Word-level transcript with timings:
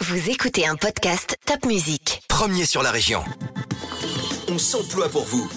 Vous 0.00 0.28
écoutez 0.28 0.66
un 0.66 0.76
podcast 0.76 1.38
Top 1.46 1.64
Music. 1.64 2.22
Premier 2.28 2.66
sur 2.66 2.82
la 2.82 2.90
région. 2.90 3.24
On 4.48 4.58
s'emploie 4.58 5.08
pour 5.08 5.24
vous. 5.24 5.48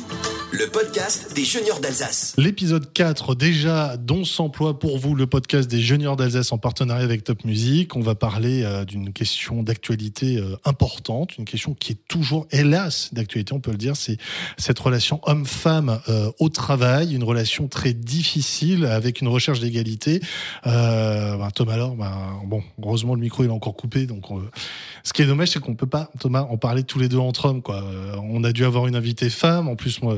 Le 0.51 0.65
podcast 0.65 1.35
des 1.35 1.43
juniors 1.43 1.79
d'Alsace. 1.79 2.33
L'épisode 2.35 2.91
4 2.91 3.35
déjà 3.35 3.97
dont 3.97 4.25
s'emploie 4.25 4.79
pour 4.79 4.97
vous 4.97 5.13
le 5.13 5.27
podcast 5.27 5.69
des 5.69 5.79
juniors 5.79 6.15
d'Alsace 6.15 6.51
en 6.51 6.57
partenariat 6.57 7.03
avec 7.03 7.23
Top 7.23 7.45
Music. 7.45 7.95
On 7.95 8.01
va 8.01 8.15
parler 8.15 8.63
euh, 8.63 8.83
d'une 8.83 9.13
question 9.13 9.61
d'actualité 9.61 10.37
euh, 10.37 10.55
importante, 10.65 11.37
une 11.37 11.45
question 11.45 11.75
qui 11.75 11.91
est 11.91 12.07
toujours 12.07 12.47
hélas 12.49 13.13
d'actualité, 13.13 13.53
on 13.53 13.59
peut 13.59 13.69
le 13.69 13.77
dire, 13.77 13.95
c'est 13.95 14.17
cette 14.57 14.79
relation 14.79 15.21
homme-femme 15.25 15.99
euh, 16.09 16.31
au 16.39 16.49
travail, 16.49 17.13
une 17.13 17.23
relation 17.23 17.67
très 17.67 17.93
difficile 17.93 18.85
avec 18.85 19.21
une 19.21 19.27
recherche 19.27 19.59
d'égalité. 19.59 20.19
Ben, 20.65 21.49
Thomas 21.53 21.73
alors, 21.73 21.95
ben, 21.95 22.41
bon, 22.45 22.63
heureusement 22.81 23.13
le 23.13 23.21
micro 23.21 23.43
il 23.43 23.47
est 23.47 23.53
encore 23.53 23.75
coupé, 23.75 24.07
donc 24.07 24.25
ce 25.03 25.13
qui 25.13 25.21
est 25.21 25.25
dommage 25.25 25.49
c'est 25.49 25.59
qu'on 25.59 25.75
peut 25.75 25.87
pas 25.87 26.09
Thomas 26.19 26.41
en 26.41 26.57
parler 26.57 26.83
tous 26.83 26.99
les 26.99 27.07
deux 27.07 27.17
entre 27.17 27.45
hommes 27.45 27.61
quoi. 27.61 27.83
on 28.23 28.43
a 28.43 28.51
dû 28.51 28.65
avoir 28.65 28.87
une 28.87 28.95
invitée 28.95 29.29
femme, 29.29 29.67
en 29.67 29.75
plus 29.75 30.01
moi 30.01 30.17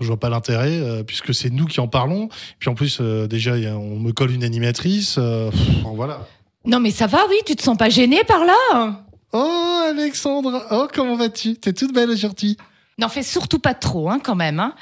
je 0.00 0.06
vois 0.06 0.18
pas 0.18 0.28
l'intérêt 0.28 0.72
euh, 0.72 1.02
puisque 1.02 1.34
c'est 1.34 1.50
nous 1.50 1.66
qui 1.66 1.80
en 1.80 1.88
parlons. 1.88 2.28
Puis 2.58 2.68
en 2.68 2.74
plus, 2.74 2.98
euh, 3.00 3.26
déjà, 3.26 3.52
on 3.52 3.98
me 3.98 4.12
colle 4.12 4.32
une 4.32 4.44
animatrice. 4.44 5.16
Euh, 5.18 5.50
voilà. 5.94 6.26
Non, 6.64 6.80
mais 6.80 6.90
ça 6.90 7.06
va, 7.06 7.20
oui. 7.28 7.36
Tu 7.46 7.56
te 7.56 7.62
sens 7.62 7.76
pas 7.76 7.88
gênée 7.88 8.22
par 8.24 8.44
là 8.44 9.00
Oh, 9.32 9.82
Alexandre. 9.88 10.66
Oh, 10.70 10.88
comment 10.92 11.16
vas-tu? 11.16 11.54
T'es 11.54 11.72
toute 11.72 11.94
belle 11.94 12.10
aujourd'hui. 12.10 12.56
N'en 12.98 13.08
fais 13.08 13.22
surtout 13.22 13.60
pas 13.60 13.74
trop, 13.74 14.10
hein, 14.10 14.20
quand 14.22 14.34
même. 14.34 14.60
Hein. 14.60 14.74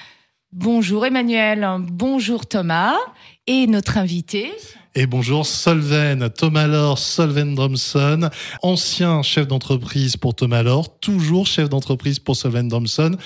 Bonjour 0.50 1.04
Emmanuel, 1.04 1.68
bonjour 1.90 2.46
Thomas 2.46 2.94
et 3.46 3.66
notre 3.66 3.98
invité. 3.98 4.50
Et 4.94 5.06
bonjour 5.06 5.44
Solven, 5.44 6.30
Thomas 6.30 6.66
Laure, 6.66 6.98
Solven 6.98 7.54
Drumson, 7.54 8.30
ancien 8.62 9.20
chef 9.22 9.46
d'entreprise 9.46 10.16
pour 10.16 10.34
Thomas 10.34 10.62
Laure, 10.62 10.98
toujours 11.00 11.46
chef 11.46 11.68
d'entreprise 11.68 12.18
pour 12.18 12.34
Solven 12.34 12.66
Drumson 12.66 13.18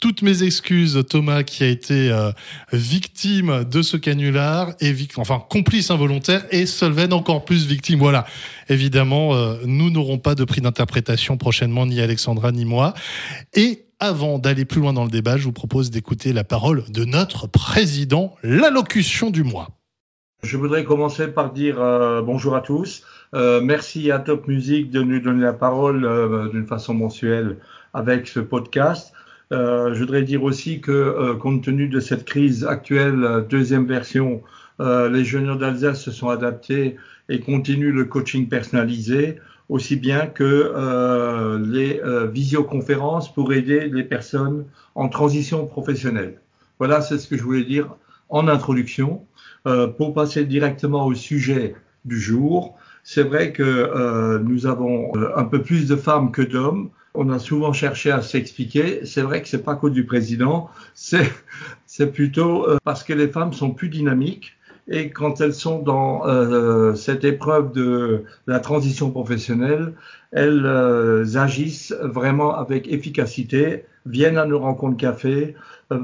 toutes 0.00 0.22
mes 0.22 0.42
excuses, 0.42 1.02
Thomas, 1.08 1.42
qui 1.42 1.64
a 1.64 1.68
été 1.68 2.10
euh, 2.10 2.30
victime 2.72 3.64
de 3.64 3.82
ce 3.82 3.96
canular, 3.96 4.72
et 4.80 4.94
enfin 5.16 5.42
complice 5.48 5.90
involontaire, 5.90 6.44
et 6.50 6.66
Solven 6.66 7.12
encore 7.12 7.44
plus 7.44 7.66
victime. 7.66 7.98
Voilà. 7.98 8.26
Évidemment, 8.68 9.34
euh, 9.34 9.56
nous 9.64 9.90
n'aurons 9.90 10.18
pas 10.18 10.34
de 10.34 10.44
prix 10.44 10.60
d'interprétation 10.60 11.36
prochainement, 11.36 11.86
ni 11.86 12.00
Alexandra 12.00 12.52
ni 12.52 12.64
moi. 12.64 12.94
Et 13.54 13.86
avant 13.98 14.38
d'aller 14.38 14.64
plus 14.64 14.80
loin 14.80 14.92
dans 14.92 15.04
le 15.04 15.10
débat, 15.10 15.38
je 15.38 15.44
vous 15.44 15.52
propose 15.52 15.90
d'écouter 15.90 16.32
la 16.32 16.44
parole 16.44 16.84
de 16.90 17.04
notre 17.04 17.46
président, 17.46 18.34
l'allocution 18.42 19.30
du 19.30 19.42
mois. 19.42 19.68
Je 20.42 20.58
voudrais 20.58 20.84
commencer 20.84 21.28
par 21.28 21.52
dire 21.52 21.80
euh, 21.80 22.20
bonjour 22.20 22.54
à 22.54 22.60
tous. 22.60 23.02
merci 23.32 24.10
à 24.10 24.18
Top 24.18 24.46
Music 24.48 24.90
de 24.90 25.02
nous 25.02 25.20
donner 25.20 25.42
la 25.42 25.52
parole 25.52 26.50
d'une 26.52 26.66
façon 26.66 26.94
mensuelle 26.94 27.56
avec 27.92 28.28
ce 28.28 28.40
podcast. 28.40 29.12
Euh, 29.52 29.94
je 29.94 30.00
voudrais 30.00 30.22
dire 30.22 30.42
aussi 30.42 30.80
que, 30.80 30.90
euh, 30.90 31.34
compte 31.34 31.62
tenu 31.62 31.88
de 31.88 32.00
cette 32.00 32.24
crise 32.24 32.64
actuelle, 32.64 33.22
euh, 33.22 33.40
deuxième 33.42 33.86
version, 33.86 34.42
les 34.78 35.24
jeunes 35.24 35.56
d'Alsace 35.56 36.02
se 36.02 36.10
sont 36.10 36.28
adaptés 36.28 36.96
et 37.30 37.40
continuent 37.40 37.94
le 37.94 38.04
coaching 38.04 38.46
personnalisé, 38.46 39.36
aussi 39.70 39.96
bien 39.96 40.26
que 40.26 41.56
les 41.64 41.98
visioconférences 42.30 43.32
pour 43.32 43.54
aider 43.54 43.88
les 43.88 44.04
personnes 44.04 44.66
en 44.94 45.08
transition 45.08 45.64
professionnelle. 45.64 46.42
Voilà, 46.78 47.00
c'est 47.00 47.16
ce 47.16 47.26
que 47.26 47.38
je 47.38 47.42
voulais 47.42 47.64
dire 47.64 47.96
en 48.28 48.48
introduction. 48.48 49.24
pour 49.96 50.12
passer 50.12 50.44
directement 50.44 51.06
au 51.06 51.14
sujet 51.14 51.74
du 52.04 52.20
jour, 52.20 52.76
c'est 53.02 53.22
vrai 53.22 53.52
que 53.52 54.38
nous 54.42 54.66
avons 54.66 55.10
un 55.34 55.44
peu 55.44 55.62
plus 55.62 55.88
de 55.88 55.96
femmes 55.96 56.32
que 56.32 56.42
d'hommes 56.42 56.90
on 57.16 57.30
a 57.30 57.38
souvent 57.38 57.72
cherché 57.72 58.10
à 58.10 58.22
s'expliquer. 58.22 59.04
C'est 59.04 59.22
vrai 59.22 59.42
que 59.42 59.48
c'est 59.48 59.62
pas 59.62 59.74
cause 59.74 59.92
du 59.92 60.04
président, 60.04 60.70
c'est 60.94 62.12
plutôt 62.12 62.68
euh, 62.68 62.78
parce 62.84 63.02
que 63.02 63.12
les 63.12 63.28
femmes 63.28 63.52
sont 63.52 63.70
plus 63.70 63.88
dynamiques 63.88 64.52
et 64.88 65.10
quand 65.10 65.40
elles 65.40 65.54
sont 65.54 65.80
dans 65.80 66.26
euh, 66.26 66.94
cette 66.94 67.24
épreuve 67.24 67.72
de 67.72 68.24
la 68.46 68.60
transition 68.60 69.10
professionnelle, 69.10 69.94
elles 70.30 70.64
euh, 70.64 71.36
agissent 71.36 71.94
vraiment 72.02 72.56
avec 72.56 72.86
efficacité, 72.86 73.84
viennent 74.04 74.38
à 74.38 74.46
nos 74.46 74.60
rencontres 74.60 74.96
café, 74.96 75.56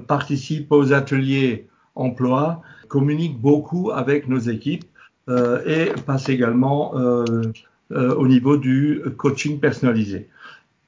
participent 0.08 0.72
aux 0.72 0.92
ateliers 0.92 1.68
emploi, 1.94 2.62
communiquent 2.88 3.40
beaucoup 3.40 3.92
avec 3.92 4.28
nos 4.28 4.38
équipes 4.38 4.84
et 5.66 5.92
passent 6.04 6.28
également 6.28 6.94
au 7.90 8.26
niveau 8.26 8.56
du 8.56 9.02
coaching 9.16 9.60
personnalisé. 9.60 10.28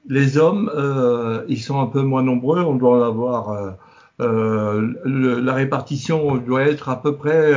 Les 0.06 0.36
hommes, 0.36 0.70
euh, 0.74 1.44
ils 1.48 1.62
sont 1.62 1.80
un 1.80 1.86
peu 1.86 2.02
moins 2.02 2.22
nombreux. 2.22 2.60
On 2.60 2.74
doit 2.74 2.98
en 2.98 3.02
avoir. 3.02 3.50
Euh, 3.50 3.70
euh, 4.20 5.40
la 5.42 5.54
répartition 5.54 6.36
doit 6.36 6.62
être 6.62 6.88
à 6.88 7.02
peu 7.02 7.16
près 7.16 7.52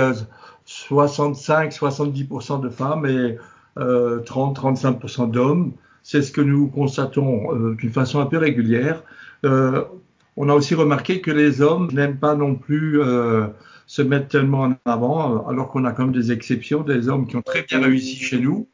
65-70% 0.66 2.62
de 2.62 2.70
femmes 2.70 3.06
et 3.06 3.38
30-35% 3.78 5.30
d'hommes. 5.30 5.74
C'est 6.02 6.24
ce 6.24 6.32
que 6.32 6.42
nous 6.42 6.68
constatons 6.68 7.54
d'une 7.74 7.92
façon 7.92 8.20
un 8.22 8.26
peu 8.26 8.38
régulière. 8.38 9.04
on 9.44 10.50
a 10.50 10.54
aussi 10.54 10.74
remarqué 10.74 11.22
que 11.22 11.30
les 11.30 11.62
hommes 11.62 11.90
n'aiment 11.94 12.18
pas 12.18 12.34
non 12.34 12.56
plus 12.56 13.00
se 13.86 14.02
mettre 14.02 14.30
tellement 14.30 14.64
en 14.64 14.76
avant, 14.86 15.46
alors 15.48 15.70
qu'on 15.70 15.86
a 15.86 15.92
quand 15.92 16.06
même 16.06 16.12
des 16.12 16.32
exceptions, 16.32 16.82
des 16.82 17.08
hommes 17.08 17.28
qui 17.28 17.36
ont 17.36 17.44
très 17.44 17.62
bien 17.62 17.82
réussi 17.82 18.16
chez 18.16 18.40
nous 18.40 18.68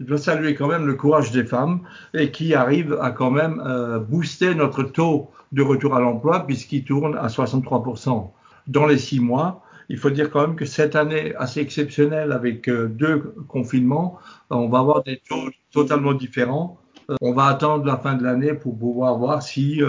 je 0.00 0.04
dois 0.04 0.18
saluer 0.18 0.54
quand 0.54 0.68
même 0.68 0.86
le 0.86 0.94
courage 0.94 1.32
des 1.32 1.44
femmes 1.44 1.80
et 2.14 2.30
qui 2.30 2.54
arrivent 2.54 2.96
à 3.00 3.10
quand 3.10 3.30
même 3.30 3.60
euh, 3.66 3.98
booster 3.98 4.54
notre 4.54 4.84
taux 4.84 5.30
de 5.52 5.62
retour 5.62 5.96
à 5.96 6.00
l'emploi 6.00 6.46
puisqu'il 6.46 6.84
tourne 6.84 7.16
à 7.16 7.26
63% 7.26 8.30
dans 8.68 8.86
les 8.86 8.98
six 8.98 9.18
mois. 9.18 9.62
Il 9.88 9.96
faut 9.96 10.10
dire 10.10 10.30
quand 10.30 10.42
même 10.42 10.56
que 10.56 10.66
cette 10.66 10.94
année 10.94 11.34
assez 11.36 11.60
exceptionnelle 11.60 12.30
avec 12.32 12.68
euh, 12.68 12.86
deux 12.86 13.34
confinements, 13.48 14.18
on 14.50 14.68
va 14.68 14.78
avoir 14.78 15.02
des 15.02 15.20
taux 15.28 15.50
totalement 15.72 16.12
différents. 16.12 16.78
Euh, 17.10 17.16
on 17.20 17.32
va 17.32 17.46
attendre 17.46 17.84
la 17.84 17.96
fin 17.96 18.14
de 18.14 18.22
l'année 18.22 18.54
pour 18.54 18.78
pouvoir 18.78 19.18
voir 19.18 19.42
si 19.42 19.80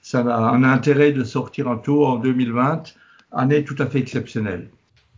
ça 0.00 0.20
a 0.20 0.50
un 0.54 0.64
intérêt 0.64 1.12
de 1.12 1.24
sortir 1.24 1.68
un 1.68 1.76
taux 1.76 2.06
en 2.06 2.16
2020, 2.16 2.94
année 3.32 3.64
tout 3.64 3.76
à 3.78 3.86
fait 3.86 3.98
exceptionnelle. 3.98 4.70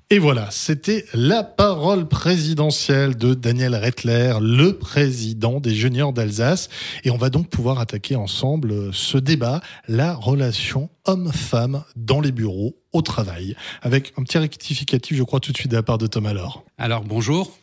Et 0.08 0.20
voilà, 0.20 0.52
c'était 0.52 1.04
la 1.14 1.42
parole 1.42 2.06
présidentielle 2.06 3.16
de 3.16 3.34
Daniel 3.34 3.74
Rettler, 3.74 4.34
le 4.40 4.78
président 4.78 5.58
des 5.58 5.74
juniors 5.74 6.12
d'Alsace. 6.12 6.68
Et 7.02 7.10
on 7.10 7.16
va 7.16 7.28
donc 7.28 7.48
pouvoir 7.48 7.80
attaquer 7.80 8.14
ensemble 8.14 8.94
ce 8.94 9.18
débat, 9.18 9.60
la 9.88 10.14
relation 10.14 10.90
homme-femme 11.06 11.82
dans 11.96 12.20
les 12.20 12.30
bureaux, 12.30 12.76
au 12.92 13.02
travail, 13.02 13.56
avec 13.82 14.12
un 14.16 14.22
petit 14.22 14.38
rectificatif, 14.38 15.16
je 15.16 15.24
crois, 15.24 15.40
tout 15.40 15.50
de 15.50 15.56
suite 15.56 15.72
de 15.72 15.76
la 15.76 15.82
part 15.82 15.98
de 15.98 16.06
Thomas 16.06 16.32
Laure. 16.32 16.62
Alors, 16.78 17.02
bonjour. 17.02 17.58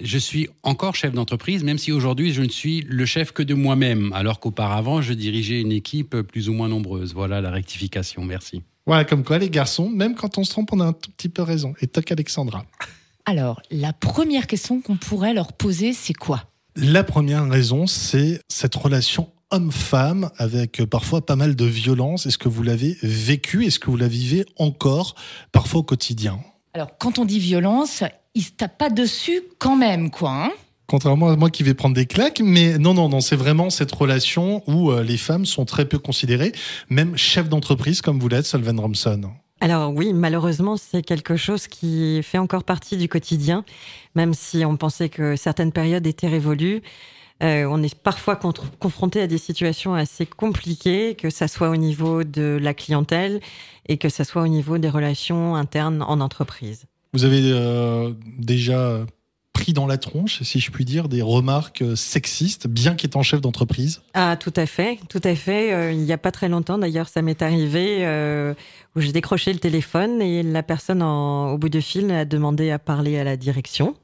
Je 0.00 0.18
suis 0.18 0.48
encore 0.64 0.96
chef 0.96 1.12
d'entreprise, 1.12 1.62
même 1.62 1.78
si 1.78 1.92
aujourd'hui 1.92 2.32
je 2.32 2.42
ne 2.42 2.48
suis 2.48 2.80
le 2.80 3.06
chef 3.06 3.30
que 3.30 3.44
de 3.44 3.54
moi-même, 3.54 4.12
alors 4.14 4.40
qu'auparavant 4.40 5.00
je 5.00 5.12
dirigeais 5.12 5.60
une 5.60 5.70
équipe 5.70 6.22
plus 6.22 6.48
ou 6.48 6.54
moins 6.54 6.68
nombreuse. 6.68 7.14
Voilà 7.14 7.40
la 7.40 7.52
rectification. 7.52 8.24
Merci. 8.24 8.62
Voilà, 8.86 9.04
comme 9.04 9.24
quoi 9.24 9.38
les 9.38 9.50
garçons, 9.50 9.88
même 9.88 10.14
quand 10.14 10.36
on 10.36 10.44
se 10.44 10.50
trompe, 10.50 10.72
on 10.72 10.80
a 10.80 10.84
un 10.84 10.92
tout 10.92 11.10
petit 11.10 11.30
peu 11.30 11.42
raison. 11.42 11.74
Et 11.80 11.86
toc 11.86 12.12
Alexandra. 12.12 12.64
Alors, 13.24 13.62
la 13.70 13.94
première 13.94 14.46
question 14.46 14.82
qu'on 14.82 14.96
pourrait 14.96 15.32
leur 15.32 15.54
poser, 15.54 15.94
c'est 15.94 16.12
quoi? 16.12 16.44
La 16.76 17.04
première 17.04 17.48
raison, 17.48 17.86
c'est 17.86 18.40
cette 18.48 18.74
relation 18.74 19.30
homme-femme 19.50 20.30
avec 20.36 20.84
parfois 20.84 21.24
pas 21.24 21.36
mal 21.36 21.54
de 21.54 21.64
violence. 21.64 22.26
Est-ce 22.26 22.36
que 22.36 22.48
vous 22.48 22.62
l'avez 22.62 22.98
vécu? 23.02 23.64
Est-ce 23.64 23.78
que 23.78 23.90
vous 23.90 23.96
la 23.96 24.08
vivez 24.08 24.44
encore 24.58 25.14
parfois 25.52 25.80
au 25.80 25.84
quotidien? 25.84 26.40
Alors, 26.74 26.98
quand 26.98 27.18
on 27.18 27.24
dit 27.24 27.38
violence, 27.38 28.02
il 28.34 28.42
se 28.42 28.50
tape 28.50 28.76
pas 28.76 28.90
dessus 28.90 29.42
quand 29.58 29.76
même, 29.76 30.10
quoi. 30.10 30.30
Hein? 30.32 30.50
Contrairement 30.86 31.28
à 31.28 31.36
moi 31.36 31.50
qui 31.50 31.62
vais 31.62 31.74
prendre 31.74 31.94
des 31.94 32.06
claques, 32.06 32.40
mais 32.44 32.78
non, 32.78 32.92
non, 32.92 33.08
non, 33.08 33.20
c'est 33.20 33.36
vraiment 33.36 33.70
cette 33.70 33.92
relation 33.92 34.62
où 34.66 34.90
euh, 34.90 35.02
les 35.02 35.16
femmes 35.16 35.46
sont 35.46 35.64
très 35.64 35.86
peu 35.86 35.98
considérées, 35.98 36.52
même 36.90 37.16
chef 37.16 37.48
d'entreprise 37.48 38.02
comme 38.02 38.18
vous 38.18 38.28
l'êtes, 38.28 38.46
Solven 38.46 38.78
Romson. 38.78 39.30
Alors 39.60 39.94
oui, 39.94 40.12
malheureusement, 40.12 40.76
c'est 40.76 41.02
quelque 41.02 41.36
chose 41.36 41.68
qui 41.68 42.22
fait 42.22 42.36
encore 42.36 42.64
partie 42.64 42.98
du 42.98 43.08
quotidien, 43.08 43.64
même 44.14 44.34
si 44.34 44.64
on 44.66 44.76
pensait 44.76 45.08
que 45.08 45.36
certaines 45.36 45.72
périodes 45.72 46.06
étaient 46.06 46.28
révolues. 46.28 46.82
Euh, 47.42 47.66
on 47.68 47.82
est 47.82 47.94
parfois 47.94 48.38
confronté 48.78 49.20
à 49.20 49.26
des 49.26 49.38
situations 49.38 49.94
assez 49.94 50.26
compliquées, 50.26 51.14
que 51.14 51.30
ça 51.30 51.48
soit 51.48 51.70
au 51.70 51.76
niveau 51.76 52.24
de 52.24 52.58
la 52.60 52.74
clientèle 52.74 53.40
et 53.88 53.96
que 53.96 54.08
ça 54.08 54.24
soit 54.24 54.42
au 54.42 54.48
niveau 54.48 54.78
des 54.78 54.88
relations 54.88 55.56
internes 55.56 56.02
en 56.02 56.20
entreprise. 56.20 56.84
Vous 57.12 57.24
avez 57.24 57.40
euh, 57.44 58.12
déjà 58.38 59.06
pris 59.54 59.72
dans 59.72 59.86
la 59.86 59.96
tronche, 59.96 60.42
si 60.42 60.60
je 60.60 60.70
puis 60.70 60.84
dire, 60.84 61.08
des 61.08 61.22
remarques 61.22 61.80
euh, 61.80 61.96
sexistes, 61.96 62.66
bien 62.66 62.94
qu'étant 62.94 63.22
chef 63.22 63.40
d'entreprise 63.40 64.02
Ah, 64.12 64.36
tout 64.38 64.52
à 64.56 64.66
fait, 64.66 64.98
tout 65.08 65.20
à 65.24 65.34
fait. 65.34 65.72
Euh, 65.72 65.92
il 65.92 66.00
n'y 66.00 66.12
a 66.12 66.18
pas 66.18 66.32
très 66.32 66.50
longtemps, 66.50 66.76
d'ailleurs, 66.76 67.08
ça 67.08 67.22
m'est 67.22 67.40
arrivé 67.40 67.98
euh, 68.00 68.52
où 68.94 69.00
j'ai 69.00 69.12
décroché 69.12 69.52
le 69.52 69.60
téléphone 69.60 70.20
et 70.20 70.42
la 70.42 70.62
personne 70.62 71.02
au 71.02 71.56
bout 71.56 71.70
de 71.70 71.80
fil 71.80 72.10
a 72.10 72.26
demandé 72.26 72.70
à 72.70 72.78
parler 72.78 73.16
à 73.16 73.24
la 73.24 73.38
direction. 73.38 73.96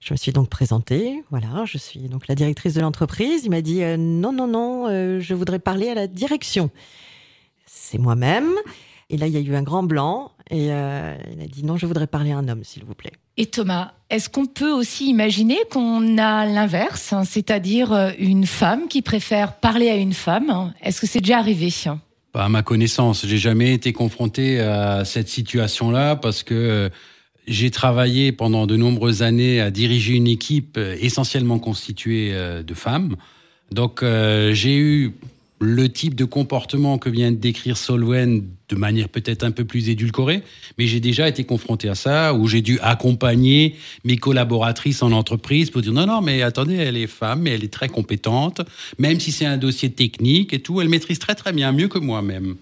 Je 0.00 0.12
me 0.12 0.16
suis 0.16 0.32
donc 0.32 0.48
présentée. 0.48 1.22
Voilà, 1.30 1.64
je 1.66 1.78
suis 1.78 2.00
donc 2.08 2.26
la 2.26 2.34
directrice 2.34 2.74
de 2.74 2.80
l'entreprise. 2.80 3.42
Il 3.44 3.50
m'a 3.50 3.62
dit 3.62 3.80
non, 3.98 4.32
non, 4.32 4.46
non, 4.46 4.88
je 5.20 5.34
voudrais 5.34 5.58
parler 5.58 5.88
à 5.88 5.94
la 5.94 6.06
direction. 6.06 6.70
C'est 7.66 7.98
moi-même. 7.98 8.50
Et 9.08 9.16
là, 9.16 9.26
il 9.26 9.32
y 9.32 9.36
a 9.36 9.40
eu 9.40 9.54
un 9.54 9.62
grand 9.62 9.82
blanc. 9.82 10.32
Et 10.50 10.72
euh, 10.72 11.14
il 11.32 11.42
a 11.42 11.46
dit 11.46 11.64
non, 11.64 11.76
je 11.76 11.86
voudrais 11.86 12.06
parler 12.06 12.32
à 12.32 12.38
un 12.38 12.48
homme, 12.48 12.64
s'il 12.64 12.84
vous 12.84 12.94
plaît. 12.94 13.12
Et 13.36 13.46
Thomas, 13.46 13.92
est-ce 14.10 14.28
qu'on 14.28 14.46
peut 14.46 14.70
aussi 14.70 15.08
imaginer 15.08 15.56
qu'on 15.70 16.18
a 16.18 16.44
l'inverse, 16.46 17.12
hein, 17.12 17.24
c'est-à-dire 17.24 17.92
euh, 17.92 18.10
une 18.18 18.46
femme 18.46 18.86
qui 18.88 19.00
préfère 19.00 19.56
parler 19.56 19.88
à 19.88 19.96
une 19.96 20.12
femme? 20.12 20.74
Est-ce 20.82 21.00
que 21.00 21.06
c'est 21.06 21.20
déjà 21.20 21.38
arrivé? 21.38 21.70
Pas 22.32 22.44
à 22.44 22.48
ma 22.48 22.62
connaissance, 22.62 23.24
j'ai 23.26 23.38
jamais 23.38 23.72
été 23.72 23.92
confronté 23.92 24.60
à 24.60 25.04
cette 25.04 25.28
situation-là 25.28 26.16
parce 26.16 26.42
que 26.42 26.54
euh, 26.54 26.88
j'ai 27.46 27.70
travaillé 27.70 28.32
pendant 28.32 28.66
de 28.66 28.76
nombreuses 28.76 29.22
années 29.22 29.60
à 29.60 29.70
diriger 29.70 30.14
une 30.14 30.26
équipe 30.26 30.78
essentiellement 31.00 31.58
constituée 31.58 32.34
de 32.64 32.74
femmes. 32.74 33.16
Donc 33.70 34.02
j'ai 34.02 34.76
eu 34.76 35.14
le 35.64 35.88
type 35.88 36.14
de 36.14 36.24
comportement 36.24 36.98
que 36.98 37.08
vient 37.08 37.32
de 37.32 37.36
décrire 37.36 37.76
Solwen 37.76 38.46
de 38.68 38.76
manière 38.76 39.08
peut-être 39.08 39.44
un 39.44 39.50
peu 39.50 39.64
plus 39.64 39.88
édulcorée, 39.88 40.42
mais 40.78 40.86
j'ai 40.86 41.00
déjà 41.00 41.28
été 41.28 41.44
confronté 41.44 41.88
à 41.88 41.94
ça, 41.94 42.34
où 42.34 42.46
j'ai 42.46 42.62
dû 42.62 42.78
accompagner 42.80 43.76
mes 44.04 44.16
collaboratrices 44.16 45.02
en 45.02 45.12
entreprise 45.12 45.70
pour 45.70 45.82
dire 45.82 45.92
non, 45.92 46.06
non, 46.06 46.20
mais 46.20 46.42
attendez, 46.42 46.74
elle 46.74 46.96
est 46.96 47.06
femme, 47.06 47.42
mais 47.42 47.50
elle 47.50 47.64
est 47.64 47.72
très 47.72 47.88
compétente, 47.88 48.60
même 48.98 49.20
si 49.20 49.32
c'est 49.32 49.46
un 49.46 49.56
dossier 49.56 49.90
technique 49.90 50.52
et 50.52 50.60
tout, 50.60 50.80
elle 50.80 50.88
maîtrise 50.88 51.18
très 51.18 51.34
très 51.34 51.52
bien, 51.52 51.72
mieux 51.72 51.88
que 51.88 51.98
moi-même. 51.98 52.56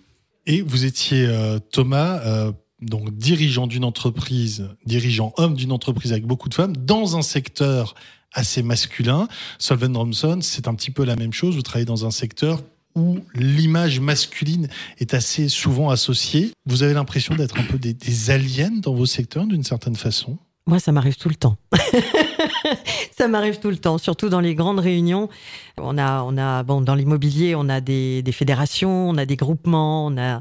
Et 0.46 0.62
vous 0.62 0.84
étiez 0.84 1.26
euh, 1.26 1.58
Thomas, 1.58 2.20
euh, 2.24 2.52
donc 2.80 3.16
dirigeant 3.16 3.66
d'une 3.66 3.84
entreprise, 3.84 4.68
dirigeant 4.86 5.32
homme 5.36 5.54
d'une 5.54 5.72
entreprise 5.72 6.12
avec 6.12 6.26
beaucoup 6.26 6.48
de 6.48 6.54
femmes, 6.54 6.76
dans 6.76 7.16
un 7.16 7.22
secteur 7.22 7.94
assez 8.32 8.62
masculin. 8.62 9.28
Solven 9.58 9.96
Romson, 9.96 10.38
c'est 10.40 10.68
un 10.68 10.74
petit 10.74 10.90
peu 10.90 11.04
la 11.04 11.16
même 11.16 11.32
chose. 11.32 11.54
Vous 11.54 11.62
travaillez 11.62 11.84
dans 11.84 12.06
un 12.06 12.10
secteur 12.10 12.62
où 12.94 13.18
l'image 13.34 14.00
masculine 14.00 14.68
est 14.98 15.14
assez 15.14 15.48
souvent 15.48 15.90
associée. 15.90 16.52
Vous 16.66 16.82
avez 16.82 16.94
l'impression 16.94 17.34
d'être 17.34 17.58
un 17.58 17.64
peu 17.64 17.78
des, 17.78 18.30
aliens 18.30 18.70
dans 18.70 18.94
vos 18.94 19.06
secteurs 19.06 19.46
d'une 19.46 19.64
certaine 19.64 19.96
façon? 19.96 20.38
Moi, 20.66 20.78
ça 20.78 20.92
m'arrive 20.92 21.16
tout 21.16 21.28
le 21.28 21.34
temps. 21.34 21.56
ça 23.18 23.26
m'arrive 23.26 23.58
tout 23.58 23.70
le 23.70 23.78
temps, 23.78 23.98
surtout 23.98 24.28
dans 24.28 24.38
les 24.38 24.54
grandes 24.54 24.78
réunions. 24.78 25.28
On 25.76 25.98
a, 25.98 26.22
on 26.22 26.38
a, 26.38 26.62
bon, 26.62 26.80
dans 26.80 26.94
l'immobilier, 26.94 27.56
on 27.56 27.68
a 27.68 27.80
des, 27.80 28.22
fédérations, 28.32 29.08
on 29.08 29.16
a 29.16 29.26
des 29.26 29.34
groupements, 29.34 30.06
on 30.06 30.16
a 30.18 30.40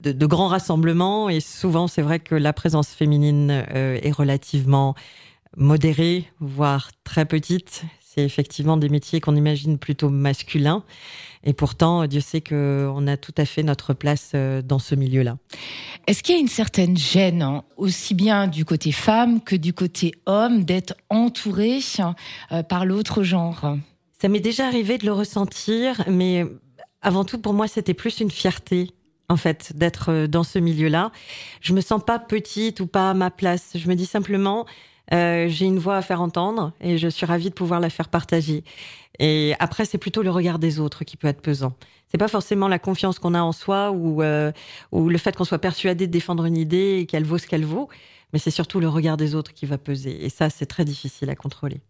de, 0.00 0.26
grands 0.26 0.48
rassemblements, 0.48 1.28
et 1.28 1.40
souvent, 1.40 1.86
c'est 1.86 2.00
vrai 2.00 2.18
que 2.18 2.34
la 2.34 2.54
présence 2.54 2.88
féminine 2.88 3.64
euh, 3.74 3.98
est 4.02 4.10
relativement 4.10 4.94
modérée, 5.58 6.30
voire 6.40 6.90
très 7.04 7.26
petite. 7.26 7.84
C'est 8.18 8.24
effectivement 8.24 8.76
des 8.76 8.88
métiers 8.88 9.20
qu'on 9.20 9.36
imagine 9.36 9.78
plutôt 9.78 10.08
masculins. 10.08 10.82
Et 11.44 11.52
pourtant, 11.52 12.04
Dieu 12.08 12.20
sait 12.20 12.40
qu'on 12.40 13.06
a 13.06 13.16
tout 13.16 13.34
à 13.36 13.44
fait 13.44 13.62
notre 13.62 13.94
place 13.94 14.32
euh, 14.34 14.60
dans 14.60 14.80
ce 14.80 14.96
milieu-là. 14.96 15.36
Est-ce 16.08 16.24
qu'il 16.24 16.34
y 16.34 16.38
a 16.38 16.40
une 16.40 16.48
certaine 16.48 16.96
gêne, 16.96 17.42
hein, 17.42 17.62
aussi 17.76 18.14
bien 18.14 18.48
du 18.48 18.64
côté 18.64 18.90
femme 18.90 19.40
que 19.40 19.54
du 19.54 19.72
côté 19.72 20.16
homme, 20.26 20.64
d'être 20.64 20.94
entouré 21.10 21.78
euh, 22.50 22.64
par 22.64 22.86
l'autre 22.86 23.22
genre? 23.22 23.76
Ça 24.20 24.26
m'est 24.26 24.40
déjà 24.40 24.66
arrivé 24.66 24.98
de 24.98 25.06
le 25.06 25.12
ressentir, 25.12 26.02
mais 26.08 26.44
avant 27.02 27.24
tout, 27.24 27.38
pour 27.38 27.54
moi, 27.54 27.68
c'était 27.68 27.94
plus 27.94 28.18
une 28.18 28.32
fierté 28.32 28.90
en 29.28 29.36
fait, 29.36 29.76
d'être 29.76 30.10
euh, 30.10 30.26
dans 30.26 30.42
ce 30.42 30.58
milieu-là. 30.58 31.12
Je 31.60 31.72
me 31.72 31.80
sens 31.82 32.02
pas 32.04 32.18
petite 32.18 32.80
ou 32.80 32.88
pas 32.88 33.10
à 33.10 33.14
ma 33.14 33.30
place. 33.30 33.70
Je 33.76 33.86
me 33.88 33.94
dis 33.94 34.06
simplement, 34.06 34.66
euh, 35.12 35.46
j'ai 35.48 35.66
une 35.66 35.78
voix 35.78 35.96
à 35.96 36.02
faire 36.02 36.20
entendre 36.20 36.72
et 36.80 36.98
je 36.98 37.08
suis 37.08 37.26
ravie 37.26 37.50
de 37.50 37.54
pouvoir 37.54 37.80
la 37.80 37.90
faire 37.90 38.08
partager. 38.08 38.64
Et 39.18 39.54
après, 39.58 39.84
c'est 39.84 39.98
plutôt 39.98 40.22
le 40.22 40.30
regard 40.30 40.58
des 40.58 40.78
autres 40.78 41.04
qui 41.04 41.16
peut 41.16 41.28
être 41.28 41.40
pesant. 41.40 41.72
C'est 42.10 42.18
pas 42.18 42.28
forcément 42.28 42.68
la 42.68 42.78
confiance 42.78 43.18
qu'on 43.18 43.34
a 43.34 43.40
en 43.40 43.52
soi 43.52 43.90
ou, 43.90 44.22
euh, 44.22 44.52
ou 44.92 45.08
le 45.08 45.18
fait 45.18 45.36
qu'on 45.36 45.44
soit 45.44 45.58
persuadé 45.58 46.06
de 46.06 46.12
défendre 46.12 46.44
une 46.44 46.56
idée 46.56 46.98
et 47.00 47.06
qu'elle 47.06 47.24
vaut 47.24 47.38
ce 47.38 47.46
qu'elle 47.46 47.64
vaut, 47.64 47.88
mais 48.32 48.38
c'est 48.38 48.50
surtout 48.50 48.80
le 48.80 48.88
regard 48.88 49.16
des 49.16 49.34
autres 49.34 49.52
qui 49.52 49.66
va 49.66 49.78
peser. 49.78 50.24
Et 50.24 50.28
ça, 50.28 50.50
c'est 50.50 50.66
très 50.66 50.84
difficile 50.84 51.28
à 51.30 51.34
contrôler. 51.34 51.80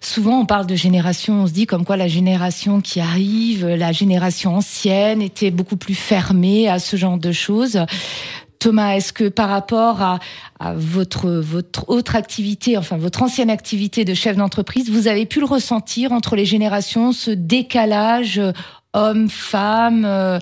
Souvent, 0.00 0.40
on 0.40 0.46
parle 0.46 0.66
de 0.66 0.74
génération, 0.74 1.42
on 1.42 1.46
se 1.46 1.52
dit 1.52 1.66
comme 1.66 1.84
quoi 1.84 1.96
la 1.96 2.08
génération 2.08 2.80
qui 2.80 3.00
arrive, 3.00 3.66
la 3.66 3.92
génération 3.92 4.56
ancienne, 4.56 5.20
était 5.20 5.50
beaucoup 5.50 5.76
plus 5.76 5.94
fermée 5.94 6.68
à 6.68 6.78
ce 6.78 6.96
genre 6.96 7.18
de 7.18 7.32
choses. 7.32 7.78
Thomas, 8.62 8.94
est-ce 8.94 9.12
que 9.12 9.28
par 9.28 9.48
rapport 9.48 10.00
à, 10.00 10.20
votre, 10.76 11.42
autre 11.88 12.14
activité, 12.14 12.78
enfin 12.78 12.96
votre 12.96 13.24
ancienne 13.24 13.50
activité 13.50 14.04
de 14.04 14.14
chef 14.14 14.36
d'entreprise, 14.36 14.88
vous 14.88 15.08
avez 15.08 15.26
pu 15.26 15.40
le 15.40 15.46
ressentir 15.46 16.12
entre 16.12 16.36
les 16.36 16.44
générations, 16.44 17.10
ce 17.10 17.32
décalage 17.32 18.38
euh, 18.38 18.52
homme-femme 18.92 20.04
euh, 20.04 20.38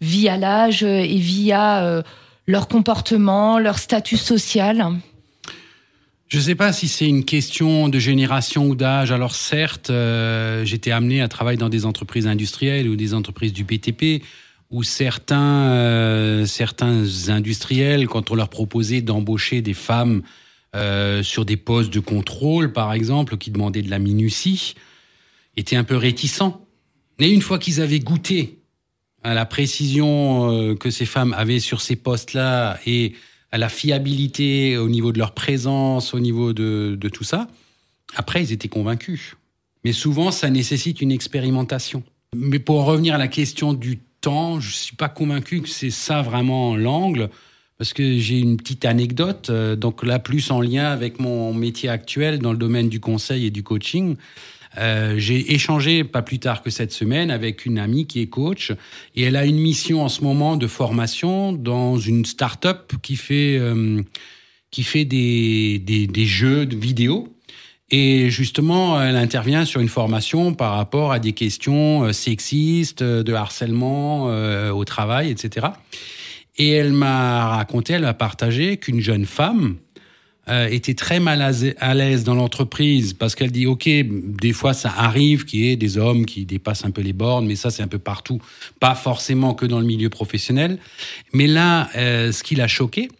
via 0.00 0.36
l'âge 0.36 0.82
et 0.82 1.16
via 1.18 1.84
euh, 1.84 2.02
leur 2.48 2.66
comportement, 2.66 3.60
leur 3.60 3.78
statut 3.78 4.16
social? 4.16 4.88
Je 6.26 6.38
ne 6.38 6.42
sais 6.42 6.56
pas 6.56 6.72
si 6.72 6.88
c'est 6.88 7.06
une 7.06 7.24
question 7.24 7.88
de 7.88 8.00
génération 8.00 8.66
ou 8.66 8.74
d'âge. 8.74 9.12
Alors 9.12 9.36
certes, 9.36 9.92
j'étais 10.64 10.90
amené 10.90 11.22
à 11.22 11.28
travailler 11.28 11.58
dans 11.58 11.68
des 11.68 11.86
entreprises 11.86 12.26
industrielles 12.26 12.88
ou 12.88 12.96
des 12.96 13.14
entreprises 13.14 13.52
du 13.52 13.62
BTP 13.62 14.24
où 14.70 14.82
certains, 14.82 15.70
euh, 15.70 16.46
certains 16.46 17.04
industriels, 17.28 18.06
quand 18.06 18.30
on 18.30 18.34
leur 18.34 18.48
proposait 18.48 19.02
d'embaucher 19.02 19.62
des 19.62 19.74
femmes 19.74 20.22
euh, 20.76 21.22
sur 21.22 21.44
des 21.44 21.56
postes 21.56 21.92
de 21.92 22.00
contrôle, 22.00 22.72
par 22.72 22.92
exemple, 22.92 23.36
qui 23.36 23.50
demandaient 23.50 23.82
de 23.82 23.90
la 23.90 23.98
minutie, 23.98 24.74
étaient 25.56 25.76
un 25.76 25.84
peu 25.84 25.96
réticents. 25.96 26.66
Mais 27.18 27.30
une 27.30 27.42
fois 27.42 27.58
qu'ils 27.58 27.80
avaient 27.80 27.98
goûté 27.98 28.60
à 29.22 29.34
la 29.34 29.44
précision 29.44 30.50
euh, 30.52 30.74
que 30.76 30.90
ces 30.90 31.04
femmes 31.04 31.34
avaient 31.36 31.58
sur 31.58 31.80
ces 31.80 31.96
postes-là 31.96 32.78
et 32.86 33.14
à 33.50 33.58
la 33.58 33.68
fiabilité 33.68 34.78
au 34.78 34.88
niveau 34.88 35.10
de 35.10 35.18
leur 35.18 35.34
présence, 35.34 36.14
au 36.14 36.20
niveau 36.20 36.52
de, 36.52 36.96
de 36.98 37.08
tout 37.08 37.24
ça, 37.24 37.48
après, 38.14 38.42
ils 38.42 38.52
étaient 38.52 38.68
convaincus. 38.68 39.36
Mais 39.84 39.92
souvent, 39.92 40.30
ça 40.30 40.50
nécessite 40.50 41.00
une 41.00 41.10
expérimentation. 41.10 42.04
Mais 42.34 42.60
pour 42.60 42.84
revenir 42.84 43.16
à 43.16 43.18
la 43.18 43.28
question 43.28 43.72
du 43.72 43.98
temps. 44.20 44.60
Je 44.60 44.70
suis 44.70 44.96
pas 44.96 45.08
convaincu 45.08 45.62
que 45.62 45.68
c'est 45.68 45.90
ça 45.90 46.22
vraiment 46.22 46.76
l'angle, 46.76 47.30
parce 47.78 47.92
que 47.92 48.18
j'ai 48.18 48.38
une 48.38 48.56
petite 48.56 48.84
anecdote, 48.84 49.48
euh, 49.50 49.76
donc 49.76 50.04
là 50.04 50.18
plus 50.18 50.50
en 50.50 50.60
lien 50.60 50.86
avec 50.86 51.18
mon 51.18 51.54
métier 51.54 51.88
actuel 51.88 52.38
dans 52.38 52.52
le 52.52 52.58
domaine 52.58 52.88
du 52.88 53.00
conseil 53.00 53.46
et 53.46 53.50
du 53.50 53.62
coaching. 53.62 54.16
Euh, 54.78 55.14
j'ai 55.18 55.52
échangé 55.52 56.04
pas 56.04 56.22
plus 56.22 56.38
tard 56.38 56.62
que 56.62 56.70
cette 56.70 56.92
semaine 56.92 57.30
avec 57.30 57.66
une 57.66 57.78
amie 57.78 58.06
qui 58.06 58.20
est 58.20 58.28
coach 58.28 58.72
et 59.16 59.22
elle 59.22 59.34
a 59.34 59.44
une 59.44 59.58
mission 59.58 60.04
en 60.04 60.08
ce 60.08 60.22
moment 60.22 60.56
de 60.56 60.68
formation 60.68 61.52
dans 61.52 61.98
une 61.98 62.24
start-up 62.24 62.92
qui 63.02 63.16
fait 63.16 63.56
euh, 63.58 64.00
qui 64.70 64.84
fait 64.84 65.04
des, 65.04 65.80
des, 65.80 66.06
des 66.06 66.26
jeux 66.26 66.66
de 66.66 66.76
vidéo 66.76 67.34
et 67.90 68.30
justement, 68.30 69.02
elle 69.02 69.16
intervient 69.16 69.64
sur 69.64 69.80
une 69.80 69.88
formation 69.88 70.54
par 70.54 70.76
rapport 70.76 71.12
à 71.12 71.18
des 71.18 71.32
questions 71.32 72.04
euh, 72.04 72.12
sexistes, 72.12 73.02
euh, 73.02 73.24
de 73.24 73.32
harcèlement 73.32 74.28
euh, 74.30 74.70
au 74.70 74.84
travail, 74.84 75.30
etc. 75.30 75.68
Et 76.56 76.70
elle 76.70 76.92
m'a 76.92 77.48
raconté, 77.48 77.94
elle 77.94 78.02
m'a 78.02 78.14
partagé 78.14 78.76
qu'une 78.76 79.00
jeune 79.00 79.26
femme 79.26 79.76
était 80.72 80.94
très 80.94 81.20
mal 81.20 81.48
à 81.78 81.94
l'aise 81.94 82.24
dans 82.24 82.34
l'entreprise 82.34 83.12
parce 83.12 83.36
qu'elle 83.36 83.52
dit, 83.52 83.66
OK, 83.66 83.88
des 83.88 84.52
fois 84.52 84.74
ça 84.74 84.92
arrive 84.96 85.44
qu'il 85.44 85.60
y 85.60 85.70
ait 85.70 85.76
des 85.76 85.96
hommes 85.96 86.26
qui 86.26 86.44
dépassent 86.44 86.84
un 86.84 86.90
peu 86.90 87.02
les 87.02 87.12
bornes, 87.12 87.46
mais 87.46 87.54
ça 87.54 87.70
c'est 87.70 87.84
un 87.84 87.88
peu 87.88 88.00
partout, 88.00 88.40
pas 88.80 88.96
forcément 88.96 89.54
que 89.54 89.64
dans 89.64 89.78
le 89.78 89.86
milieu 89.86 90.08
professionnel. 90.08 90.78
Mais 91.32 91.46
là, 91.46 91.88
ce 91.94 92.42
qui 92.42 92.56
l'a 92.56 92.66
choqué, 92.66 93.10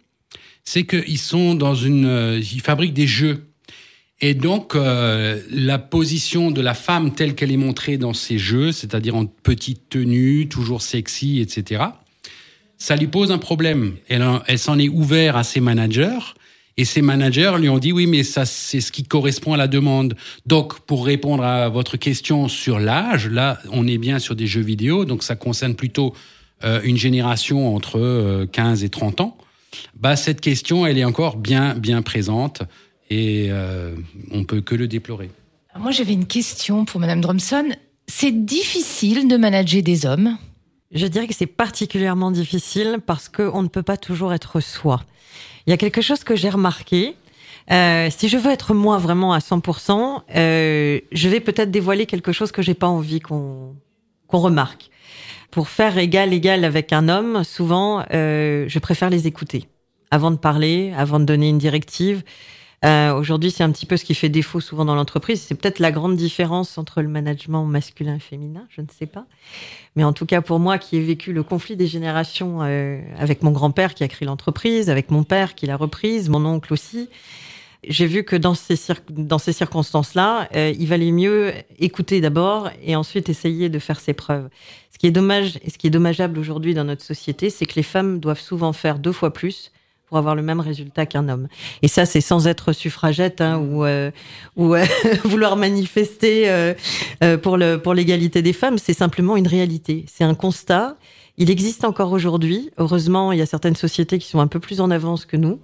c'est 0.65 0.83
qu'ils 0.83 1.19
sont 1.19 1.55
dans 1.55 1.73
une... 1.73 2.41
ils 2.41 2.59
fabriquent 2.59 2.93
des 2.93 3.07
jeux 3.07 3.50
et 4.21 4.35
donc, 4.35 4.75
euh, 4.75 5.41
la 5.49 5.79
position 5.79 6.51
de 6.51 6.61
la 6.61 6.75
femme 6.75 7.13
telle 7.13 7.33
qu'elle 7.33 7.51
est 7.51 7.57
montrée 7.57 7.97
dans 7.97 8.13
ces 8.13 8.37
jeux, 8.37 8.71
c'est-à-dire 8.71 9.15
en 9.15 9.25
petite 9.25 9.89
tenue, 9.89 10.47
toujours 10.47 10.83
sexy, 10.83 11.39
etc., 11.39 11.83
ça 12.77 12.95
lui 12.95 13.07
pose 13.07 13.31
un 13.31 13.39
problème. 13.39 13.95
Elle, 14.09 14.23
elle 14.47 14.59
s'en 14.59 14.77
est 14.77 14.89
ouverte 14.89 15.37
à 15.37 15.43
ses 15.43 15.59
managers, 15.59 16.19
et 16.77 16.85
ses 16.85 17.01
managers 17.01 17.53
lui 17.59 17.69
ont 17.69 17.79
dit 17.79 17.91
oui, 17.91 18.05
mais 18.05 18.23
ça, 18.23 18.45
c'est 18.45 18.79
ce 18.79 18.91
qui 18.91 19.03
correspond 19.03 19.53
à 19.53 19.57
la 19.57 19.67
demande. 19.67 20.15
Donc, 20.45 20.79
pour 20.81 21.05
répondre 21.05 21.43
à 21.43 21.69
votre 21.69 21.97
question 21.97 22.47
sur 22.47 22.79
l'âge, 22.79 23.27
là, 23.27 23.59
on 23.71 23.87
est 23.87 23.97
bien 23.97 24.19
sur 24.19 24.35
des 24.35 24.47
jeux 24.47 24.61
vidéo, 24.61 25.03
donc 25.03 25.23
ça 25.23 25.35
concerne 25.35 25.75
plutôt 25.75 26.13
euh, 26.63 26.79
une 26.83 26.97
génération 26.97 27.75
entre 27.75 28.45
15 28.51 28.83
euh, 28.83 28.85
et 28.85 28.89
30 28.89 29.21
ans. 29.21 29.37
Bah, 29.95 30.15
cette 30.15 30.41
question, 30.41 30.85
elle 30.85 30.97
est 30.97 31.05
encore 31.05 31.37
bien, 31.37 31.75
bien 31.75 32.01
présente 32.01 32.63
et 33.11 33.47
euh, 33.49 33.93
on 34.31 34.45
peut 34.45 34.61
que 34.61 34.73
le 34.73 34.87
déplorer. 34.87 35.29
Moi, 35.77 35.91
j'avais 35.91 36.13
une 36.13 36.25
question 36.25 36.85
pour 36.85 36.99
Madame 36.99 37.21
Drumson. 37.21 37.65
C'est 38.07 38.45
difficile 38.45 39.27
de 39.27 39.37
manager 39.37 39.83
des 39.83 40.05
hommes? 40.05 40.37
Je 40.91 41.05
dirais 41.05 41.27
que 41.27 41.35
c'est 41.35 41.45
particulièrement 41.45 42.31
difficile 42.31 42.99
parce 43.05 43.29
qu'on 43.29 43.61
ne 43.63 43.67
peut 43.67 43.83
pas 43.83 43.97
toujours 43.97 44.33
être 44.33 44.59
soi. 44.61 45.01
Il 45.67 45.69
y 45.69 45.73
a 45.73 45.77
quelque 45.77 46.01
chose 46.01 46.23
que 46.23 46.35
j'ai 46.35 46.49
remarqué, 46.49 47.15
Euh, 47.69 48.09
si 48.09 48.27
je 48.27 48.37
veux 48.37 48.51
être 48.51 48.73
moi 48.73 48.97
vraiment 48.97 49.33
à 49.33 49.39
100%, 49.39 50.23
euh, 50.35 50.99
je 51.11 51.29
vais 51.29 51.39
peut-être 51.39 51.71
dévoiler 51.71 52.05
quelque 52.05 52.31
chose 52.31 52.51
que 52.51 52.61
j'ai 52.61 52.73
pas 52.73 52.87
envie 52.87 53.19
qu'on 53.19 53.75
qu'on 54.27 54.39
remarque. 54.39 54.89
Pour 55.51 55.67
faire 55.67 55.97
égal 55.97 56.33
égal 56.33 56.65
avec 56.65 56.91
un 56.91 57.07
homme, 57.07 57.43
souvent, 57.43 58.03
euh, 58.13 58.65
je 58.67 58.79
préfère 58.79 59.09
les 59.09 59.27
écouter 59.27 59.67
avant 60.09 60.31
de 60.31 60.37
parler, 60.37 60.93
avant 60.97 61.19
de 61.19 61.25
donner 61.25 61.49
une 61.49 61.59
directive. 61.59 62.23
Euh, 62.83 63.13
Aujourd'hui, 63.13 63.51
c'est 63.51 63.63
un 63.63 63.71
petit 63.71 63.85
peu 63.85 63.95
ce 63.95 64.05
qui 64.05 64.15
fait 64.15 64.29
défaut 64.29 64.59
souvent 64.59 64.85
dans 64.85 64.95
l'entreprise. 64.95 65.41
C'est 65.41 65.53
peut-être 65.55 65.79
la 65.79 65.91
grande 65.91 66.15
différence 66.15 66.77
entre 66.77 67.01
le 67.01 67.07
management 67.07 67.65
masculin 67.65 68.15
et 68.15 68.19
féminin, 68.19 68.65
je 68.69 68.81
ne 68.81 68.87
sais 68.91 69.05
pas. 69.05 69.25
Mais 69.95 70.03
en 70.03 70.13
tout 70.13 70.25
cas, 70.25 70.41
pour 70.41 70.59
moi, 70.59 70.79
qui 70.79 70.97
ai 70.97 71.01
vécu 71.01 71.31
le 71.31 71.43
conflit 71.43 71.75
des 71.75 71.85
générations 71.85 72.59
euh, 72.61 72.99
avec 73.19 73.43
mon 73.43 73.51
grand-père 73.51 73.93
qui 73.93 74.03
a 74.03 74.07
créé 74.07 74.25
l'entreprise, 74.25 74.89
avec 74.89 75.11
mon 75.11 75.23
père 75.23 75.53
qui 75.53 75.67
l'a 75.67 75.77
reprise, 75.77 76.29
mon 76.29 76.43
oncle 76.45 76.73
aussi, 76.73 77.09
j'ai 77.87 78.07
vu 78.07 78.23
que 78.23 78.35
dans 78.35 78.55
ces, 78.55 78.75
dans 79.09 79.37
ces 79.37 79.53
circonstances-là, 79.53 80.49
euh, 80.55 80.73
il 80.77 80.87
valait 80.87 81.11
mieux 81.11 81.53
écouter 81.79 82.19
d'abord 82.21 82.69
et 82.83 82.95
ensuite 82.95 83.29
essayer 83.29 83.69
de 83.69 83.79
faire 83.79 83.99
ses 83.99 84.13
preuves. 84.13 84.49
Ce 84.91 84.97
qui 84.97 85.07
est 85.07 85.11
dommage 85.11 85.57
et 85.63 85.69
ce 85.69 85.77
qui 85.77 85.87
est 85.87 85.91
dommageable 85.91 86.39
aujourd'hui 86.39 86.73
dans 86.73 86.83
notre 86.83 87.03
société, 87.03 87.51
c'est 87.51 87.65
que 87.65 87.75
les 87.75 87.83
femmes 87.83 88.19
doivent 88.19 88.39
souvent 88.39 88.73
faire 88.73 88.97
deux 88.97 89.11
fois 89.11 89.33
plus 89.33 89.71
pour 90.11 90.17
avoir 90.17 90.35
le 90.35 90.41
même 90.41 90.59
résultat 90.59 91.05
qu'un 91.05 91.29
homme. 91.29 91.47
Et 91.81 91.87
ça, 91.87 92.05
c'est 92.05 92.19
sans 92.19 92.45
être 92.45 92.73
suffragette 92.73 93.39
hein, 93.39 93.59
ou, 93.59 93.85
euh, 93.85 94.11
euh, 94.59 94.85
vouloir 95.23 95.55
manifester 95.55 96.49
euh, 96.49 97.37
pour 97.37 97.93
l'égalité 97.93 98.41
des 98.41 98.51
femmes. 98.51 98.77
C'est 98.77 98.91
simplement 98.91 99.37
une 99.37 99.47
réalité. 99.47 100.03
C'est 100.11 100.25
un 100.25 100.35
constat. 100.35 100.97
Il 101.37 101.49
existe 101.49 101.85
encore 101.85 102.11
aujourd'hui. 102.11 102.71
Heureusement, 102.77 103.31
il 103.31 103.39
y 103.39 103.41
a 103.41 103.45
certaines 103.45 103.77
sociétés 103.77 104.19
qui 104.19 104.27
sont 104.27 104.41
un 104.41 104.47
peu 104.47 104.59
plus 104.59 104.81
en 104.81 104.91
avance 104.91 105.23
que 105.23 105.37
nous. 105.37 105.61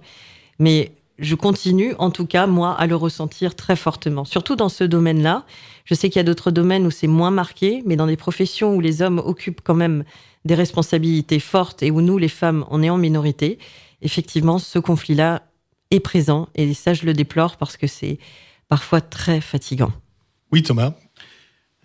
Mais 0.58 0.92
je 1.18 1.34
continue, 1.34 1.94
en 1.98 2.10
tout 2.10 2.24
cas, 2.24 2.46
moi, 2.46 2.72
à 2.72 2.86
le 2.86 2.96
ressentir 2.96 3.54
très 3.54 3.76
fortement. 3.76 4.24
Surtout 4.24 4.56
dans 4.56 4.70
ce 4.70 4.82
domaine-là. 4.82 5.44
Je 5.84 5.92
sais 5.92 6.08
qu'il 6.08 6.20
y 6.20 6.20
a 6.20 6.24
d'autres 6.24 6.50
domaines 6.50 6.86
où 6.86 6.90
c'est 6.90 7.06
moins 7.06 7.30
marqué, 7.30 7.82
mais 7.84 7.96
dans 7.96 8.06
des 8.06 8.16
professions 8.16 8.74
où 8.74 8.80
les 8.80 9.02
hommes 9.02 9.18
occupent 9.22 9.60
quand 9.62 9.74
même 9.74 10.04
des 10.46 10.54
responsabilités 10.54 11.38
fortes 11.38 11.82
et 11.82 11.90
où 11.90 12.00
nous, 12.00 12.16
les 12.16 12.28
femmes, 12.28 12.64
on 12.70 12.82
est 12.82 12.88
en 12.88 12.96
minorité, 12.96 13.58
effectivement, 14.02 14.58
ce 14.58 14.78
conflit-là 14.78 15.42
est 15.90 16.00
présent. 16.00 16.48
Et 16.54 16.74
ça, 16.74 16.94
je 16.94 17.04
le 17.04 17.14
déplore 17.14 17.56
parce 17.56 17.76
que 17.76 17.86
c'est 17.86 18.18
parfois 18.68 19.00
très 19.00 19.40
fatigant. 19.40 19.92
Oui, 20.52 20.62
Thomas. 20.62 20.94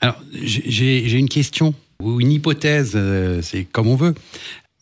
Alors, 0.02 0.22
j'ai 0.34 1.18
une 1.18 1.30
question 1.30 1.74
ou 2.02 2.20
une 2.20 2.32
hypothèse, 2.32 2.94
euh, 2.96 3.42
c'est 3.42 3.64
comme 3.64 3.88
on 3.88 3.96
veut. 3.96 4.14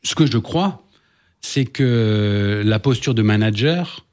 Ce 0.03 0.15
que 0.15 0.25
je 0.25 0.39
crois, 0.39 0.83
c'est 1.41 1.65
que 1.65 2.63
la 2.65 2.79
posture 2.79 3.13
de 3.13 3.21
manager, 3.21 4.05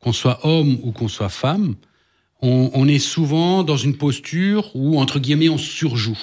qu'on 0.00 0.12
soit 0.12 0.44
homme 0.46 0.78
ou 0.82 0.92
qu'on 0.92 1.08
soit 1.08 1.30
femme, 1.30 1.76
on, 2.42 2.70
on, 2.74 2.88
est 2.88 2.98
souvent 2.98 3.64
dans 3.64 3.76
une 3.76 3.96
posture 3.96 4.70
où, 4.74 4.98
entre 4.98 5.18
guillemets, 5.18 5.48
on 5.48 5.58
surjoue. 5.58 6.18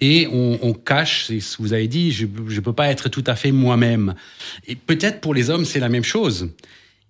Et 0.00 0.26
on, 0.32 0.58
on 0.62 0.72
cache, 0.72 1.26
c'est 1.26 1.40
ce 1.40 1.56
que 1.56 1.62
vous 1.62 1.72
avez 1.72 1.86
dit, 1.86 2.10
je 2.10 2.26
ne 2.26 2.60
peux 2.60 2.72
pas 2.72 2.88
être 2.88 3.08
tout 3.08 3.22
à 3.26 3.36
fait 3.36 3.52
moi-même. 3.52 4.14
Et 4.66 4.74
peut-être 4.74 5.20
pour 5.20 5.32
les 5.32 5.48
hommes, 5.48 5.64
c'est 5.64 5.78
la 5.78 5.88
même 5.88 6.04
chose. 6.04 6.50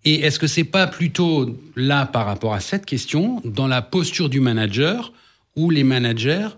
Et 0.04 0.20
est-ce 0.20 0.38
que 0.38 0.46
c'est 0.46 0.64
pas 0.64 0.86
plutôt 0.86 1.58
là, 1.76 2.06
par 2.06 2.26
rapport 2.26 2.54
à 2.54 2.60
cette 2.60 2.84
question, 2.84 3.40
dans 3.44 3.68
la 3.68 3.82
posture 3.82 4.28
du 4.28 4.40
manager, 4.40 5.12
où 5.56 5.70
les 5.70 5.84
managers, 5.84 6.48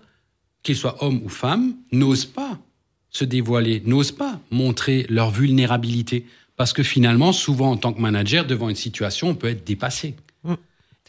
qu'ils 0.63 0.75
soient 0.75 1.03
hommes 1.03 1.21
ou 1.23 1.29
femmes, 1.29 1.75
n'osent 1.91 2.25
pas 2.25 2.57
se 3.11 3.23
dévoiler, 3.23 3.81
n'osent 3.85 4.11
pas 4.11 4.39
montrer 4.51 5.05
leur 5.09 5.31
vulnérabilité? 5.31 6.25
Parce 6.57 6.73
que 6.73 6.83
finalement, 6.83 7.33
souvent 7.33 7.71
en 7.71 7.77
tant 7.77 7.93
que 7.93 8.01
manager, 8.01 8.45
devant 8.45 8.69
une 8.69 8.75
situation, 8.75 9.29
on 9.29 9.35
peut 9.35 9.47
être 9.47 9.65
dépassé. 9.65 10.15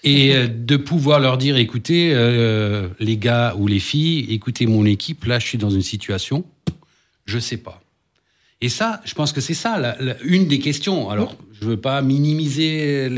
Et 0.06 0.36
euh, 0.36 0.46
de 0.46 0.76
pouvoir 0.76 1.18
leur 1.18 1.36
dire, 1.36 1.56
écoutez, 1.56 2.12
euh, 2.14 2.88
les 3.00 3.16
gars 3.16 3.54
ou 3.58 3.66
les 3.66 3.80
filles, 3.80 4.32
écoutez 4.32 4.66
mon 4.66 4.86
équipe, 4.86 5.25
là, 5.25 5.40
je 5.40 5.46
suis 5.46 5.58
dans 5.58 5.68
une 5.68 5.82
situation, 5.82 6.44
je 7.25 7.40
sais 7.40 7.56
pas. 7.56 7.82
Et 8.60 8.68
ça, 8.68 9.02
je 9.04 9.14
pense 9.14 9.32
que 9.32 9.40
c'est 9.40 9.52
ça, 9.52 9.96
une 10.25 10.46
des 10.46 10.60
questions. 10.60 11.10
Alors, 11.10 11.36
je 11.60 11.66
veux 11.66 11.76
pas 11.76 12.00
minimiser 12.02 13.08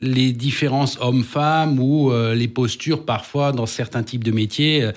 les, 0.00 0.32
différences 0.32 0.96
hommes-femmes 1.00 1.80
ou 1.80 2.12
euh, 2.12 2.36
les 2.36 2.48
postures 2.48 3.04
parfois 3.04 3.50
dans 3.50 3.66
certains 3.66 4.04
types 4.04 4.22
de 4.22 4.30
métiers 4.30 4.88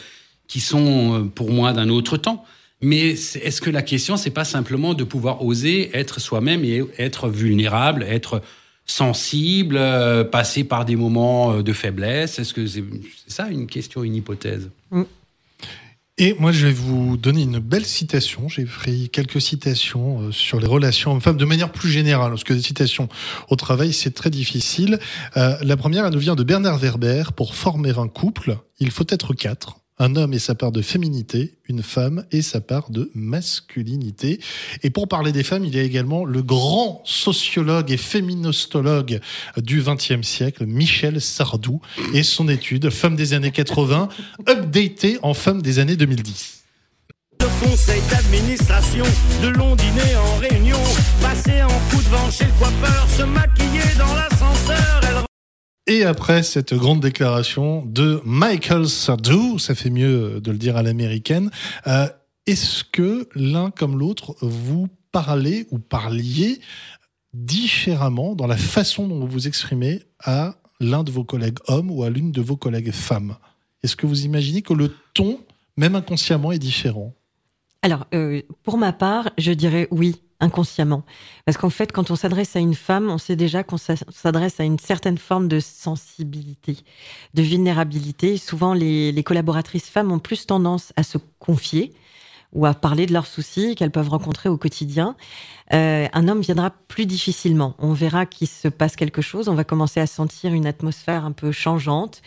qui 0.47 0.59
sont 0.59 1.29
pour 1.33 1.51
moi 1.51 1.73
d'un 1.73 1.89
autre 1.89 2.17
temps. 2.17 2.45
Mais 2.81 3.09
est-ce 3.09 3.61
que 3.61 3.71
la 3.71 3.81
question, 3.81 4.15
c'est 4.15 4.29
pas 4.29 4.45
simplement 4.45 4.93
de 4.93 5.03
pouvoir 5.03 5.43
oser 5.43 5.89
être 5.97 6.19
soi-même 6.19 6.63
et 6.63 6.83
être 6.99 7.29
vulnérable, 7.29 8.03
être 8.03 8.41
sensible, 8.89 9.77
euh, 9.77 10.23
passer 10.23 10.63
par 10.63 10.85
des 10.85 10.95
moments 10.95 11.53
euh, 11.53 11.63
de 11.63 11.73
faiblesse 11.73 12.39
Est-ce 12.39 12.53
que 12.53 12.65
c'est 12.65 12.83
ça 13.27 13.47
une 13.49 13.67
question, 13.67 14.03
une 14.03 14.15
hypothèse? 14.15 14.69
Mmh. 14.91 15.03
Et 16.21 16.35
moi, 16.37 16.51
je 16.51 16.67
vais 16.67 16.73
vous 16.73 17.15
donner 17.15 17.43
une 17.43 17.59
belle 17.59 17.85
citation. 17.85 18.49
J'ai 18.49 18.65
pris 18.65 19.09
quelques 19.09 19.39
citations 19.39 20.19
euh, 20.19 20.31
sur 20.33 20.59
les 20.59 20.67
relations 20.67 21.13
hommes-femmes 21.13 21.37
de 21.37 21.45
manière 21.45 21.71
plus 21.71 21.89
générale, 21.89 22.31
parce 22.31 22.43
que 22.43 22.53
des 22.53 22.61
citations 22.61 23.07
au 23.49 23.55
travail, 23.55 23.93
c'est 23.93 24.11
très 24.11 24.29
difficile. 24.29 24.99
Euh, 25.37 25.55
la 25.61 25.77
première, 25.77 26.05
elle 26.05 26.13
nous 26.13 26.19
vient 26.19 26.35
de 26.35 26.43
Bernard 26.43 26.77
Werber. 26.77 27.23
Pour 27.37 27.55
former 27.55 27.97
un 27.97 28.09
couple, 28.09 28.57
il 28.79 28.91
faut 28.91 29.05
être 29.07 29.33
quatre 29.33 29.78
un 29.99 30.15
homme 30.15 30.33
et 30.33 30.39
sa 30.39 30.55
part 30.55 30.71
de 30.71 30.81
féminité, 30.81 31.55
une 31.67 31.83
femme 31.83 32.25
et 32.31 32.41
sa 32.41 32.61
part 32.61 32.89
de 32.89 33.11
masculinité. 33.13 34.39
Et 34.81 34.89
pour 34.89 35.07
parler 35.07 35.31
des 35.31 35.43
femmes, 35.43 35.65
il 35.65 35.75
y 35.75 35.79
a 35.79 35.83
également 35.83 36.25
le 36.25 36.41
grand 36.41 37.01
sociologue 37.05 37.91
et 37.91 37.97
féministologue 37.97 39.19
du 39.57 39.81
XXe 39.81 40.25
siècle, 40.25 40.65
Michel 40.65 41.21
Sardou, 41.21 41.81
et 42.13 42.23
son 42.23 42.47
étude 42.47 42.89
Femmes 42.89 43.15
des 43.15 43.33
années 43.33 43.51
80, 43.51 44.09
updatée 44.49 45.19
en 45.21 45.33
Femmes 45.33 45.61
des 45.61 45.79
années 45.79 45.97
2010 45.97 46.55
le 47.41 47.65
conseil 47.65 48.01
d'administration, 48.09 49.05
de 49.41 49.57
en 49.57 50.35
réunion, 50.39 50.77
passer 51.21 51.63
en 51.63 51.67
coup 51.89 52.01
de 52.01 52.09
vent 52.09 52.29
chez 52.29 52.45
le 52.45 52.51
coiffeur, 52.51 53.07
se 53.17 53.23
maquiller 53.23 53.95
dans 53.97 54.13
l'ascenseur, 54.13 55.28
et 55.89 56.03
après 56.03 56.43
cette 56.43 56.75
grande 56.75 57.01
déclaration 57.01 57.83
de 57.83 58.21
Michael 58.23 58.87
Sardou, 58.87 59.57
ça 59.57 59.73
fait 59.73 59.89
mieux 59.89 60.39
de 60.39 60.51
le 60.51 60.57
dire 60.59 60.77
à 60.77 60.83
l'américaine, 60.83 61.49
euh, 61.87 62.07
est-ce 62.45 62.83
que 62.83 63.27
l'un 63.33 63.71
comme 63.71 63.97
l'autre 63.97 64.35
vous 64.41 64.87
parlez 65.11 65.65
ou 65.71 65.79
parliez 65.79 66.61
différemment 67.33 68.35
dans 68.35 68.45
la 68.45 68.55
façon 68.55 69.07
dont 69.07 69.19
vous 69.19 69.27
vous 69.27 69.47
exprimez 69.47 70.03
à 70.23 70.53
l'un 70.79 71.03
de 71.03 71.09
vos 71.09 71.23
collègues 71.23 71.57
hommes 71.67 71.89
ou 71.89 72.03
à 72.03 72.11
l'une 72.11 72.31
de 72.31 72.41
vos 72.41 72.55
collègues 72.55 72.91
femmes? 72.91 73.37
Est-ce 73.81 73.95
que 73.95 74.05
vous 74.05 74.25
imaginez 74.25 74.61
que 74.61 74.73
le 74.73 74.93
ton, 75.15 75.39
même 75.75 75.95
inconsciemment, 75.95 76.51
est 76.51 76.59
différent? 76.59 77.15
Alors, 77.81 78.05
euh, 78.13 78.43
pour 78.61 78.77
ma 78.77 78.93
part, 78.93 79.31
je 79.39 79.53
dirais 79.53 79.87
oui 79.89 80.21
inconsciemment. 80.39 81.03
Parce 81.45 81.57
qu'en 81.57 81.69
fait, 81.69 81.91
quand 81.91 82.11
on 82.11 82.15
s'adresse 82.15 82.55
à 82.55 82.59
une 82.59 82.75
femme, 82.75 83.09
on 83.09 83.17
sait 83.17 83.35
déjà 83.35 83.63
qu'on 83.63 83.77
s'adresse 83.77 84.59
à 84.59 84.63
une 84.63 84.79
certaine 84.79 85.17
forme 85.17 85.47
de 85.47 85.59
sensibilité, 85.59 86.77
de 87.33 87.41
vulnérabilité. 87.41 88.37
Souvent, 88.37 88.73
les, 88.73 89.11
les, 89.11 89.23
collaboratrices 89.23 89.89
femmes 89.89 90.11
ont 90.11 90.19
plus 90.19 90.45
tendance 90.45 90.93
à 90.95 91.03
se 91.03 91.17
confier 91.39 91.93
ou 92.53 92.65
à 92.65 92.73
parler 92.73 93.05
de 93.05 93.13
leurs 93.13 93.27
soucis 93.27 93.75
qu'elles 93.75 93.91
peuvent 93.91 94.09
rencontrer 94.09 94.49
au 94.49 94.57
quotidien. 94.57 95.15
Euh, 95.73 96.07
un 96.13 96.27
homme 96.27 96.41
viendra 96.41 96.71
plus 96.87 97.05
difficilement. 97.05 97.75
On 97.77 97.93
verra 97.93 98.25
qu'il 98.25 98.47
se 98.47 98.67
passe 98.67 98.95
quelque 98.95 99.21
chose, 99.21 99.49
on 99.49 99.53
va 99.53 99.63
commencer 99.63 99.99
à 99.99 100.07
sentir 100.07 100.53
une 100.53 100.65
atmosphère 100.65 101.25
un 101.25 101.31
peu 101.31 101.51
changeante, 101.51 102.21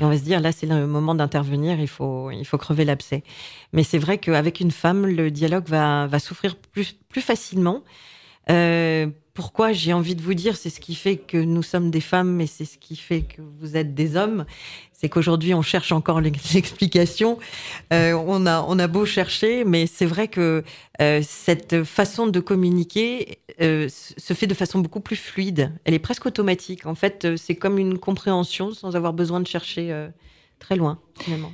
et 0.00 0.04
on 0.04 0.08
va 0.08 0.18
se 0.18 0.24
dire 0.24 0.40
là 0.40 0.50
c'est 0.50 0.66
le 0.66 0.86
moment 0.86 1.14
d'intervenir, 1.14 1.78
il 1.78 1.88
faut 1.88 2.30
il 2.30 2.44
faut 2.44 2.58
crever 2.58 2.84
l'abcès. 2.84 3.22
Mais 3.72 3.84
c'est 3.84 3.98
vrai 3.98 4.18
qu'avec 4.18 4.60
une 4.60 4.72
femme, 4.72 5.06
le 5.06 5.30
dialogue 5.30 5.68
va 5.68 6.06
va 6.08 6.18
souffrir 6.18 6.56
plus 6.56 6.96
plus 7.08 7.22
facilement. 7.22 7.82
Euh, 8.50 9.06
pourquoi 9.38 9.70
j'ai 9.70 9.92
envie 9.92 10.16
de 10.16 10.20
vous 10.20 10.34
dire, 10.34 10.56
c'est 10.56 10.68
ce 10.68 10.80
qui 10.80 10.96
fait 10.96 11.16
que 11.16 11.36
nous 11.36 11.62
sommes 11.62 11.92
des 11.92 12.00
femmes, 12.00 12.32
mais 12.32 12.48
c'est 12.48 12.64
ce 12.64 12.76
qui 12.76 12.96
fait 12.96 13.20
que 13.20 13.40
vous 13.60 13.76
êtes 13.76 13.94
des 13.94 14.16
hommes. 14.16 14.44
C'est 14.92 15.08
qu'aujourd'hui, 15.08 15.54
on 15.54 15.62
cherche 15.62 15.92
encore 15.92 16.20
l'explication. 16.54 17.38
Euh, 17.92 18.14
on 18.14 18.46
a, 18.46 18.86
beau 18.88 19.06
chercher, 19.06 19.62
mais 19.64 19.86
c'est 19.86 20.06
vrai 20.06 20.26
que 20.26 20.64
euh, 21.00 21.20
cette 21.22 21.84
façon 21.84 22.26
de 22.26 22.40
communiquer 22.40 23.38
euh, 23.60 23.88
se 23.88 24.34
fait 24.34 24.48
de 24.48 24.54
façon 24.54 24.80
beaucoup 24.80 24.98
plus 24.98 25.14
fluide. 25.14 25.72
Elle 25.84 25.94
est 25.94 26.00
presque 26.00 26.26
automatique. 26.26 26.84
En 26.84 26.96
fait, 26.96 27.36
c'est 27.36 27.54
comme 27.54 27.78
une 27.78 27.96
compréhension 27.96 28.72
sans 28.72 28.96
avoir 28.96 29.12
besoin 29.12 29.38
de 29.38 29.46
chercher 29.46 30.08
très 30.58 30.74
loin, 30.74 30.98
finalement. 31.20 31.52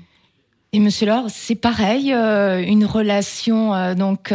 Et 0.73 0.81
Monsieur 0.81 1.07
Laure, 1.07 1.27
c'est 1.29 1.55
pareil, 1.55 2.13
une 2.13 2.87
relation 2.87 3.95
donc 3.95 4.33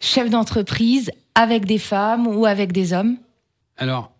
chef 0.00 0.30
d'entreprise 0.30 1.10
avec 1.34 1.64
des 1.64 1.78
femmes 1.78 2.26
ou 2.26 2.46
avec 2.46 2.72
des 2.72 2.92
hommes 2.92 3.16
Alors, 3.76 4.12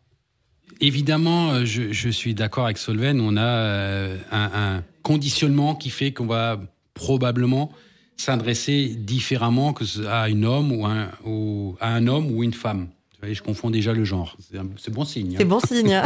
évidemment, 0.81 1.51
euh, 1.51 1.65
je, 1.65 1.93
je 1.93 2.09
suis 2.09 2.35
d'accord 2.35 2.65
avec 2.65 2.79
Solven. 2.79 3.21
On 3.21 3.37
a 3.37 3.43
euh, 3.43 4.19
un, 4.31 4.51
un, 4.55 4.85
conditionnement 5.03 5.75
qui 5.75 5.91
fait 5.91 6.13
qu'on 6.13 6.27
va 6.27 6.59
probablement 6.95 7.71
s'adresser 8.17 8.95
différemment 8.97 9.73
que 9.73 9.85
à 10.07 10.29
une 10.29 10.45
homme 10.45 10.73
ou, 10.73 10.87
un, 10.87 11.11
ou 11.27 11.77
à 11.81 11.93
un 11.93 12.07
homme 12.07 12.31
ou 12.31 12.43
une 12.43 12.55
femme. 12.55 12.89
je 13.23 13.43
confonds 13.43 13.71
déjà 13.71 13.93
le 13.93 14.05
genre. 14.05 14.37
C'est 14.79 14.93
bon 14.93 15.05
signe. 15.05 15.35
Hein. 15.35 15.39
C'est 15.39 15.45
bon 15.45 15.61
signe. 15.61 16.03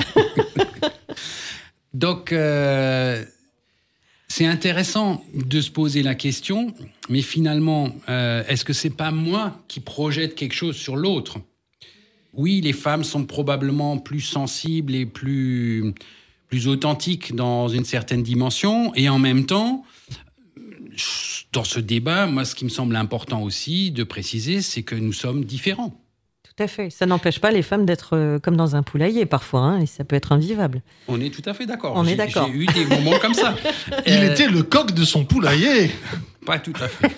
Donc, 1.95 2.33
euh, 2.33 3.25
c'est 4.29 4.47
intéressant 4.47 5.25
de 5.35 5.61
se 5.61 5.71
poser 5.71 6.03
la 6.03 6.15
question, 6.15 6.75
mais 7.09 7.23
finalement, 7.23 7.91
euh, 8.09 8.45
est-ce 8.47 8.65
que 8.65 8.75
c'est 8.75 8.91
pas 8.91 9.11
moi 9.11 9.61
qui 9.69 9.81
projette 9.81 10.35
quelque 10.35 10.55
chose 10.55 10.77
sur 10.77 10.97
l'autre? 10.97 11.39
Oui, 12.35 12.61
les 12.61 12.75
femmes 12.75 13.05
sont 13.05 13.25
probablement 13.25 13.97
plus 13.99 14.21
sensibles 14.21 14.95
et 14.95 15.07
plus, 15.07 15.95
plus 16.49 16.69
authentiques 16.69 17.35
dans 17.35 17.69
une 17.69 17.87
certaine 17.87 18.23
dimension, 18.23 18.95
et 18.95 19.09
en 19.09 19.19
même 19.19 19.47
temps, 19.47 19.85
dans 21.53 21.65
ce 21.65 21.81
débat, 21.81 22.27
moi, 22.27 22.45
ce 22.45 22.55
qui 22.55 22.65
me 22.65 22.71
semble 22.71 22.97
important 22.97 23.43
aussi 23.43 23.91
de 23.91 24.05
préciser, 24.05 24.61
c'est 24.61 24.83
que 24.83 24.95
nous 24.95 25.15
sommes 25.15 25.45
différents. 25.45 25.99
Tout 26.59 26.65
à 26.65 26.67
fait. 26.67 26.91
Ça 26.91 27.07
n'empêche 27.07 27.39
pas 27.39 27.53
les 27.53 27.63
femmes 27.63 27.87
d'être 27.87 28.17
euh, 28.17 28.41
comme 28.41 28.57
dans 28.57 28.75
un 28.75 28.83
poulailler 28.83 29.27
parfois, 29.27 29.61
hein, 29.61 29.81
et 29.81 29.87
ça 29.87 30.03
peut 30.03 30.17
être 30.17 30.33
invivable. 30.33 30.83
On 31.07 31.21
est 31.21 31.33
tout 31.33 31.49
à 31.49 31.55
fait 31.55 31.67
d'accord. 31.67 31.93
On 31.95 32.05
est 32.05 32.17
d'accord. 32.17 32.49
J'ai 32.53 32.59
eu 32.59 32.67
des 32.67 32.85
moments 32.85 33.17
comme 33.21 33.35
ça. 33.35 33.55
Il 34.07 34.15
euh, 34.15 34.33
était 34.33 34.49
le 34.49 34.65
coq 34.65 34.93
de 34.93 35.05
son 35.05 35.25
poulailler. 35.25 35.93
Pas 36.45 36.59
tout 36.59 36.73
à 36.81 36.89
fait. 36.89 37.17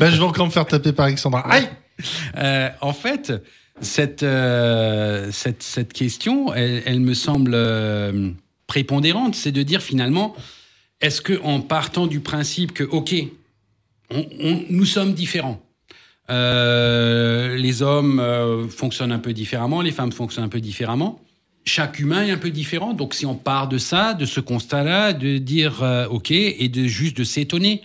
Bah, 0.00 0.08
je 0.10 0.16
vais 0.16 0.22
encore 0.22 0.46
me 0.46 0.50
faire 0.50 0.66
taper 0.66 0.92
par 0.92 1.04
Alexandra. 1.04 1.40
Aïe 1.52 1.68
euh, 2.38 2.70
En 2.80 2.94
fait, 2.94 3.34
cette, 3.82 4.24
cette, 5.32 5.62
cette 5.62 5.92
question, 5.92 6.54
elle, 6.54 7.00
me 7.00 7.12
semble 7.12 7.58
prépondérante. 8.66 9.34
C'est 9.34 9.52
de 9.52 9.62
dire 9.62 9.82
finalement, 9.82 10.34
est-ce 11.02 11.20
que 11.20 11.38
en 11.42 11.60
partant 11.60 12.06
du 12.06 12.20
principe 12.20 12.72
que, 12.72 12.84
ok, 12.84 13.14
nous 14.70 14.86
sommes 14.86 15.12
différents. 15.12 15.60
Euh, 16.32 17.56
les 17.56 17.82
hommes 17.82 18.18
euh, 18.18 18.66
fonctionnent 18.68 19.12
un 19.12 19.18
peu 19.18 19.34
différemment, 19.34 19.82
les 19.82 19.92
femmes 19.92 20.12
fonctionnent 20.12 20.46
un 20.46 20.48
peu 20.48 20.60
différemment. 20.60 21.20
Chaque 21.64 21.98
humain 21.98 22.24
est 22.24 22.30
un 22.30 22.38
peu 22.38 22.50
différent. 22.50 22.94
Donc, 22.94 23.14
si 23.14 23.26
on 23.26 23.34
part 23.34 23.68
de 23.68 23.78
ça, 23.78 24.14
de 24.14 24.24
ce 24.24 24.40
constat-là, 24.40 25.12
de 25.12 25.38
dire 25.38 25.82
euh, 25.82 26.06
OK 26.08 26.30
et 26.30 26.68
de 26.68 26.86
juste 26.86 27.18
de 27.18 27.24
s'étonner 27.24 27.82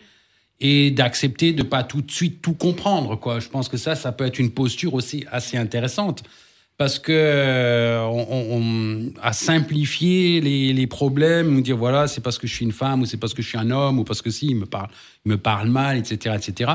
et 0.59 0.91
d'accepter 0.91 1.51
de 1.51 1.61
pas 1.61 1.83
tout 1.83 2.01
de 2.01 2.09
suite 2.09 2.41
tout 2.41 2.53
comprendre. 2.53 3.19
Je 3.39 3.49
pense 3.49 3.69
que 3.69 3.77
ça, 3.77 3.95
ça 3.95 4.11
peut 4.11 4.25
être 4.25 4.39
une 4.39 4.49
posture 4.49 4.93
aussi 4.95 5.25
assez 5.31 5.57
intéressante 5.57 6.23
parce 6.77 6.97
que 6.99 7.99
on, 8.07 9.11
a 9.21 9.33
simplifié 9.33 10.41
les, 10.41 10.73
les 10.73 10.87
problèmes, 10.87 11.61
dire 11.61 11.77
voilà, 11.77 12.07
c'est 12.07 12.21
parce 12.21 12.39
que 12.39 12.47
je 12.47 12.53
suis 12.53 12.65
une 12.65 12.71
femme 12.71 13.01
ou 13.01 13.05
c'est 13.05 13.17
parce 13.17 13.35
que 13.35 13.43
je 13.43 13.49
suis 13.49 13.57
un 13.57 13.69
homme 13.69 13.99
ou 13.99 14.03
parce 14.03 14.23
que 14.23 14.31
si 14.31 14.47
il 14.47 14.55
me 14.55 14.65
parle, 14.65 14.89
il 15.25 15.29
me 15.29 15.37
parle 15.37 15.69
mal, 15.69 15.97
etc., 15.97 16.35
etc 16.35 16.71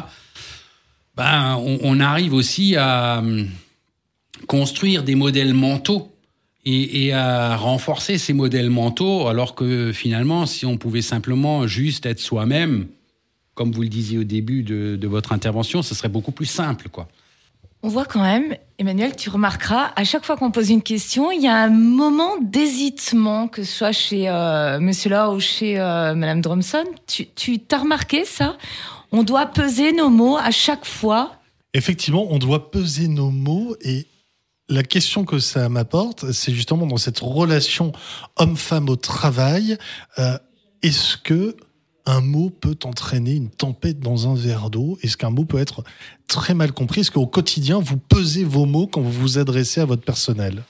ben, 1.16 1.56
on, 1.82 2.00
arrive 2.00 2.32
aussi 2.32 2.74
à 2.76 3.18
hum, 3.18 3.48
construire 4.46 5.02
des 5.02 5.14
modèles 5.14 5.54
mentaux 5.54 6.10
et, 6.64 7.12
à 7.12 7.56
renforcer 7.56 8.18
ces 8.18 8.32
modèles 8.32 8.70
mentaux, 8.70 9.26
alors 9.26 9.54
que 9.54 9.92
finalement, 9.92 10.46
si 10.46 10.64
on 10.64 10.76
pouvait 10.76 11.02
simplement 11.02 11.66
juste 11.66 12.06
être 12.06 12.20
soi-même, 12.20 12.86
comme 13.54 13.72
vous 13.72 13.82
le 13.82 13.88
disiez 13.88 14.18
au 14.18 14.24
début 14.24 14.62
de, 14.62 15.06
votre 15.06 15.32
intervention, 15.32 15.82
ce 15.82 15.94
serait 15.94 16.08
beaucoup 16.08 16.32
plus 16.32 16.46
simple, 16.46 16.88
quoi. 16.88 17.08
On 17.84 17.88
voit 17.88 18.04
quand 18.04 18.22
même, 18.22 18.54
Emmanuel, 18.78 19.16
tu 19.16 19.28
remarqueras, 19.28 19.90
à 19.96 20.04
chaque 20.04 20.24
fois 20.24 20.36
qu'on 20.36 20.52
pose 20.52 20.70
une 20.70 20.84
question, 20.84 21.32
il 21.32 21.42
y 21.42 21.48
a 21.48 21.56
un 21.56 21.68
moment 21.68 22.36
d'hésitement, 22.40 23.48
que 23.48 23.64
ce 23.64 23.72
soit 23.72 23.90
chez 23.90 24.28
euh, 24.28 24.78
Monsieur 24.78 25.10
là 25.10 25.32
ou 25.32 25.40
chez 25.40 25.80
euh, 25.80 26.14
Madame 26.14 26.40
Dromson. 26.40 26.84
Tu, 27.08 27.26
tu 27.34 27.58
t'as 27.58 27.78
remarqué 27.78 28.24
ça? 28.24 28.56
On 29.12 29.22
doit 29.22 29.46
peser 29.46 29.92
nos 29.92 30.08
mots 30.08 30.36
à 30.36 30.50
chaque 30.50 30.84
fois. 30.84 31.36
Effectivement, 31.74 32.26
on 32.30 32.38
doit 32.38 32.70
peser 32.70 33.08
nos 33.08 33.30
mots 33.30 33.76
et 33.82 34.06
la 34.68 34.82
question 34.82 35.24
que 35.24 35.38
ça 35.38 35.68
m'apporte, 35.68 36.32
c'est 36.32 36.52
justement 36.52 36.86
dans 36.86 36.96
cette 36.96 37.20
relation 37.20 37.92
homme-femme 38.36 38.88
au 38.88 38.96
travail, 38.96 39.76
euh, 40.18 40.38
est-ce 40.82 41.16
que 41.16 41.56
un 42.06 42.20
mot 42.20 42.50
peut 42.50 42.78
entraîner 42.84 43.34
une 43.34 43.50
tempête 43.50 44.00
dans 44.00 44.28
un 44.28 44.34
verre 44.34 44.70
d'eau? 44.70 44.98
Est-ce 45.02 45.16
qu'un 45.16 45.30
mot 45.30 45.44
peut 45.44 45.58
être 45.58 45.84
très 46.26 46.54
mal 46.54 46.72
compris? 46.72 47.02
Est-ce 47.02 47.10
qu'au 47.10 47.26
quotidien, 47.26 47.78
vous 47.78 47.96
pesez 47.96 48.44
vos 48.44 48.66
mots 48.66 48.86
quand 48.86 49.00
vous 49.00 49.12
vous 49.12 49.38
adressez 49.38 49.80
à 49.80 49.84
votre 49.84 50.02
personnel? 50.02 50.64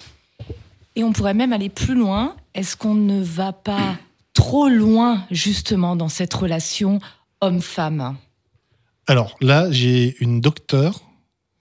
Et 0.95 1.05
on 1.05 1.13
pourrait 1.13 1.33
même 1.33 1.53
aller 1.53 1.71
plus 1.71 1.95
loin. 1.95 2.37
Est-ce 2.55 2.77
qu'on 2.77 2.95
ne 2.95 3.23
va 3.23 3.53
pas 3.53 3.97
trop 4.35 4.69
loin 4.69 5.25
justement 5.31 5.97
dans 5.97 6.11
cette 6.11 6.35
relation 6.35 6.99
homme-femme? 7.41 8.17
Alors 9.13 9.37
là, 9.43 9.71
j'ai 9.71 10.17
une 10.21 10.41
docteure 10.41 11.03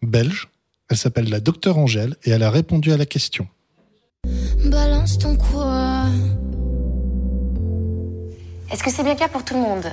belge. 0.02 0.48
Elle 0.90 0.96
s'appelle 0.96 1.30
la 1.30 1.42
docteure 1.42 1.78
Angèle 1.78 2.16
et 2.24 2.30
elle 2.30 2.44
a 2.44 2.50
répondu 2.50 2.94
à 2.94 2.98
la 2.98 3.06
question. 3.06 3.46
Balance 4.66 5.18
ton 5.18 5.36
quoi? 5.36 6.06
Est-ce 8.72 8.82
que 8.82 8.90
c'est 8.90 9.04
bien 9.04 9.16
clair 9.16 9.28
pour 9.28 9.44
tout 9.44 9.54
le 9.54 9.60
monde? 9.60 9.84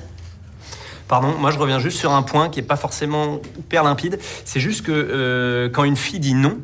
Pardon, 1.09 1.37
moi 1.37 1.51
je 1.51 1.59
reviens 1.59 1.81
juste 1.81 1.99
sur 1.99 2.13
un 2.13 2.23
point 2.23 2.49
qui 2.49 2.61
n'est 2.61 2.67
pas 2.67 2.77
forcément 2.77 3.41
hyper 3.59 3.83
limpide. 3.83 4.21
C'est 4.45 4.61
juste 4.61 4.83
que 4.87 4.93
euh, 4.93 5.69
quand 5.69 5.83
une 5.83 5.97
fille 5.97 6.21
dit 6.21 6.35
non, 6.35 6.59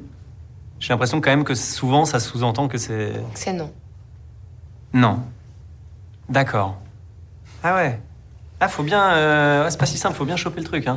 j'ai 0.78 0.90
l'impression 0.90 1.20
quand 1.20 1.30
même 1.30 1.42
que 1.42 1.56
souvent 1.56 2.04
ça 2.04 2.20
sous-entend 2.20 2.68
que 2.68 2.78
c'est. 2.78 3.14
C'est 3.34 3.52
non. 3.52 3.72
Non. 4.92 5.18
D'accord. 6.28 6.78
Ah 7.64 7.74
ouais. 7.74 8.00
Ah, 8.60 8.68
faut 8.68 8.82
bien. 8.82 9.14
Euh, 9.14 9.66
c'est 9.70 9.78
pas 9.78 9.86
si 9.86 9.98
simple, 9.98 10.16
faut 10.16 10.24
bien 10.24 10.36
choper 10.36 10.60
le 10.60 10.66
truc. 10.66 10.86
Hein. 10.86 10.96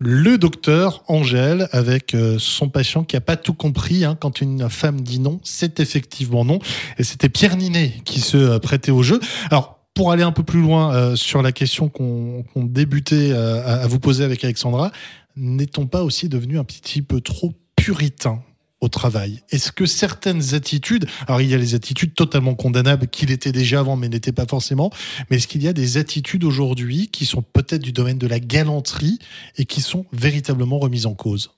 Le 0.00 0.36
docteur 0.38 1.04
Angèle 1.06 1.68
avec 1.72 2.14
euh, 2.14 2.36
son 2.38 2.68
patient 2.68 3.04
qui 3.04 3.16
a 3.16 3.20
pas 3.20 3.36
tout 3.36 3.54
compris 3.54 4.04
hein, 4.04 4.16
quand 4.20 4.40
une 4.40 4.68
femme 4.68 5.00
dit 5.00 5.20
non, 5.20 5.40
c'est 5.44 5.80
effectivement 5.80 6.44
non. 6.44 6.58
Et 6.98 7.04
c'était 7.04 7.28
Pierre 7.28 7.56
Ninet 7.56 8.00
qui 8.04 8.20
se 8.20 8.36
euh, 8.36 8.58
prêtait 8.58 8.90
au 8.90 9.02
jeu. 9.02 9.20
Alors 9.50 9.78
pour 9.94 10.10
aller 10.10 10.24
un 10.24 10.32
peu 10.32 10.42
plus 10.42 10.60
loin 10.60 11.14
sur 11.14 11.40
la 11.40 11.52
question 11.52 11.88
qu'on 11.88 12.44
débutait 12.56 13.30
à, 13.32 13.86
vous 13.86 14.00
poser 14.00 14.24
avec 14.24 14.42
Alexandra, 14.42 14.90
n'est-on 15.36 15.86
pas 15.86 16.02
aussi 16.02 16.28
devenu 16.28 16.58
un 16.58 16.64
petit 16.64 17.00
peu 17.00 17.20
trop 17.20 17.52
puritain? 17.76 18.42
Au 18.84 18.88
travail. 18.88 19.40
Est-ce 19.50 19.72
que 19.72 19.86
certaines 19.86 20.54
attitudes, 20.54 21.06
alors 21.26 21.40
il 21.40 21.50
y 21.50 21.54
a 21.54 21.58
les 21.58 21.74
attitudes 21.74 22.14
totalement 22.14 22.54
condamnables 22.54 23.08
qu'il 23.08 23.30
était 23.30 23.52
déjà 23.52 23.80
avant 23.80 23.96
mais 23.96 24.08
n'étaient 24.08 24.32
pas 24.32 24.46
forcément, 24.46 24.90
mais 25.30 25.38
est-ce 25.38 25.48
qu'il 25.48 25.62
y 25.62 25.68
a 25.68 25.72
des 25.72 25.96
attitudes 25.96 26.44
aujourd'hui 26.44 27.08
qui 27.08 27.26
sont 27.26 27.42
peut-être 27.42 27.82
du 27.82 27.92
domaine 27.92 28.18
de 28.18 28.26
la 28.26 28.40
galanterie 28.40 29.18
et 29.56 29.64
qui 29.64 29.80
sont 29.80 30.06
véritablement 30.12 30.78
remises 30.78 31.06
en 31.06 31.14
cause? 31.14 31.50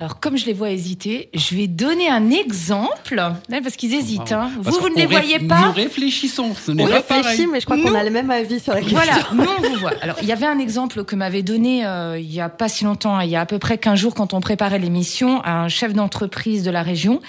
Alors, 0.00 0.18
comme 0.18 0.36
je 0.36 0.44
les 0.46 0.52
vois 0.52 0.70
hésiter, 0.70 1.30
je 1.34 1.54
vais 1.54 1.68
donner 1.68 2.08
un 2.08 2.30
exemple, 2.30 3.22
parce 3.48 3.76
qu'ils 3.76 3.94
hésitent. 3.94 4.32
Hein. 4.32 4.50
Vous, 4.60 4.72
vous 4.72 4.88
ne 4.88 4.96
les 4.96 5.06
voyez 5.06 5.38
pas 5.38 5.66
Nous 5.66 5.72
réfléchissons. 5.72 6.52
Ce 6.54 6.72
on 6.72 6.84
réfléchit, 6.84 7.46
mais 7.46 7.60
je 7.60 7.64
crois 7.64 7.78
qu'on 7.78 7.94
a 7.94 8.02
le 8.02 8.10
même 8.10 8.28
avis 8.28 8.58
sur 8.58 8.74
la 8.74 8.80
question. 8.80 8.98
Voilà, 8.98 9.28
nous 9.32 9.44
on 9.44 9.70
vous 9.70 9.78
voit. 9.78 9.92
Alors, 10.02 10.16
il 10.20 10.26
y 10.26 10.32
avait 10.32 10.46
un 10.46 10.58
exemple 10.58 11.04
que 11.04 11.14
m'avait 11.14 11.44
donné 11.44 11.86
euh, 11.86 12.18
il 12.18 12.32
y 12.32 12.40
a 12.40 12.48
pas 12.48 12.68
si 12.68 12.84
longtemps, 12.84 13.20
il 13.20 13.30
y 13.30 13.36
a 13.36 13.40
à 13.40 13.46
peu 13.46 13.60
près 13.60 13.78
15 13.78 13.96
jours, 13.96 14.14
quand 14.14 14.34
on 14.34 14.40
préparait 14.40 14.80
l'émission, 14.80 15.44
un 15.44 15.68
chef 15.68 15.92
d'entreprise 15.92 16.64
de 16.64 16.72
la 16.72 16.82
région, 16.82 17.22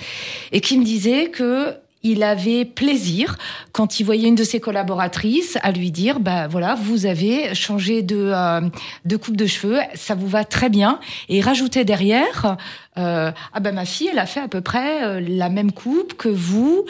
et 0.51 0.60
qui 0.60 0.80
me 0.80 0.84
disait 0.84 1.30
que 1.30 1.75
il 2.05 2.21
avait 2.21 2.65
plaisir 2.65 3.35
quand 3.71 3.99
il 3.99 4.03
voyait 4.03 4.27
une 4.27 4.35
de 4.35 4.43
ses 4.43 4.59
collaboratrices 4.59 5.57
à 5.63 5.71
lui 5.71 5.91
dire 5.91 6.19
bah 6.19 6.47
voilà 6.47 6.75
vous 6.75 7.07
avez 7.07 7.55
changé 7.55 8.03
de 8.03 8.31
euh, 8.31 8.61
de 9.05 9.17
coupe 9.17 9.35
de 9.35 9.47
cheveux 9.47 9.79
ça 9.95 10.13
vous 10.13 10.27
va 10.27 10.45
très 10.45 10.69
bien. 10.69 10.99
Et 11.29 11.41
rajouter 11.41 11.83
derrière 11.83 12.57
euh, 12.97 13.31
ah 13.53 13.59
ben 13.59 13.73
ma 13.73 13.85
fille 13.85 14.09
elle 14.11 14.19
a 14.19 14.27
fait 14.27 14.39
à 14.39 14.47
peu 14.47 14.61
près 14.61 15.03
euh, 15.03 15.19
la 15.19 15.49
même 15.49 15.71
coupe 15.71 16.13
que 16.13 16.29
vous. 16.29 16.85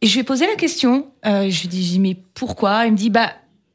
Et 0.00 0.06
je 0.06 0.12
lui 0.12 0.20
ai 0.20 0.24
posé 0.24 0.46
la 0.46 0.54
question 0.54 1.08
je 1.24 1.40
lui 1.40 1.66
ai 1.66 1.68
dit 1.68 1.98
mais 1.98 2.16
pourquoi? 2.34 2.86
Il 2.86 2.92
me 2.92 2.96
dit 2.96 3.10
bah 3.10 3.32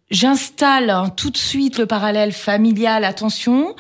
j'installe 0.09 0.89
hein, 0.89 1.09
tout 1.09 1.29
de 1.29 1.37
suite 1.37 1.77
le 1.77 1.85
parallèle 1.85 2.31
familial 2.31 3.03
attention 3.03 3.75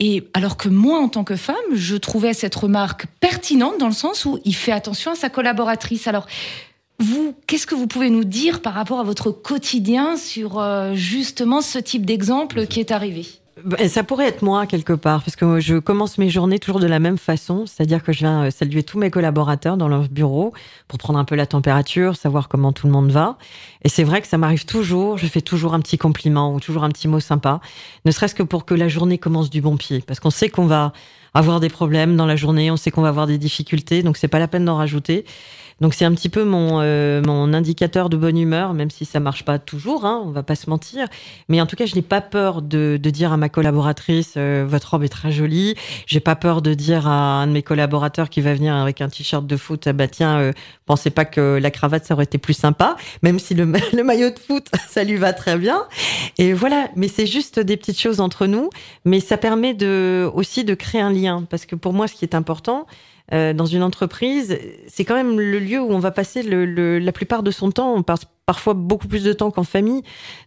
et 0.00 0.28
alors 0.34 0.56
que 0.56 0.68
moi, 0.68 0.98
en 0.98 1.08
tant 1.08 1.24
que 1.24 1.36
femme, 1.36 1.56
je 1.72 1.96
trouvais 1.96 2.34
cette 2.34 2.54
remarque 2.54 3.06
pertinente 3.20 3.78
dans 3.78 3.86
le 3.86 3.92
sens 3.92 4.24
où 4.24 4.38
il 4.44 4.54
fait 4.54 4.72
attention 4.72 5.12
à 5.12 5.14
sa 5.14 5.30
collaboratrice. 5.30 6.06
Alors, 6.08 6.26
vous, 6.98 7.34
qu'est-ce 7.46 7.66
que 7.66 7.74
vous 7.74 7.86
pouvez 7.86 8.10
nous 8.10 8.24
dire 8.24 8.60
par 8.60 8.74
rapport 8.74 9.00
à 9.00 9.04
votre 9.04 9.30
quotidien 9.30 10.16
sur 10.16 10.58
euh, 10.58 10.94
justement 10.94 11.60
ce 11.60 11.78
type 11.78 12.06
d'exemple 12.06 12.66
qui 12.66 12.80
est 12.80 12.90
arrivé? 12.90 13.26
Ça 13.86 14.02
pourrait 14.02 14.26
être 14.26 14.42
moi 14.42 14.66
quelque 14.66 14.92
part, 14.92 15.22
parce 15.22 15.36
que 15.36 15.60
je 15.60 15.76
commence 15.76 16.18
mes 16.18 16.28
journées 16.28 16.58
toujours 16.58 16.80
de 16.80 16.86
la 16.86 16.98
même 16.98 17.18
façon, 17.18 17.66
c'est-à-dire 17.66 18.02
que 18.02 18.12
je 18.12 18.18
viens 18.18 18.44
euh, 18.44 18.50
saluer 18.50 18.82
tous 18.82 18.98
mes 18.98 19.10
collaborateurs 19.10 19.76
dans 19.76 19.88
leur 19.88 20.08
bureau 20.08 20.52
pour 20.88 20.98
prendre 20.98 21.18
un 21.18 21.24
peu 21.24 21.36
la 21.36 21.46
température, 21.46 22.16
savoir 22.16 22.48
comment 22.48 22.72
tout 22.72 22.86
le 22.86 22.92
monde 22.92 23.10
va. 23.10 23.38
Et 23.82 23.88
c'est 23.88 24.04
vrai 24.04 24.20
que 24.20 24.26
ça 24.26 24.38
m'arrive 24.38 24.64
toujours, 24.64 25.18
je 25.18 25.26
fais 25.26 25.40
toujours 25.40 25.74
un 25.74 25.80
petit 25.80 25.98
compliment 25.98 26.52
ou 26.52 26.60
toujours 26.60 26.84
un 26.84 26.90
petit 26.90 27.06
mot 27.06 27.20
sympa, 27.20 27.60
ne 28.04 28.10
serait-ce 28.10 28.34
que 28.34 28.42
pour 28.42 28.64
que 28.64 28.74
la 28.74 28.88
journée 28.88 29.18
commence 29.18 29.50
du 29.50 29.60
bon 29.60 29.76
pied, 29.76 30.02
parce 30.06 30.20
qu'on 30.20 30.30
sait 30.30 30.48
qu'on 30.48 30.66
va 30.66 30.92
avoir 31.34 31.60
des 31.60 31.68
problèmes 31.68 32.16
dans 32.16 32.26
la 32.26 32.36
journée, 32.36 32.70
on 32.70 32.76
sait 32.76 32.90
qu'on 32.90 33.02
va 33.02 33.08
avoir 33.08 33.26
des 33.26 33.38
difficultés, 33.38 34.02
donc 34.02 34.16
c'est 34.16 34.28
pas 34.28 34.38
la 34.38 34.48
peine 34.48 34.64
d'en 34.64 34.76
rajouter. 34.76 35.24
Donc 35.80 35.94
c'est 35.94 36.04
un 36.04 36.12
petit 36.14 36.28
peu 36.28 36.44
mon, 36.44 36.80
euh, 36.80 37.20
mon 37.22 37.52
indicateur 37.52 38.08
de 38.08 38.16
bonne 38.16 38.38
humeur, 38.38 38.74
même 38.74 38.90
si 38.90 39.04
ça 39.04 39.20
marche 39.20 39.44
pas 39.44 39.58
toujours, 39.58 40.04
hein, 40.04 40.22
on 40.24 40.30
va 40.30 40.42
pas 40.42 40.54
se 40.54 40.70
mentir. 40.70 41.08
Mais 41.48 41.60
en 41.60 41.66
tout 41.66 41.76
cas, 41.76 41.86
je 41.86 41.94
n'ai 41.94 42.02
pas 42.02 42.20
peur 42.20 42.62
de, 42.62 42.98
de, 43.00 43.10
dire 43.10 43.32
à 43.32 43.36
ma 43.36 43.48
collaboratrice 43.48 44.34
euh, 44.36 44.64
votre 44.68 44.90
robe 44.90 45.04
est 45.04 45.08
très 45.08 45.32
jolie. 45.32 45.74
J'ai 46.06 46.20
pas 46.20 46.36
peur 46.36 46.62
de 46.62 46.74
dire 46.74 47.06
à 47.06 47.42
un 47.42 47.46
de 47.46 47.52
mes 47.52 47.62
collaborateurs 47.62 48.28
qui 48.28 48.40
va 48.40 48.54
venir 48.54 48.74
avec 48.74 49.00
un 49.00 49.08
t-shirt 49.08 49.46
de 49.46 49.56
foot, 49.56 49.88
bah 49.88 50.08
tiens, 50.08 50.38
euh, 50.38 50.52
pensez 50.86 51.10
pas 51.10 51.24
que 51.24 51.58
la 51.60 51.70
cravate 51.70 52.04
ça 52.04 52.14
aurait 52.14 52.24
été 52.24 52.38
plus 52.38 52.54
sympa, 52.54 52.96
même 53.22 53.38
si 53.38 53.54
le, 53.54 53.64
le 53.92 54.04
maillot 54.04 54.30
de 54.30 54.38
foot 54.38 54.68
ça 54.88 55.02
lui 55.02 55.16
va 55.16 55.32
très 55.32 55.58
bien. 55.58 55.82
Et 56.38 56.52
voilà, 56.52 56.88
mais 56.94 57.08
c'est 57.08 57.26
juste 57.26 57.58
des 57.58 57.76
petites 57.76 58.00
choses 58.00 58.20
entre 58.20 58.46
nous, 58.46 58.70
mais 59.04 59.20
ça 59.20 59.36
permet 59.36 59.74
de 59.74 60.30
aussi 60.34 60.64
de 60.64 60.74
créer 60.74 61.00
un 61.00 61.10
parce 61.48 61.66
que 61.66 61.76
pour 61.76 61.92
moi, 61.92 62.08
ce 62.08 62.14
qui 62.14 62.24
est 62.24 62.34
important 62.34 62.86
euh, 63.32 63.52
dans 63.52 63.66
une 63.66 63.82
entreprise, 63.82 64.58
c'est 64.86 65.04
quand 65.04 65.14
même 65.14 65.40
le 65.40 65.58
lieu 65.58 65.80
où 65.80 65.90
on 65.90 65.98
va 65.98 66.10
passer 66.10 66.42
la 66.42 67.12
plupart 67.12 67.42
de 67.42 67.50
son 67.50 67.70
temps. 67.70 67.94
On 67.94 68.02
passe 68.02 68.26
parfois 68.46 68.74
beaucoup 68.74 69.08
plus 69.08 69.24
de 69.24 69.32
temps 69.32 69.50
qu'en 69.50 69.64
famille. 69.64 70.02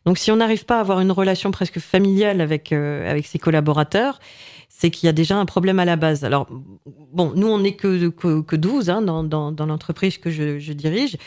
Donc, 0.05 0.17
si 0.17 0.31
on 0.31 0.35
n'arrive 0.35 0.65
pas 0.65 0.77
à 0.77 0.81
avoir 0.81 0.99
une 0.99 1.11
relation 1.11 1.51
presque 1.51 1.79
familiale 1.79 2.41
avec 2.41 2.71
euh, 2.71 3.09
avec 3.09 3.25
ses 3.25 3.39
collaborateurs, 3.39 4.19
c'est 4.69 4.91
qu'il 4.91 5.07
y 5.07 5.09
a 5.09 5.13
déjà 5.13 5.37
un 5.37 5.45
problème 5.45 5.79
à 5.79 5.85
la 5.85 5.95
base. 5.95 6.23
Alors, 6.23 6.47
bon, 6.85 7.31
nous, 7.35 7.47
on 7.47 7.59
n'est 7.59 7.75
que, 7.75 8.09
que, 8.09 8.41
que 8.41 8.55
12 8.55 8.89
hein, 8.89 9.01
dans 9.01 9.65
l'entreprise 9.65 10.19
que 10.19 10.29
je, 10.29 10.59
je 10.59 10.73
dirige. 10.73 11.17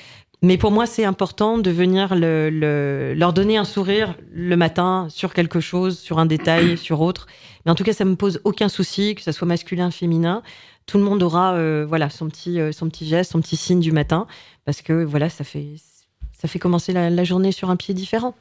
Mais 0.42 0.56
pour 0.56 0.70
moi, 0.70 0.86
c'est 0.86 1.04
important 1.04 1.58
de 1.58 1.70
venir 1.70 2.14
le, 2.14 2.48
le, 2.48 3.12
leur 3.14 3.32
donner 3.32 3.58
un 3.58 3.64
sourire 3.64 4.14
le 4.32 4.56
matin 4.56 5.06
sur 5.10 5.34
quelque 5.34 5.60
chose, 5.60 5.98
sur 5.98 6.18
un 6.18 6.26
détail, 6.26 6.76
sur 6.78 7.00
autre. 7.02 7.26
Mais 7.64 7.72
en 7.72 7.74
tout 7.74 7.84
cas, 7.84 7.92
ça 7.92 8.06
me 8.06 8.16
pose 8.16 8.40
aucun 8.44 8.70
souci, 8.70 9.14
que 9.14 9.22
ça 9.22 9.32
soit 9.32 9.46
masculin, 9.46 9.90
féminin 9.90 10.42
tout 10.90 10.98
le 10.98 11.04
monde 11.04 11.22
aura 11.22 11.54
euh, 11.54 11.86
voilà 11.88 12.10
son 12.10 12.28
petit 12.28 12.58
euh, 12.58 12.72
son 12.72 12.88
petit 12.88 13.06
geste, 13.06 13.30
son 13.30 13.40
petit 13.40 13.56
signe 13.56 13.78
du 13.78 13.92
matin 13.92 14.26
parce 14.64 14.82
que 14.82 15.04
voilà 15.04 15.28
ça 15.28 15.44
fait 15.44 15.76
ça 16.36 16.48
fait 16.48 16.58
commencer 16.58 16.92
la, 16.92 17.10
la 17.10 17.24
journée 17.24 17.52
sur 17.52 17.70
un 17.70 17.76
pied 17.76 17.94
différent. 17.94 18.34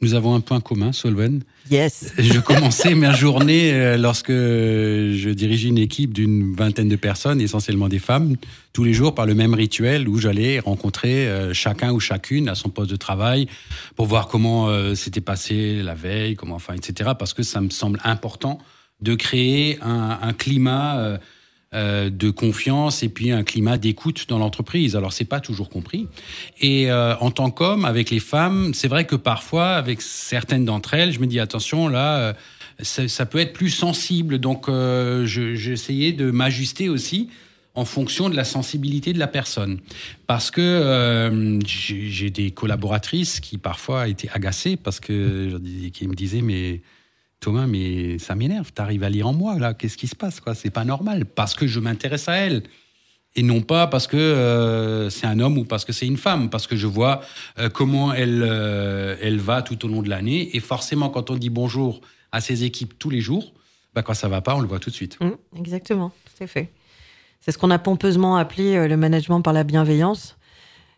Nous 0.00 0.14
avons 0.14 0.34
un 0.34 0.40
point 0.40 0.60
commun, 0.60 0.92
Solven. 0.92 1.42
Yes. 1.70 2.12
Je 2.18 2.38
commençais 2.40 2.94
ma 2.94 3.12
journée 3.12 3.72
euh, 3.72 3.96
lorsque 3.96 4.30
je 4.30 5.30
dirigeais 5.30 5.68
une 5.68 5.78
équipe 5.78 6.12
d'une 6.12 6.54
vingtaine 6.54 6.88
de 6.88 6.96
personnes, 6.96 7.40
essentiellement 7.40 7.88
des 7.88 7.98
femmes, 7.98 8.36
tous 8.72 8.84
les 8.84 8.92
jours 8.92 9.14
par 9.14 9.24
le 9.24 9.34
même 9.34 9.54
rituel 9.54 10.08
où 10.08 10.18
j'allais 10.18 10.58
rencontrer 10.58 11.28
chacun 11.52 11.92
ou 11.92 12.00
chacune 12.00 12.48
à 12.48 12.54
son 12.54 12.68
poste 12.68 12.90
de 12.90 12.96
travail 12.96 13.46
pour 13.94 14.06
voir 14.06 14.26
comment 14.26 14.94
s'était 14.94 15.20
passé 15.20 15.80
la 15.82 15.94
veille, 15.94 16.34
comment, 16.34 16.56
enfin, 16.56 16.74
etc. 16.74 17.10
Parce 17.18 17.34
que 17.34 17.42
ça 17.42 17.60
me 17.60 17.70
semble 17.70 18.00
important 18.04 18.58
de 19.00 19.14
créer 19.14 19.78
un, 19.82 20.18
un 20.22 20.32
climat 20.32 20.98
euh, 20.98 21.18
de 21.74 22.30
confiance 22.30 23.02
et 23.02 23.08
puis 23.08 23.32
un 23.32 23.42
climat 23.42 23.78
d'écoute 23.78 24.26
dans 24.28 24.38
l'entreprise. 24.38 24.96
Alors 24.96 25.12
c'est 25.12 25.24
pas 25.24 25.40
toujours 25.40 25.68
compris. 25.68 26.06
Et 26.60 26.90
euh, 26.90 27.16
en 27.16 27.30
tant 27.30 27.50
qu'homme, 27.50 27.84
avec 27.84 28.10
les 28.10 28.20
femmes, 28.20 28.72
c'est 28.74 28.88
vrai 28.88 29.06
que 29.06 29.16
parfois, 29.16 29.70
avec 29.70 30.00
certaines 30.02 30.64
d'entre 30.64 30.94
elles, 30.94 31.12
je 31.12 31.20
me 31.20 31.26
dis 31.26 31.40
attention 31.40 31.88
là. 31.88 32.18
Euh, 32.18 32.32
ça, 32.80 33.24
peut 33.24 33.38
être 33.38 33.52
plus 33.52 33.70
sensible, 33.70 34.40
donc 34.40 34.66
essayé 34.68 36.12
de 36.12 36.32
m'ajuster 36.32 36.88
aussi 36.88 37.28
en 37.76 37.84
fonction 37.84 38.28
de 38.28 38.34
la 38.34 38.42
sensibilité 38.42 39.12
de 39.12 39.18
la 39.20 39.28
personne. 39.28 39.78
Parce 40.26 40.50
que 40.50 40.60
euh, 40.60 41.60
j'ai 41.64 42.30
des 42.30 42.50
collaboratrices 42.50 43.38
qui 43.38 43.58
parfois 43.58 44.08
étaient 44.08 44.30
agacées 44.32 44.76
parce 44.76 44.98
que 44.98 45.56
qui 45.90 46.08
me 46.08 46.14
disaient 46.14 46.42
mais 46.42 46.80
Thomas, 47.44 47.66
mais 47.66 48.18
ça 48.18 48.34
m'énerve, 48.34 48.72
t'arrives 48.72 49.04
à 49.04 49.10
lire 49.10 49.28
en 49.28 49.34
moi, 49.34 49.58
là, 49.58 49.74
qu'est-ce 49.74 49.98
qui 49.98 50.06
se 50.06 50.16
passe, 50.16 50.40
quoi? 50.40 50.54
C'est 50.54 50.70
pas 50.70 50.84
normal, 50.84 51.26
parce 51.26 51.54
que 51.54 51.66
je 51.66 51.78
m'intéresse 51.78 52.26
à 52.26 52.36
elle. 52.36 52.62
Et 53.36 53.42
non 53.42 53.60
pas 53.60 53.86
parce 53.86 54.06
que 54.06 54.16
euh, 54.16 55.10
c'est 55.10 55.26
un 55.26 55.40
homme 55.40 55.58
ou 55.58 55.64
parce 55.64 55.84
que 55.84 55.92
c'est 55.92 56.06
une 56.06 56.16
femme, 56.16 56.48
parce 56.48 56.66
que 56.66 56.76
je 56.76 56.86
vois 56.86 57.20
euh, 57.58 57.68
comment 57.68 58.14
elle, 58.14 58.42
euh, 58.46 59.16
elle 59.20 59.38
va 59.38 59.60
tout 59.60 59.84
au 59.84 59.88
long 59.88 60.00
de 60.00 60.08
l'année. 60.08 60.56
Et 60.56 60.60
forcément, 60.60 61.10
quand 61.10 61.30
on 61.30 61.36
dit 61.36 61.50
bonjour 61.50 62.00
à 62.32 62.40
ses 62.40 62.64
équipes 62.64 62.98
tous 62.98 63.10
les 63.10 63.20
jours, 63.20 63.52
bah, 63.92 64.02
quand 64.02 64.14
ça 64.14 64.28
va 64.28 64.40
pas, 64.40 64.54
on 64.54 64.60
le 64.60 64.68
voit 64.68 64.78
tout 64.78 64.90
de 64.90 64.94
suite. 64.94 65.18
Mmh, 65.20 65.58
exactement, 65.58 66.12
tout 66.24 66.44
à 66.44 66.46
fait. 66.46 66.70
C'est 67.40 67.52
ce 67.52 67.58
qu'on 67.58 67.70
a 67.70 67.78
pompeusement 67.78 68.36
appelé 68.36 68.88
le 68.88 68.96
management 68.96 69.42
par 69.42 69.52
la 69.52 69.64
bienveillance, 69.64 70.38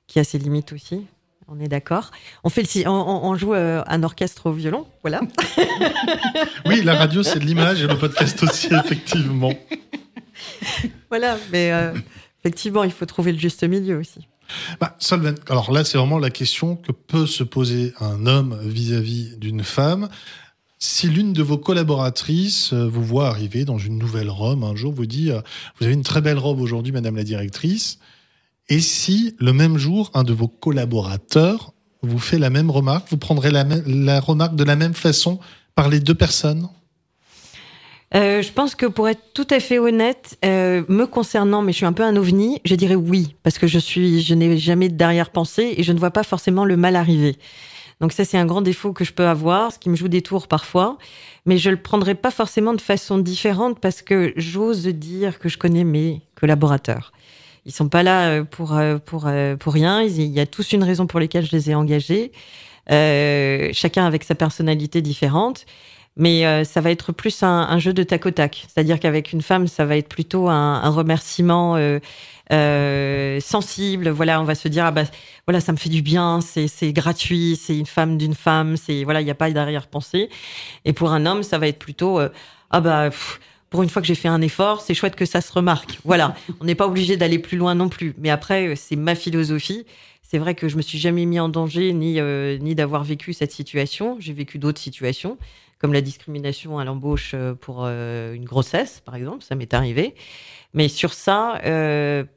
qui 0.06 0.20
a 0.20 0.24
ses 0.24 0.38
limites 0.38 0.72
aussi. 0.72 1.06
On 1.48 1.60
est 1.60 1.68
d'accord. 1.68 2.10
On 2.42 2.48
fait 2.48 2.62
le, 2.62 2.88
on, 2.88 2.92
on 2.92 3.36
joue 3.36 3.54
euh, 3.54 3.82
un 3.86 4.02
orchestre 4.02 4.46
au 4.46 4.52
violon, 4.52 4.84
voilà. 5.02 5.20
oui, 6.66 6.82
la 6.82 6.96
radio 6.96 7.22
c'est 7.22 7.38
de 7.38 7.44
l'image 7.44 7.80
et 7.82 7.86
le 7.86 7.96
podcast 7.96 8.42
aussi 8.42 8.68
effectivement. 8.74 9.52
voilà, 11.08 11.38
mais 11.52 11.72
euh, 11.72 11.94
effectivement, 12.40 12.82
il 12.82 12.90
faut 12.90 13.06
trouver 13.06 13.30
le 13.30 13.38
juste 13.38 13.62
milieu 13.62 13.96
aussi. 13.96 14.26
Bah, 14.80 14.96
Solven, 14.98 15.36
alors 15.48 15.70
là, 15.70 15.84
c'est 15.84 15.98
vraiment 15.98 16.18
la 16.18 16.30
question 16.30 16.74
que 16.74 16.90
peut 16.90 17.26
se 17.26 17.44
poser 17.44 17.94
un 18.00 18.26
homme 18.26 18.58
vis-à-vis 18.64 19.36
d'une 19.36 19.62
femme. 19.62 20.08
Si 20.80 21.08
l'une 21.08 21.32
de 21.32 21.44
vos 21.44 21.58
collaboratrices 21.58 22.72
euh, 22.72 22.88
vous 22.88 23.04
voit 23.04 23.28
arriver 23.28 23.64
dans 23.64 23.78
une 23.78 23.98
nouvelle 23.98 24.30
robe 24.30 24.64
un 24.64 24.74
jour, 24.74 24.92
vous 24.92 25.06
dit 25.06 25.30
Vous 25.78 25.84
avez 25.84 25.94
une 25.94 26.02
très 26.02 26.20
belle 26.20 26.38
robe 26.38 26.60
aujourd'hui, 26.60 26.92
madame 26.92 27.14
la 27.14 27.24
directrice. 27.24 28.00
Et 28.68 28.80
si 28.80 29.34
le 29.38 29.52
même 29.52 29.78
jour, 29.78 30.10
un 30.14 30.24
de 30.24 30.32
vos 30.32 30.48
collaborateurs 30.48 31.72
vous 32.02 32.18
fait 32.18 32.38
la 32.38 32.50
même 32.50 32.70
remarque, 32.70 33.08
vous 33.10 33.16
prendrez 33.16 33.50
la, 33.50 34.20
remarque 34.20 34.56
de 34.56 34.64
la 34.64 34.76
même 34.76 34.94
façon 34.94 35.38
par 35.74 35.88
les 35.88 36.00
deux 36.00 36.14
personnes? 36.14 36.68
Euh, 38.14 38.40
je 38.40 38.52
pense 38.52 38.74
que 38.74 38.86
pour 38.86 39.08
être 39.08 39.22
tout 39.34 39.46
à 39.50 39.58
fait 39.58 39.78
honnête, 39.78 40.38
euh, 40.44 40.84
me 40.88 41.06
concernant, 41.06 41.62
mais 41.62 41.72
je 41.72 41.78
suis 41.78 41.86
un 41.86 41.92
peu 41.92 42.04
un 42.04 42.16
ovni, 42.16 42.60
je 42.64 42.76
dirais 42.76 42.94
oui, 42.94 43.34
parce 43.42 43.58
que 43.58 43.66
je 43.66 43.78
suis, 43.78 44.22
je 44.22 44.34
n'ai 44.34 44.56
jamais 44.58 44.88
d'arrière-pensée 44.88 45.74
et 45.76 45.82
je 45.82 45.92
ne 45.92 45.98
vois 45.98 46.12
pas 46.12 46.22
forcément 46.22 46.64
le 46.64 46.76
mal 46.76 46.94
arriver. 46.94 47.36
Donc 48.00 48.12
ça, 48.12 48.24
c'est 48.24 48.38
un 48.38 48.46
grand 48.46 48.62
défaut 48.62 48.92
que 48.92 49.04
je 49.04 49.12
peux 49.12 49.26
avoir, 49.26 49.72
ce 49.72 49.78
qui 49.78 49.88
me 49.88 49.96
joue 49.96 50.08
des 50.08 50.22
tours 50.22 50.48
parfois, 50.48 50.98
mais 51.46 51.58
je 51.58 51.70
le 51.70 51.78
prendrai 51.78 52.14
pas 52.14 52.30
forcément 52.30 52.74
de 52.74 52.80
façon 52.80 53.18
différente 53.18 53.80
parce 53.80 54.02
que 54.02 54.32
j'ose 54.36 54.86
dire 54.86 55.38
que 55.38 55.48
je 55.48 55.58
connais 55.58 55.84
mes 55.84 56.20
collaborateurs. 56.34 57.12
Ils 57.66 57.72
sont 57.72 57.88
pas 57.88 58.04
là 58.04 58.28
euh, 58.28 58.44
pour 58.44 58.74
euh, 58.74 58.98
pour 59.04 59.26
euh, 59.26 59.56
pour 59.56 59.74
rien. 59.74 60.00
Il 60.00 60.22
y 60.22 60.40
a 60.40 60.46
tous 60.46 60.72
une 60.72 60.84
raison 60.84 61.06
pour 61.06 61.18
lesquelles 61.18 61.44
je 61.44 61.50
les 61.50 61.70
ai 61.70 61.74
engagés. 61.74 62.32
Chacun 62.88 64.06
avec 64.06 64.22
sa 64.24 64.36
personnalité 64.36 65.02
différente. 65.02 65.66
Mais 66.18 66.64
ça 66.64 66.80
va 66.80 66.90
être 66.90 67.12
plus 67.12 67.42
un, 67.42 67.78
jeu 67.78 67.92
de 67.92 68.02
tac 68.02 68.24
au 68.24 68.30
tac. 68.30 68.64
C'est-à-dire 68.68 68.98
qu'avec 68.98 69.34
une 69.34 69.42
femme, 69.42 69.66
ça 69.66 69.84
va 69.84 69.98
être 69.98 70.08
plutôt 70.08 70.48
un, 70.48 70.88
remerciement 70.88 71.76
sensible. 73.40 74.08
Voilà, 74.08 74.40
on 74.40 74.44
va 74.44 74.54
se 74.54 74.68
dire 74.68 74.86
ah 74.86 74.92
bah 74.92 75.02
voilà, 75.46 75.60
ça 75.60 75.72
me 75.72 75.76
fait 75.76 75.90
du 75.90 76.00
bien, 76.00 76.40
c'est 76.40 76.68
c'est 76.68 76.94
gratuit, 76.94 77.58
c'est 77.60 77.76
une 77.76 77.86
femme 77.86 78.16
d'une 78.16 78.34
femme, 78.34 78.78
c'est 78.78 79.04
voilà, 79.04 79.20
il 79.20 79.24
n'y 79.24 79.30
a 79.30 79.34
pas 79.34 79.50
d'arrière-pensée. 79.50 80.30
Et 80.86 80.94
pour 80.94 81.10
un 81.12 81.26
homme, 81.26 81.42
ça 81.42 81.58
va 81.58 81.66
être 81.68 81.80
plutôt 81.80 82.18
ah 82.70 82.80
bah 82.80 83.10
pour 83.76 83.82
une 83.82 83.90
fois 83.90 84.00
que 84.00 84.08
j'ai 84.08 84.14
fait 84.14 84.28
un 84.28 84.40
effort, 84.40 84.80
c'est 84.80 84.94
chouette 84.94 85.16
que 85.16 85.26
ça 85.26 85.42
se 85.42 85.52
remarque. 85.52 85.98
Voilà, 86.02 86.34
on 86.60 86.64
n'est 86.64 86.74
pas 86.74 86.86
obligé 86.86 87.18
d'aller 87.18 87.38
plus 87.38 87.58
loin 87.58 87.74
non 87.74 87.90
plus. 87.90 88.14
Mais 88.16 88.30
après, 88.30 88.68
euh, 88.68 88.74
c'est 88.74 88.96
ma 88.96 89.14
philosophie. 89.14 89.84
C'est 90.22 90.38
vrai 90.38 90.54
que 90.54 90.66
je 90.66 90.78
me 90.78 90.80
suis 90.80 90.96
jamais 90.96 91.26
mis 91.26 91.38
en 91.38 91.50
danger 91.50 91.92
ni 91.92 92.18
euh, 92.18 92.56
ni 92.56 92.74
d'avoir 92.74 93.04
vécu 93.04 93.34
cette 93.34 93.52
situation. 93.52 94.16
J'ai 94.18 94.32
vécu 94.32 94.58
d'autres 94.58 94.80
situations, 94.80 95.36
comme 95.78 95.92
la 95.92 96.00
discrimination 96.00 96.78
à 96.78 96.86
l'embauche 96.86 97.32
euh, 97.34 97.52
pour 97.52 97.84
une 97.84 98.46
grossesse, 98.46 99.02
par 99.04 99.14
exemple. 99.14 99.44
Ça 99.44 99.56
m'est 99.56 99.74
arrivé. 99.74 100.14
Mais 100.72 100.88
sur 100.88 101.12
ça, 101.12 101.60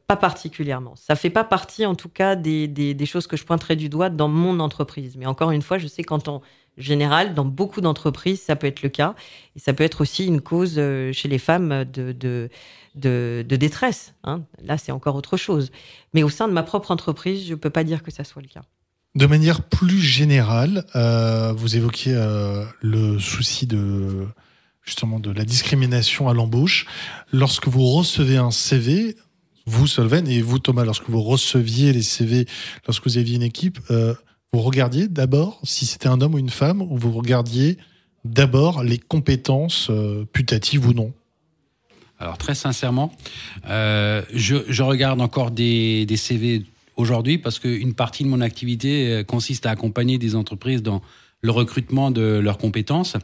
pas 0.07 0.17
particulièrement. 0.17 0.97
Ça 0.97 1.15
fait 1.15 1.29
pas 1.29 1.45
partie, 1.45 1.85
en 1.85 1.95
tout 1.95 2.09
cas, 2.09 2.35
des, 2.35 2.67
des, 2.67 2.93
des, 2.93 3.05
choses 3.05 3.27
que 3.27 3.37
je 3.37 3.45
pointerais 3.45 3.77
du 3.77 3.87
doigt 3.87 4.09
dans 4.09 4.27
mon 4.27 4.59
entreprise. 4.59 5.15
Mais 5.17 5.25
encore 5.25 5.51
une 5.51 5.61
fois, 5.61 5.77
je 5.77 5.87
sais 5.87 6.03
quand 6.03 6.27
on 6.27 6.41
général, 6.79 7.33
dans 7.33 7.45
beaucoup 7.45 7.81
d'entreprises, 7.81 8.41
ça 8.41 8.55
peut 8.55 8.67
être 8.67 8.81
le 8.81 8.89
cas. 8.89 9.13
Et 9.55 9.59
ça 9.59 9.73
peut 9.73 9.83
être 9.83 10.01
aussi 10.01 10.25
une 10.25 10.41
cause 10.41 10.75
euh, 10.77 11.11
chez 11.13 11.27
les 11.27 11.37
femmes 11.37 11.85
de, 11.85 12.11
de, 12.13 12.49
de, 12.95 13.55
détresse. 13.55 14.13
Hein. 14.23 14.43
Là, 14.63 14.77
c'est 14.77 14.91
encore 14.91 15.15
autre 15.15 15.37
chose. 15.37 15.71
Mais 16.13 16.23
au 16.23 16.29
sein 16.29 16.47
de 16.47 16.53
ma 16.53 16.63
propre 16.63 16.91
entreprise, 16.91 17.45
je 17.45 17.51
ne 17.51 17.55
peux 17.55 17.69
pas 17.69 17.83
dire 17.83 18.01
que 18.01 18.11
ça 18.11 18.23
soit 18.23 18.41
le 18.41 18.47
cas. 18.47 18.61
De 19.15 19.25
manière 19.25 19.63
plus 19.63 19.99
générale, 19.99 20.85
euh, 20.95 21.51
vous 21.53 21.75
évoquiez 21.75 22.13
euh, 22.15 22.63
le 22.81 23.19
souci 23.19 23.67
de 23.67 24.27
justement 24.81 25.19
de 25.19 25.31
la 25.31 25.45
discrimination 25.45 26.29
à 26.29 26.33
l'embauche. 26.33 26.85
Lorsque 27.31 27.67
vous 27.67 27.85
recevez 27.85 28.37
un 28.37 28.51
CV, 28.51 29.17
vous 29.65 29.85
Solven 29.85 30.27
et 30.27 30.41
vous 30.41 30.57
Thomas, 30.57 30.85
lorsque 30.85 31.09
vous 31.09 31.21
receviez 31.21 31.91
les 31.93 32.01
CV, 32.01 32.47
lorsque 32.87 33.05
vous 33.05 33.17
aviez 33.17 33.35
une 33.35 33.43
équipe, 33.43 33.79
vous 34.53 34.61
regardiez 34.61 35.07
d'abord 35.07 35.59
si 35.63 35.85
c'était 35.85 36.07
un 36.07 36.21
homme 36.21 36.35
ou 36.35 36.39
une 36.39 36.49
femme, 36.49 36.81
ou 36.81 36.97
vous 36.97 37.11
regardiez 37.11 37.77
d'abord 38.25 38.83
les 38.83 38.97
compétences 38.97 39.87
euh, 39.89 40.25
putatives 40.31 40.87
ou 40.87 40.93
non? 40.93 41.13
Alors 42.19 42.37
très 42.37 42.55
sincèrement, 42.55 43.13
euh, 43.69 44.23
je, 44.33 44.83
regarde 44.83 45.21
encore 45.21 45.51
des, 45.51 46.05
des 46.05 46.17
CV 46.17 46.65
aujourd'hui 46.97 47.37
parce 47.37 47.59
qu'une 47.59 47.93
partie 47.93 48.23
de 48.23 48.29
mon 48.29 48.41
activité 48.41 49.07
euh, 49.07 49.23
consiste 49.23 49.65
à 49.65 49.71
accompagner 49.71 50.17
des 50.17 50.35
entreprises 50.35 50.83
dans 50.83 51.01
le 51.41 51.51
recrutement 51.51 52.11
de 52.11 52.39
leurs 52.43 52.57
compétences. 52.57 53.15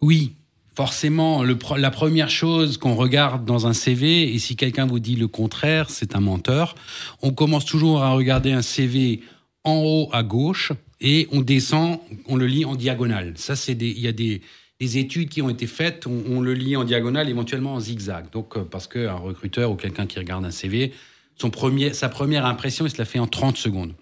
Oui, 0.00 0.34
forcément, 0.78 1.42
la 1.42 1.90
première 1.90 2.30
chose 2.30 2.78
qu'on 2.78 2.94
regarde 2.94 3.44
dans 3.44 3.66
un 3.66 3.72
CV, 3.72 4.32
et 4.32 4.38
si 4.38 4.54
quelqu'un 4.54 4.86
vous 4.86 5.00
dit 5.00 5.16
le 5.16 5.26
contraire, 5.26 5.90
c'est 5.90 6.14
un 6.14 6.20
menteur, 6.20 6.76
on 7.20 7.32
commence 7.32 7.64
toujours 7.64 8.04
à 8.04 8.12
regarder 8.12 8.52
un 8.52 8.62
CV 8.62 9.22
en 9.64 9.82
haut 9.84 10.08
à 10.12 10.22
gauche 10.22 10.70
et 11.00 11.26
on 11.32 11.40
descend, 11.40 11.98
on 12.28 12.36
le 12.36 12.46
lit 12.46 12.64
en 12.64 12.76
diagonale. 12.76 13.32
Ça, 13.34 13.56
c'est 13.56 13.72
il 13.72 13.98
y 13.98 14.06
a 14.06 14.12
des, 14.12 14.40
études 14.80 15.30
qui 15.30 15.42
ont 15.42 15.50
été 15.50 15.66
faites, 15.66 16.06
on, 16.06 16.40
le 16.40 16.54
lit 16.54 16.76
en 16.76 16.84
diagonale, 16.84 17.28
éventuellement 17.28 17.74
en 17.74 17.80
zigzag. 17.80 18.30
Donc, 18.30 18.56
euh, 18.56 18.62
parce 18.62 18.86
qu'un 18.86 19.14
recruteur 19.14 19.72
ou 19.72 19.74
quelqu'un 19.74 20.06
qui 20.06 20.20
regarde 20.20 20.44
un 20.44 20.52
CV, 20.52 20.92
son 21.34 21.50
premier, 21.50 21.92
sa 21.92 22.08
première 22.08 22.46
impression, 22.46 22.86
il 22.86 22.90
se 22.92 22.98
la 22.98 23.04
fait 23.04 23.18
en 23.18 23.26
30 23.26 23.56
secondes. 23.56 23.94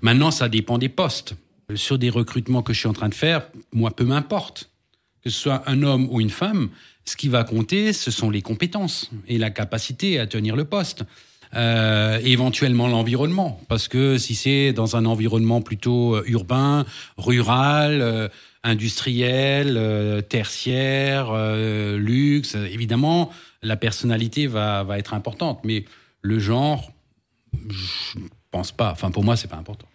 Maintenant, 0.00 0.30
ça 0.30 0.48
dépend 0.48 0.78
des 0.78 0.88
postes. 0.88 1.34
Sur 1.74 1.98
des 1.98 2.10
recrutements 2.10 2.62
que 2.62 2.72
je 2.72 2.78
suis 2.78 2.88
en 2.88 2.92
train 2.92 3.08
de 3.08 3.14
faire, 3.14 3.48
moi, 3.72 3.90
peu 3.90 4.04
m'importe 4.04 4.68
que 5.22 5.30
ce 5.30 5.38
soit 5.38 5.62
un 5.66 5.82
homme 5.82 6.08
ou 6.10 6.20
une 6.20 6.30
femme, 6.30 6.70
ce 7.04 7.16
qui 7.16 7.28
va 7.28 7.44
compter, 7.44 7.92
ce 7.92 8.10
sont 8.10 8.30
les 8.30 8.42
compétences 8.42 9.10
et 9.28 9.38
la 9.38 9.50
capacité 9.50 10.18
à 10.18 10.26
tenir 10.26 10.56
le 10.56 10.64
poste. 10.64 11.04
Euh, 11.54 12.18
éventuellement 12.24 12.88
l'environnement, 12.88 13.60
parce 13.68 13.86
que 13.86 14.16
si 14.16 14.34
c'est 14.34 14.72
dans 14.72 14.96
un 14.96 15.04
environnement 15.04 15.60
plutôt 15.60 16.16
euh, 16.16 16.24
urbain, 16.26 16.86
rural, 17.18 18.00
euh, 18.00 18.28
industriel, 18.64 19.76
euh, 19.76 20.22
tertiaire, 20.22 21.34
luxe, 21.98 22.54
évidemment, 22.54 23.30
la 23.60 23.76
personnalité 23.76 24.46
va, 24.46 24.82
va 24.82 24.98
être 24.98 25.12
importante, 25.12 25.60
mais 25.62 25.84
le 26.22 26.38
genre, 26.38 26.90
je 27.68 28.18
pense 28.50 28.72
pas. 28.72 28.90
Enfin, 28.92 29.10
pour 29.10 29.22
moi, 29.22 29.36
c'est 29.36 29.48
pas 29.48 29.56
important 29.56 29.86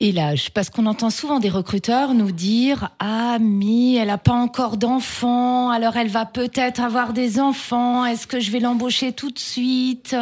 et 0.00 0.12
l'âge 0.12 0.50
Parce 0.50 0.70
qu'on 0.70 0.86
entend 0.86 1.10
souvent 1.10 1.38
des 1.38 1.50
recruteurs 1.50 2.14
nous 2.14 2.32
dire 2.32 2.90
Ah, 2.98 3.38
mais 3.40 3.94
elle 3.94 4.08
n'a 4.08 4.18
pas 4.18 4.32
encore 4.32 4.76
d'enfants, 4.76 5.70
alors 5.70 5.96
elle 5.96 6.08
va 6.08 6.26
peut-être 6.26 6.80
avoir 6.80 7.12
des 7.12 7.38
enfants, 7.38 8.04
est-ce 8.06 8.26
que 8.26 8.40
je 8.40 8.50
vais 8.50 8.60
l'embaucher 8.60 9.12
tout 9.12 9.30
de 9.30 9.38
suite? 9.38 10.16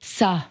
Ça, 0.00 0.46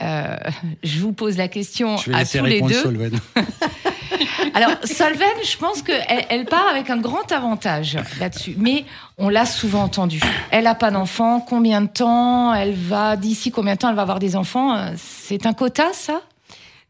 euh, 0.00 0.36
je 0.82 1.00
vous 1.00 1.12
pose 1.12 1.36
la 1.36 1.48
question 1.48 1.96
à 2.12 2.24
tous 2.24 2.44
les 2.44 2.60
deux. 2.60 2.72
Solven. 2.72 3.20
alors, 4.54 4.72
Solven, 4.84 5.28
je 5.44 5.56
pense 5.56 5.82
qu'elle 5.82 6.26
elle 6.28 6.44
part 6.44 6.66
avec 6.68 6.90
un 6.90 6.96
grand 6.96 7.30
avantage 7.30 7.98
là-dessus, 8.18 8.54
mais 8.58 8.84
on 9.18 9.28
l'a 9.28 9.46
souvent 9.46 9.82
entendu. 9.82 10.20
Elle 10.50 10.64
n'a 10.64 10.74
pas 10.74 10.90
d'enfants, 10.90 11.40
combien 11.40 11.82
de 11.82 11.88
temps 11.88 12.52
elle 12.52 12.74
va, 12.74 13.16
d'ici 13.16 13.52
combien 13.52 13.74
de 13.74 13.78
temps 13.78 13.90
elle 13.90 13.96
va 13.96 14.02
avoir 14.02 14.18
des 14.18 14.34
enfants 14.34 14.92
C'est 14.96 15.46
un 15.46 15.52
quota, 15.52 15.92
ça? 15.92 16.20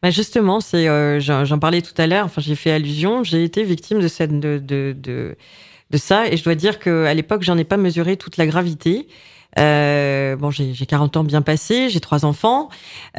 Bah 0.03 0.11
justement, 0.11 0.59
c'est, 0.59 0.87
euh, 0.87 1.19
j'en 1.19 1.57
parlais 1.57 1.81
tout 1.81 1.95
à 1.97 2.05
l'heure. 2.05 2.25
Enfin, 2.25 2.41
j'ai 2.41 2.55
fait 2.55 2.71
allusion. 2.71 3.23
J'ai 3.23 3.43
été 3.43 3.63
victime 3.63 3.99
de 3.99 4.07
ça, 4.07 4.25
et 6.27 6.37
je 6.37 6.43
dois 6.43 6.55
dire 6.55 6.77
que 6.77 7.05
à 7.05 7.13
l'époque, 7.15 7.41
j'en 7.41 7.57
ai 7.57 7.63
pas 7.63 7.77
mesuré 7.77 8.17
toute 8.17 8.37
la 8.37 8.45
gravité. 8.45 9.07
Euh, 9.59 10.35
bon, 10.35 10.51
j'ai 10.51 10.73
40 10.73 11.17
ans 11.17 11.23
bien 11.23 11.41
passés, 11.41 11.89
j'ai 11.89 11.99
trois 11.99 12.25
enfants, 12.25 12.69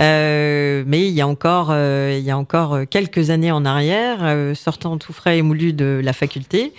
euh, 0.01 0.83
mais 0.87 1.07
il 1.07 1.15
y 1.15 1.21
a 1.21 1.29
encore, 1.29 1.69
euh, 1.71 2.17
il 2.19 2.25
y 2.25 2.31
a 2.31 2.39
encore 2.39 2.81
quelques 2.91 3.31
années 3.31 3.53
en 3.53 3.65
arrière, 3.65 4.19
euh, 4.23 4.55
sortant 4.55 4.99
tout 4.99 5.13
frais 5.13 5.39
et 5.39 5.43
moulu 5.43 5.73
de 5.73 6.01
la 6.03 6.13
faculté, 6.13 6.73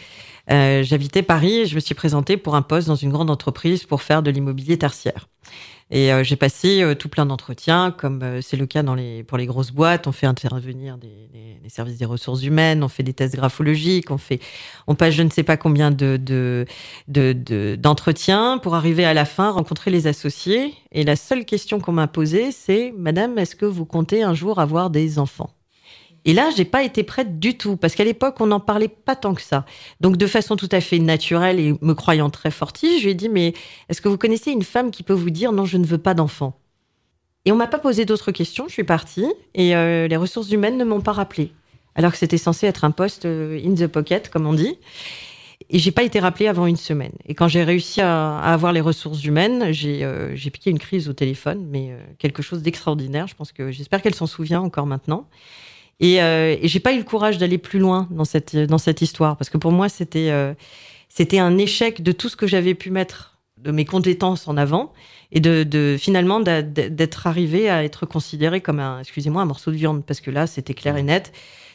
j'habitais 0.50 1.24
Paris 1.24 1.62
et 1.62 1.66
je 1.66 1.76
me 1.76 1.80
suis 1.80 1.96
présentée 1.96 2.38
pour 2.38 2.56
un 2.56 2.62
poste 2.62 2.88
dans 2.88 2.96
une 2.96 3.12
grande 3.12 3.30
entreprise 3.30 3.86
pour 3.86 4.02
faire 4.02 4.22
de 4.22 4.30
l'immobilier 4.30 4.78
tertiaire. 4.78 5.28
Et 5.92 6.12
euh, 6.12 6.24
j'ai 6.24 6.36
passé 6.36 6.82
euh, 6.82 6.96
tout 6.96 7.10
plein 7.10 7.28
d'entretiens, 7.28 7.92
comme 7.92 8.24
euh, 8.24 8.42
c'est 8.42 8.58
le 8.58 8.66
cas 8.66 8.82
dans 8.82 8.96
les, 8.96 9.24
pour 9.24 9.38
les 9.38 9.46
grosses 9.46 9.70
boîtes. 9.72 10.08
On 10.08 10.12
fait 10.12 10.26
intervenir 10.26 10.98
des, 10.98 11.30
des, 11.32 11.60
des, 11.62 11.70
services 11.70 11.98
des 12.00 12.06
ressources 12.06 12.44
humaines, 12.44 12.84
on 12.84 12.88
fait 12.88 13.04
des 13.04 13.14
tests 13.14 13.36
graphologiques, 13.36 14.10
on 14.10 14.18
fait, 14.18 14.40
on 14.88 14.96
passe 14.96 15.14
je 15.14 15.22
ne 15.22 15.30
sais 15.30 15.44
pas 15.44 15.58
combien 15.58 15.92
de, 15.92 16.18
de, 16.18 16.66
de, 17.08 17.76
d'entretiens 17.76 18.58
pour 18.58 18.74
arriver 18.74 19.06
à 19.06 19.14
la 19.14 19.26
fin, 19.26 19.52
rencontrer 19.52 19.92
les 19.92 20.08
associés. 20.08 20.74
Et 20.92 21.04
la 21.04 21.16
seule 21.16 21.46
question 21.46 21.80
qu'on 21.80 21.92
m'a 21.92 22.08
posée, 22.08 22.52
c'est 22.52 22.92
Madame, 22.98 23.38
est-ce 23.38 23.56
que 23.56 23.66
vous 23.66 23.86
comptez 23.86 24.24
un 24.24 24.34
jour 24.34 24.60
avoir 24.60 24.90
des 24.90 25.20
enfants? 25.20 25.52
Et 26.26 26.34
là, 26.34 26.50
j'ai 26.56 26.66
pas 26.66 26.84
été 26.84 27.04
prête 27.04 27.40
du 27.40 27.56
tout, 27.56 27.78
parce 27.78 27.94
qu'à 27.94 28.04
l'époque, 28.04 28.42
on 28.42 28.48
n'en 28.48 28.60
parlait 28.60 28.88
pas 28.88 29.16
tant 29.16 29.36
que 29.36 29.44
ça. 29.44 29.64
Donc, 30.02 30.18
de 30.18 30.26
façon 30.26 30.56
tout 30.56 30.70
à 30.72 30.82
fait 30.82 30.98
naturelle 30.98 31.60
et 31.60 31.76
me 31.82 31.94
croyant 31.94 32.32
très 32.32 32.50
fortie, 32.50 33.00
je 33.00 33.06
lui 33.06 33.12
ai 33.12 33.14
dit, 33.14 33.30
mais 33.30 33.54
est-ce 33.90 34.02
que 34.02 34.10
vous 34.10 34.18
connaissez 34.18 34.52
une 34.52 34.64
femme 34.64 34.90
qui 34.90 35.04
peut 35.04 35.14
vous 35.14 35.30
dire, 35.30 35.52
non, 35.52 35.66
je 35.66 35.78
ne 35.78 35.86
veux 35.86 36.00
pas 36.00 36.16
d'enfant? 36.16 36.60
Et 37.46 37.52
on 37.52 37.56
m'a 37.56 37.68
pas 37.68 37.78
posé 37.78 38.06
d'autres 38.06 38.32
questions, 38.32 38.66
je 38.68 38.74
suis 38.74 38.84
partie, 38.84 39.28
et 39.54 39.76
euh, 39.76 40.08
les 40.08 40.18
ressources 40.18 40.50
humaines 40.50 40.80
ne 40.80 40.84
m'ont 40.84 41.00
pas 41.00 41.12
rappelé. 41.12 41.52
Alors 41.94 42.12
que 42.12 42.18
c'était 42.18 42.40
censé 42.40 42.66
être 42.66 42.86
un 42.86 42.92
poste 42.92 43.26
euh, 43.26 43.62
in 43.64 43.76
the 43.76 43.86
pocket, 43.86 44.30
comme 44.30 44.48
on 44.48 44.54
dit. 44.54 44.80
Et 45.70 45.78
j'ai 45.78 45.92
pas 45.92 46.04
été 46.04 46.20
rappelée 46.20 46.48
avant 46.48 46.66
une 46.66 46.76
semaine. 46.76 47.14
Et 47.28 47.36
quand 47.36 47.48
j'ai 47.48 47.64
réussi 47.64 48.02
à, 48.02 48.40
avoir 48.40 48.74
les 48.74 48.82
ressources 48.82 49.24
humaines, 49.24 49.72
j'ai 49.72 50.04
euh, 50.04 50.36
piqué 50.36 50.72
une 50.72 50.80
crise 50.80 51.08
au 51.08 51.14
téléphone, 51.14 51.68
mais 51.70 51.96
quelque 52.18 52.42
chose 52.42 52.64
d'extraordinaire. 52.64 53.28
Je 53.28 53.36
pense 53.36 53.52
que 53.52 53.72
j'espère 53.72 54.02
qu'elle 54.02 54.16
s'en 54.16 54.28
souvient 54.28 54.62
encore 54.62 54.88
maintenant. 54.88 55.28
Et, 56.00 56.22
euh, 56.22 56.56
et 56.62 56.68
j'ai 56.68 56.80
pas 56.80 56.94
eu 56.94 56.98
le 56.98 57.04
courage 57.04 57.38
d'aller 57.38 57.58
plus 57.58 57.80
loin 57.80 58.08
dans 58.12 58.26
cette 58.26 58.56
dans 58.56 58.78
cette 58.78 59.02
histoire 59.02 59.38
parce 59.38 59.50
que 59.50 59.58
pour 59.58 59.72
moi 59.72 59.88
c'était 59.88 60.30
euh, 60.30 60.54
c'était 61.08 61.40
un 61.40 61.58
échec 61.58 62.04
de 62.04 62.12
tout 62.12 62.28
ce 62.28 62.36
que 62.36 62.48
j'avais 62.48 62.74
pu 62.74 62.92
mettre 62.92 63.38
de 63.58 63.72
mes 63.72 63.86
compétences 63.86 64.48
en 64.50 64.58
avant 64.58 64.92
et 65.32 65.40
de, 65.40 65.64
de 65.64 65.96
finalement 65.98 66.42
d'être 66.42 67.28
arrivé 67.28 67.70
à 67.70 67.84
être 67.86 68.06
considéré 68.06 68.60
comme 68.60 68.80
un 68.80 69.00
excusez-moi 69.00 69.42
un 69.42 69.46
morceau 69.46 69.72
de 69.72 69.78
viande 69.78 70.04
parce 70.06 70.20
que 70.20 70.32
là 70.32 70.48
c'était 70.48 70.74
clair 70.74 70.98
et 70.98 71.04
net. 71.04 71.32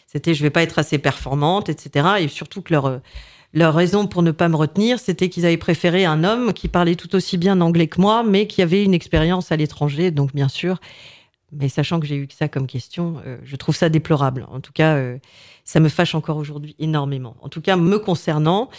C'était 0.06 0.35
je 0.35 0.42
vais 0.42 0.50
pas 0.50 0.62
être 0.62 0.78
assez 0.78 0.98
performante 0.98 1.70
etc 1.70 2.16
et 2.20 2.28
surtout 2.28 2.61
que 2.61 2.74
leur 2.74 3.00
leur 3.52 3.74
raison 3.74 4.06
pour 4.06 4.22
ne 4.22 4.30
pas 4.30 4.48
me 4.48 4.56
retenir, 4.56 5.00
c'était 5.00 5.28
qu'ils 5.28 5.44
avaient 5.44 5.56
préféré 5.56 6.04
un 6.04 6.22
homme 6.22 6.52
qui 6.52 6.68
parlait 6.68 6.94
tout 6.94 7.14
aussi 7.16 7.37
bien 7.37 7.61
anglais 7.61 7.88
que 7.88 8.00
moi, 8.00 8.22
mais 8.22 8.46
qui 8.46 8.62
avait 8.62 8.85
une 8.85 8.94
expérience 8.94 9.50
à 9.50 9.56
l'étranger. 9.56 10.12
Donc, 10.12 10.33
bien 10.33 10.48
sûr, 10.48 10.78
mais 11.52 11.68
sachant 11.68 12.00
que 12.00 12.06
j'ai 12.06 12.16
eu 12.16 12.26
que 12.26 12.34
ça 12.34 12.48
comme 12.48 12.66
question, 12.66 13.16
euh, 13.26 13.36
je 13.44 13.56
trouve 13.56 13.74
ça 13.74 13.88
déplorable. 13.88 14.46
En 14.50 14.60
tout 14.60 14.72
cas, 14.72 14.94
euh, 14.94 15.18
ça 15.64 15.80
me 15.80 15.88
fâche 15.88 16.14
encore 16.14 16.36
aujourd'hui 16.36 16.76
énormément. 16.78 17.36
En 17.42 17.48
tout 17.48 17.60
cas, 17.60 17.76
me 17.76 17.98
concernant, 17.98 18.70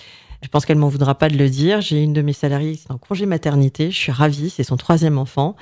je 0.42 0.48
pense 0.48 0.66
qu'elle 0.66 0.78
m'en 0.78 0.88
voudra 0.88 1.16
pas 1.16 1.30
de 1.30 1.38
le 1.38 1.50
dire. 1.50 1.82
J'ai 1.82 2.02
une 2.02 2.14
de 2.14 2.22
mes 2.22 2.34
salariées 2.34 2.76
qui 2.76 2.88
est 2.88 2.92
en 2.92 2.98
congé 2.98 3.26
maternité. 3.26 3.92
Je 3.92 3.98
suis 3.98 4.12
ravie, 4.12 4.50
c'est 4.50 4.64
son 4.64 4.78
troisième 4.78 5.18
enfant. 5.18 5.56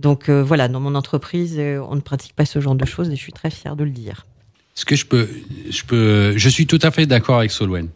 Donc 0.00 0.28
euh, 0.28 0.42
voilà, 0.42 0.68
dans 0.68 0.80
mon 0.80 0.94
entreprise, 0.94 1.58
on 1.58 1.94
ne 1.94 2.00
pratique 2.00 2.34
pas 2.34 2.46
ce 2.46 2.60
genre 2.60 2.74
de 2.74 2.84
choses 2.84 3.10
et 3.10 3.16
je 3.16 3.20
suis 3.20 3.32
très 3.32 3.50
fière 3.50 3.76
de 3.76 3.84
le 3.84 3.90
dire. 3.90 4.26
Ce 4.74 4.84
que 4.84 4.96
je 4.96 5.06
peux, 5.06 5.28
je 5.70 5.84
peux, 5.84 6.36
je 6.36 6.48
suis 6.48 6.66
tout 6.66 6.80
à 6.82 6.90
fait 6.90 7.06
d'accord 7.06 7.38
avec 7.38 7.52
Solwen. 7.52 7.88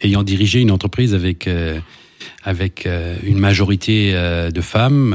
Ayant 0.00 0.22
dirigé 0.22 0.60
une 0.60 0.70
entreprise 0.70 1.12
avec 1.12 1.50
avec 2.44 2.86
une 2.86 3.38
majorité 3.38 4.12
de 4.12 4.60
femmes 4.60 5.12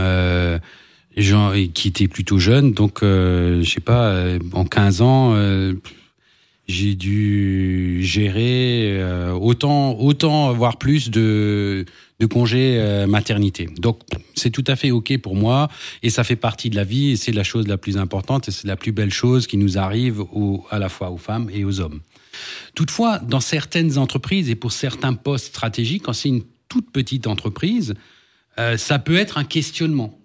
gens 1.21 1.54
qui 1.73 1.88
étaient 1.88 2.08
plutôt 2.08 2.39
jeunes. 2.39 2.73
Donc, 2.73 3.01
euh, 3.01 3.62
je 3.63 3.69
sais 3.69 3.80
pas, 3.80 4.10
euh, 4.10 4.39
en 4.51 4.65
15 4.65 5.01
ans, 5.01 5.34
euh, 5.34 5.73
j'ai 6.67 6.95
dû 6.95 8.04
gérer 8.04 8.97
euh, 8.99 9.32
autant, 9.32 9.97
autant, 9.97 10.51
voire 10.54 10.78
plus 10.78 11.10
de, 11.10 11.86
de 12.19 12.25
congés 12.25 13.06
maternité. 13.08 13.69
Donc, 13.78 13.99
c'est 14.36 14.49
tout 14.49 14.63
à 14.67 14.75
fait 14.75 14.91
OK 14.91 15.17
pour 15.19 15.36
moi 15.36 15.69
et 16.04 16.10
ça 16.10 16.23
fait 16.23 16.36
partie 16.36 16.69
de 16.69 16.75
la 16.75 16.84
vie 16.84 17.12
et 17.12 17.15
c'est 17.15 17.32
la 17.32 17.43
chose 17.43 17.67
la 17.67 17.78
plus 17.78 17.97
importante 17.97 18.49
et 18.49 18.51
c'est 18.51 18.67
la 18.67 18.75
plus 18.75 18.91
belle 18.91 19.12
chose 19.12 19.47
qui 19.47 19.58
nous 19.58 19.78
arrive 19.78 20.19
au, 20.19 20.65
à 20.69 20.80
la 20.80 20.89
fois 20.89 21.12
aux 21.12 21.17
femmes 21.17 21.49
et 21.54 21.63
aux 21.63 21.80
hommes. 21.80 22.01
Toutefois, 22.73 23.19
dans 23.19 23.39
certaines 23.39 23.97
entreprises 23.97 24.49
et 24.49 24.56
pour 24.56 24.73
certains 24.73 25.13
postes 25.13 25.47
stratégiques, 25.47 26.04
quand 26.04 26.13
c'est 26.13 26.30
une 26.30 26.43
toute 26.67 26.91
petite 26.91 27.28
entreprise, 27.28 27.93
ça 28.75 28.99
peut 28.99 29.15
être 29.15 29.38
un 29.38 29.45
questionnement. 29.45 30.19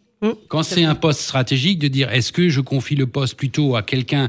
Quand 0.49 0.63
c'est 0.63 0.85
un 0.85 0.95
poste 0.95 1.21
stratégique, 1.21 1.79
de 1.79 1.89
dire 1.89 2.13
est-ce 2.13 2.31
que 2.33 2.51
je 2.51 2.61
confie 2.61 2.95
le 2.95 3.07
poste 3.07 3.37
plutôt 3.37 3.75
à 3.77 3.83
quelqu'un 3.83 4.29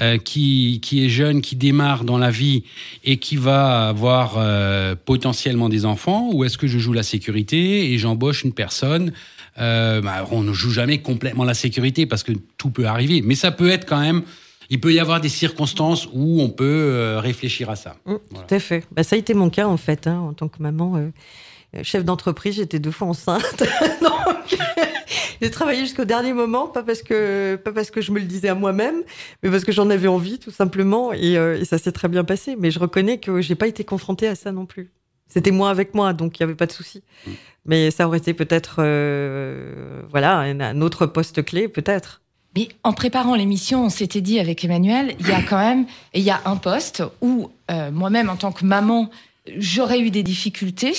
euh, 0.00 0.18
qui, 0.18 0.80
qui 0.82 1.04
est 1.04 1.08
jeune, 1.08 1.40
qui 1.40 1.56
démarre 1.56 2.04
dans 2.04 2.18
la 2.18 2.30
vie 2.30 2.64
et 3.04 3.16
qui 3.16 3.36
va 3.36 3.88
avoir 3.88 4.34
euh, 4.36 4.94
potentiellement 5.02 5.70
des 5.70 5.86
enfants, 5.86 6.28
ou 6.32 6.44
est-ce 6.44 6.58
que 6.58 6.66
je 6.66 6.78
joue 6.78 6.92
la 6.92 7.02
sécurité 7.02 7.90
et 7.90 7.98
j'embauche 7.98 8.44
une 8.44 8.52
personne 8.52 9.12
euh, 9.58 10.02
bah, 10.02 10.26
On 10.30 10.42
ne 10.42 10.52
joue 10.52 10.70
jamais 10.70 10.98
complètement 10.98 11.44
la 11.44 11.54
sécurité 11.54 12.04
parce 12.04 12.22
que 12.22 12.32
tout 12.58 12.70
peut 12.70 12.86
arriver, 12.86 13.22
mais 13.22 13.34
ça 13.34 13.50
peut 13.50 13.70
être 13.70 13.86
quand 13.86 14.00
même. 14.00 14.22
Il 14.68 14.78
peut 14.78 14.92
y 14.92 15.00
avoir 15.00 15.20
des 15.20 15.30
circonstances 15.30 16.06
où 16.12 16.42
on 16.42 16.50
peut 16.50 17.16
réfléchir 17.16 17.70
à 17.70 17.76
ça. 17.76 17.96
Mmh, 18.04 18.14
tout 18.34 18.54
à 18.54 18.58
fait. 18.60 18.84
Bah, 18.92 19.02
ça 19.02 19.16
a 19.16 19.18
été 19.18 19.32
mon 19.34 19.48
cas 19.48 19.66
en 19.66 19.78
fait, 19.78 20.06
hein, 20.06 20.18
en 20.20 20.32
tant 20.34 20.48
que 20.48 20.62
maman 20.62 21.10
chef 21.82 22.04
d'entreprise, 22.04 22.56
j'étais 22.56 22.78
deux 22.78 22.90
fois 22.90 23.08
enceinte. 23.08 23.62
Donc, 24.02 24.58
j'ai 25.40 25.50
travaillé 25.50 25.80
jusqu'au 25.80 26.04
dernier 26.04 26.32
moment, 26.32 26.68
pas 26.68 26.82
parce 26.82 27.02
que 27.02 27.56
pas 27.56 27.72
parce 27.72 27.90
que 27.90 28.00
je 28.00 28.12
me 28.12 28.18
le 28.18 28.26
disais 28.26 28.48
à 28.48 28.54
moi-même, 28.54 29.02
mais 29.42 29.50
parce 29.50 29.64
que 29.64 29.72
j'en 29.72 29.88
avais 29.90 30.08
envie 30.08 30.38
tout 30.38 30.50
simplement, 30.50 31.12
et, 31.12 31.36
euh, 31.36 31.58
et 31.58 31.64
ça 31.64 31.78
s'est 31.78 31.92
très 31.92 32.08
bien 32.08 32.24
passé. 32.24 32.56
Mais 32.58 32.70
je 32.70 32.78
reconnais 32.78 33.18
que 33.18 33.40
j'ai 33.40 33.54
pas 33.54 33.66
été 33.66 33.84
confrontée 33.84 34.28
à 34.28 34.34
ça 34.34 34.52
non 34.52 34.66
plus. 34.66 34.90
C'était 35.30 35.52
moi 35.52 35.70
avec 35.70 35.94
moi, 35.94 36.12
donc 36.12 36.38
il 36.38 36.42
y 36.42 36.44
avait 36.44 36.56
pas 36.56 36.66
de 36.66 36.72
souci. 36.72 37.02
Mm. 37.26 37.30
Mais 37.66 37.90
ça 37.90 38.06
aurait 38.06 38.18
été 38.18 38.34
peut-être, 38.34 38.76
euh, 38.80 40.02
voilà, 40.10 40.38
un, 40.38 40.80
autre 40.80 41.06
poste 41.06 41.44
clé, 41.44 41.68
peut-être. 41.68 42.20
Mais 42.56 42.68
en 42.82 42.92
préparant 42.92 43.36
l'émission, 43.36 43.84
on 43.84 43.90
s'était 43.90 44.20
dit 44.20 44.40
avec 44.40 44.64
Emmanuel, 44.64 45.14
il 45.20 45.28
y 45.28 45.32
a 45.32 45.42
quand 45.42 45.58
même, 45.58 45.86
il 46.14 46.22
y 46.22 46.30
a 46.30 46.40
un 46.46 46.56
poste 46.56 47.04
où 47.20 47.50
euh, 47.70 47.92
moi-même 47.92 48.28
en 48.28 48.36
tant 48.36 48.50
que 48.50 48.64
maman, 48.64 49.08
j'aurais 49.56 50.00
eu 50.00 50.10
des 50.10 50.24
difficultés 50.24 50.94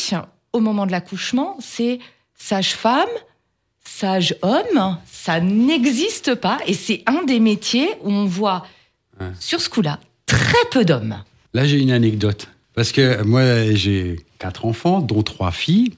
au 0.54 0.60
moment 0.60 0.86
de 0.86 0.92
l'accouchement, 0.92 1.58
c'est 1.60 2.00
sage-femme, 2.38 3.10
sage-homme, 3.84 4.98
ça 5.06 5.40
n'existe 5.40 6.36
pas. 6.36 6.60
Et 6.68 6.74
c'est 6.74 7.04
un 7.06 7.24
des 7.24 7.40
métiers 7.40 7.90
où 8.02 8.12
on 8.12 8.26
voit, 8.26 8.66
sur 9.40 9.62
ce 9.62 9.70
coup-là, 9.70 10.00
très 10.26 10.66
peu 10.72 10.84
d'hommes. 10.84 11.24
Là, 11.54 11.66
j'ai 11.66 11.80
une 11.80 11.92
anecdote. 11.92 12.48
Parce 12.74 12.92
que 12.92 13.22
moi, 13.24 13.74
j'ai 13.74 14.20
quatre 14.40 14.66
enfants, 14.66 15.02
dont 15.02 15.24
trois 15.24 15.52
filles. 15.52 15.94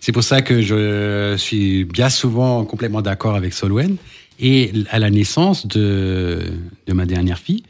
C'est 0.00 0.12
pour 0.12 0.24
ça 0.24 0.42
que 0.42 0.60
je 0.60 1.36
suis 1.38 1.84
bien 1.84 2.10
souvent 2.10 2.64
complètement 2.64 3.02
d'accord 3.02 3.36
avec 3.36 3.52
Solwen. 3.52 3.96
Et 4.40 4.72
à 4.90 4.98
la 4.98 5.10
naissance 5.10 5.66
de, 5.66 6.42
de 6.86 6.92
ma 6.92 7.06
dernière 7.06 7.38
fille, 7.38 7.62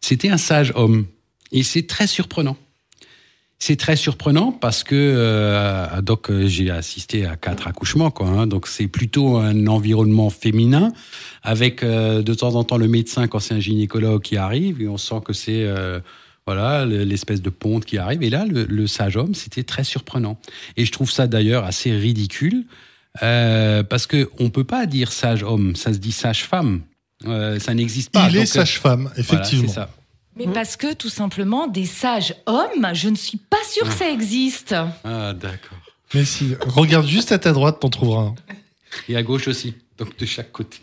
c'était 0.00 0.28
un 0.30 0.38
sage 0.38 0.72
homme. 0.76 1.06
Et 1.50 1.62
c'est 1.62 1.86
très 1.86 2.06
surprenant. 2.06 2.56
C'est 3.58 3.76
très 3.76 3.96
surprenant 3.96 4.52
parce 4.52 4.84
que 4.84 4.94
euh, 4.94 6.02
donc 6.02 6.30
euh, 6.30 6.46
j'ai 6.46 6.70
assisté 6.70 7.24
à 7.24 7.36
quatre 7.36 7.66
accouchements 7.66 8.10
quoi. 8.10 8.26
Hein, 8.26 8.46
donc 8.46 8.66
c'est 8.66 8.88
plutôt 8.88 9.36
un 9.36 9.66
environnement 9.68 10.28
féminin 10.28 10.92
avec 11.42 11.82
euh, 11.82 12.22
de 12.22 12.34
temps 12.34 12.56
en 12.56 12.64
temps 12.64 12.76
le 12.76 12.88
médecin 12.88 13.26
quand 13.26 13.38
c'est 13.38 13.54
un 13.54 13.60
gynécologue 13.60 14.22
qui 14.22 14.36
arrive 14.36 14.82
et 14.82 14.88
on 14.88 14.98
sent 14.98 15.20
que 15.24 15.32
c'est 15.32 15.66
voilà 16.46 16.84
l'espèce 16.84 17.40
de 17.40 17.48
ponte 17.48 17.86
qui 17.86 17.96
arrive 17.96 18.22
et 18.22 18.28
là 18.28 18.44
le, 18.46 18.86
sage 18.86 19.16
homme 19.16 19.34
c'était 19.34 19.62
très 19.62 19.84
surprenant 19.84 20.38
et 20.76 20.84
je 20.84 20.92
trouve 20.92 21.10
ça 21.10 21.26
d'ailleurs 21.26 21.64
assez 21.64 21.90
ridicule 21.90 22.66
parce 23.20 24.06
que 24.06 24.28
on 24.38 24.50
peut 24.50 24.64
pas 24.64 24.84
dire 24.84 25.10
sage 25.10 25.42
homme 25.42 25.74
ça 25.74 25.94
se 25.94 25.98
dit 25.98 26.12
sage 26.12 26.44
femme 26.44 26.82
ça 27.24 27.72
n'existe 27.72 28.10
pas. 28.12 28.28
Il 28.28 28.36
est 28.36 28.46
sage 28.46 28.78
femme 28.78 29.10
effectivement. 29.16 29.72
ça. 29.72 29.88
Mais 30.36 30.46
parce 30.48 30.76
que 30.76 30.92
tout 30.92 31.08
simplement, 31.08 31.66
des 31.66 31.86
sages 31.86 32.34
hommes, 32.46 32.88
je 32.92 33.08
ne 33.08 33.14
suis 33.14 33.38
pas 33.38 33.62
sûre 33.70 33.88
que 33.88 33.94
ça 33.94 34.10
existe. 34.10 34.74
Ah, 35.04 35.32
d'accord. 35.32 35.78
Mais 36.12 36.24
si, 36.24 36.54
regarde 36.60 37.06
juste 37.06 37.32
à 37.32 37.38
ta 37.38 37.52
droite, 37.52 37.78
t'en 37.80 37.90
trouveras 37.90 38.22
un. 38.22 38.34
Et 39.08 39.16
à 39.16 39.22
gauche 39.22 39.48
aussi, 39.48 39.74
donc 39.98 40.16
de 40.16 40.26
chaque 40.26 40.52
côté. 40.52 40.78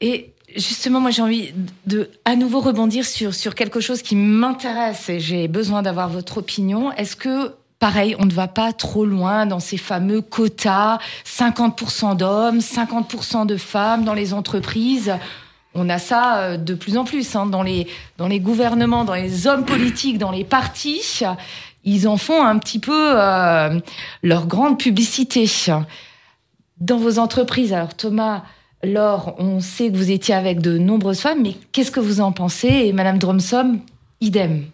Et 0.00 0.32
justement, 0.56 1.00
moi 1.00 1.10
j'ai 1.10 1.22
envie 1.22 1.52
de 1.86 2.10
à 2.24 2.36
nouveau 2.36 2.60
rebondir 2.60 3.04
sur, 3.04 3.34
sur 3.34 3.54
quelque 3.54 3.80
chose 3.80 4.02
qui 4.02 4.16
m'intéresse 4.16 5.08
et 5.08 5.20
j'ai 5.20 5.48
besoin 5.48 5.82
d'avoir 5.82 6.08
votre 6.08 6.38
opinion. 6.38 6.92
Est-ce 6.92 7.16
que, 7.16 7.54
pareil, 7.78 8.16
on 8.18 8.26
ne 8.26 8.32
va 8.32 8.48
pas 8.48 8.72
trop 8.72 9.04
loin 9.04 9.46
dans 9.46 9.60
ces 9.60 9.76
fameux 9.76 10.20
quotas, 10.20 10.98
50% 11.24 12.16
d'hommes, 12.16 12.58
50% 12.58 13.46
de 13.46 13.56
femmes 13.56 14.04
dans 14.04 14.14
les 14.14 14.34
entreprises 14.34 15.12
on 15.76 15.88
a 15.88 15.98
ça 15.98 16.38
euh, 16.38 16.56
de 16.56 16.74
plus 16.74 16.96
en 16.96 17.04
plus 17.04 17.36
hein, 17.36 17.46
dans, 17.46 17.62
les, 17.62 17.86
gouvernements, 18.40 19.04
dans 19.04 19.14
les 19.14 19.46
hommes 19.46 19.64
politiques, 19.64 20.18
dans 20.18 20.30
les 20.30 20.44
partis. 20.44 21.22
Ils 21.84 22.08
en 22.08 22.16
font 22.16 22.44
un 22.44 22.58
petit 22.58 22.78
peu 22.78 23.12
euh, 23.14 23.78
leur 24.22 24.46
grande 24.46 24.78
publicité. 24.78 25.48
Dans 26.80 26.98
vos 26.98 27.18
entreprises, 27.18 27.72
alors 27.72 27.94
Thomas, 27.94 28.42
Laure, 28.82 29.34
on 29.38 29.60
sait 29.60 29.90
que 29.90 29.96
vous 29.96 30.10
étiez 30.10 30.34
avec 30.34 30.60
de 30.60 30.78
nombreuses 30.78 31.20
femmes, 31.20 31.42
mais 31.42 31.54
qu'est-ce 31.72 31.90
que 31.90 32.00
vous 32.00 32.20
en 32.20 32.32
pensez? 32.32 32.68
Et 32.68 32.92
Madame 32.92 33.18
Dromsom, 33.18 33.80
idem. 34.20 34.64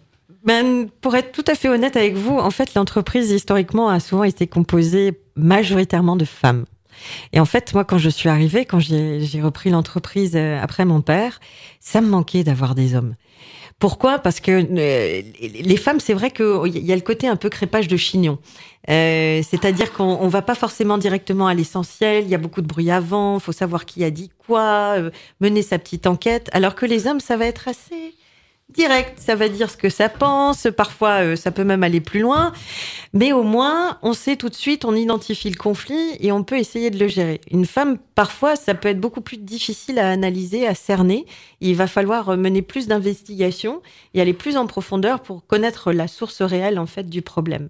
Ben, 0.43 0.89
pour 0.99 1.15
être 1.15 1.31
tout 1.31 1.45
à 1.47 1.55
fait 1.55 1.69
honnête 1.69 1.95
avec 1.95 2.15
vous, 2.15 2.37
en 2.37 2.49
fait, 2.49 2.73
l'entreprise 2.73 3.31
historiquement 3.31 3.89
a 3.89 3.99
souvent 4.01 4.25
été 4.25 4.45
composée 4.45 5.17
majoritairement 5.35 6.17
de 6.17 6.25
femmes. 6.25 6.65
Et 7.31 7.39
en 7.39 7.45
fait, 7.45 7.73
moi, 7.73 7.83
quand 7.83 7.97
je 7.97 8.09
suis 8.09 8.29
arrivée, 8.29 8.65
quand 8.65 8.79
j'ai 8.79 9.41
repris 9.41 9.69
l'entreprise 9.69 10.33
euh, 10.35 10.59
après 10.61 10.85
mon 10.85 11.01
père, 11.01 11.39
ça 11.79 12.01
me 12.01 12.07
manquait 12.07 12.43
d'avoir 12.43 12.75
des 12.75 12.95
hommes. 12.95 13.15
Pourquoi? 13.79 14.19
Parce 14.19 14.39
que 14.39 14.51
euh, 14.51 15.21
les 15.41 15.77
femmes, 15.77 15.99
c'est 15.99 16.13
vrai 16.13 16.31
qu'il 16.31 16.85
y 16.85 16.91
a 16.91 16.95
le 16.95 17.01
côté 17.01 17.27
un 17.27 17.35
peu 17.35 17.49
crépage 17.49 17.87
de 17.87 17.97
chignon. 17.97 18.37
Euh, 18.89 19.41
C'est-à-dire 19.43 19.91
qu'on 19.91 20.27
va 20.27 20.41
pas 20.41 20.55
forcément 20.55 20.97
directement 20.97 21.47
à 21.47 21.53
l'essentiel. 21.53 22.23
Il 22.23 22.29
y 22.29 22.35
a 22.35 22.37
beaucoup 22.37 22.61
de 22.61 22.67
bruit 22.67 22.91
avant. 22.91 23.35
Il 23.35 23.41
faut 23.41 23.51
savoir 23.51 23.85
qui 23.85 24.03
a 24.03 24.09
dit 24.09 24.31
quoi, 24.45 24.95
mener 25.41 25.61
sa 25.61 25.79
petite 25.79 26.07
enquête. 26.07 26.49
Alors 26.53 26.75
que 26.75 26.85
les 26.85 27.07
hommes, 27.07 27.19
ça 27.19 27.35
va 27.35 27.45
être 27.45 27.67
assez 27.67 28.13
direct, 28.73 29.19
ça 29.19 29.35
va 29.35 29.49
dire 29.49 29.69
ce 29.69 29.77
que 29.77 29.89
ça 29.89 30.09
pense, 30.09 30.67
parfois 30.75 31.23
euh, 31.23 31.35
ça 31.35 31.51
peut 31.51 31.63
même 31.63 31.83
aller 31.83 32.01
plus 32.01 32.19
loin, 32.19 32.51
mais 33.13 33.31
au 33.31 33.43
moins 33.43 33.97
on 34.01 34.13
sait 34.13 34.35
tout 34.35 34.49
de 34.49 34.55
suite, 34.55 34.85
on 34.85 34.95
identifie 34.95 35.49
le 35.49 35.55
conflit 35.55 36.17
et 36.19 36.31
on 36.31 36.43
peut 36.43 36.57
essayer 36.57 36.89
de 36.89 36.99
le 36.99 37.07
gérer. 37.07 37.41
Une 37.51 37.65
femme, 37.65 37.97
parfois, 38.15 38.55
ça 38.55 38.73
peut 38.73 38.89
être 38.89 38.99
beaucoup 38.99 39.21
plus 39.21 39.37
difficile 39.37 39.99
à 39.99 40.09
analyser, 40.09 40.67
à 40.67 40.75
cerner. 40.75 41.25
Il 41.61 41.75
va 41.75 41.87
falloir 41.87 42.35
mener 42.35 42.61
plus 42.61 42.87
d'investigation 42.87 43.81
et 44.13 44.21
aller 44.21 44.33
plus 44.33 44.57
en 44.57 44.67
profondeur 44.67 45.21
pour 45.21 45.45
connaître 45.45 45.91
la 45.91 46.07
source 46.07 46.41
réelle 46.41 46.79
en 46.79 46.85
fait 46.85 47.09
du 47.09 47.21
problème. 47.21 47.69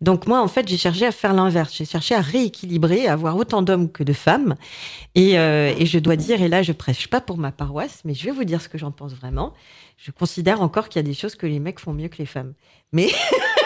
Donc 0.00 0.26
moi, 0.26 0.40
en 0.40 0.48
fait, 0.48 0.68
j'ai 0.68 0.76
cherché 0.76 1.06
à 1.06 1.12
faire 1.12 1.32
l'inverse. 1.34 1.72
J'ai 1.74 1.84
cherché 1.84 2.14
à 2.14 2.20
rééquilibrer, 2.20 3.06
à 3.06 3.14
avoir 3.14 3.36
autant 3.36 3.62
d'hommes 3.62 3.90
que 3.90 4.02
de 4.02 4.12
femmes. 4.12 4.54
Et, 5.14 5.38
euh, 5.38 5.72
et 5.78 5.86
je 5.86 5.98
dois 5.98 6.16
dire, 6.16 6.42
et 6.42 6.48
là, 6.48 6.62
je 6.62 6.72
prêche 6.72 7.08
pas 7.08 7.20
pour 7.20 7.38
ma 7.38 7.52
paroisse, 7.52 8.02
mais 8.04 8.14
je 8.14 8.26
vais 8.26 8.32
vous 8.32 8.44
dire 8.44 8.60
ce 8.60 8.68
que 8.68 8.78
j'en 8.78 8.90
pense 8.90 9.14
vraiment 9.14 9.52
je 9.96 10.10
considère 10.10 10.60
encore 10.62 10.88
qu'il 10.88 11.00
y 11.00 11.04
a 11.04 11.08
des 11.08 11.14
choses 11.14 11.34
que 11.34 11.46
les 11.46 11.60
mecs 11.60 11.80
font 11.80 11.92
mieux 11.92 12.08
que 12.08 12.18
les 12.18 12.26
femmes. 12.26 12.54
Mais 12.92 13.10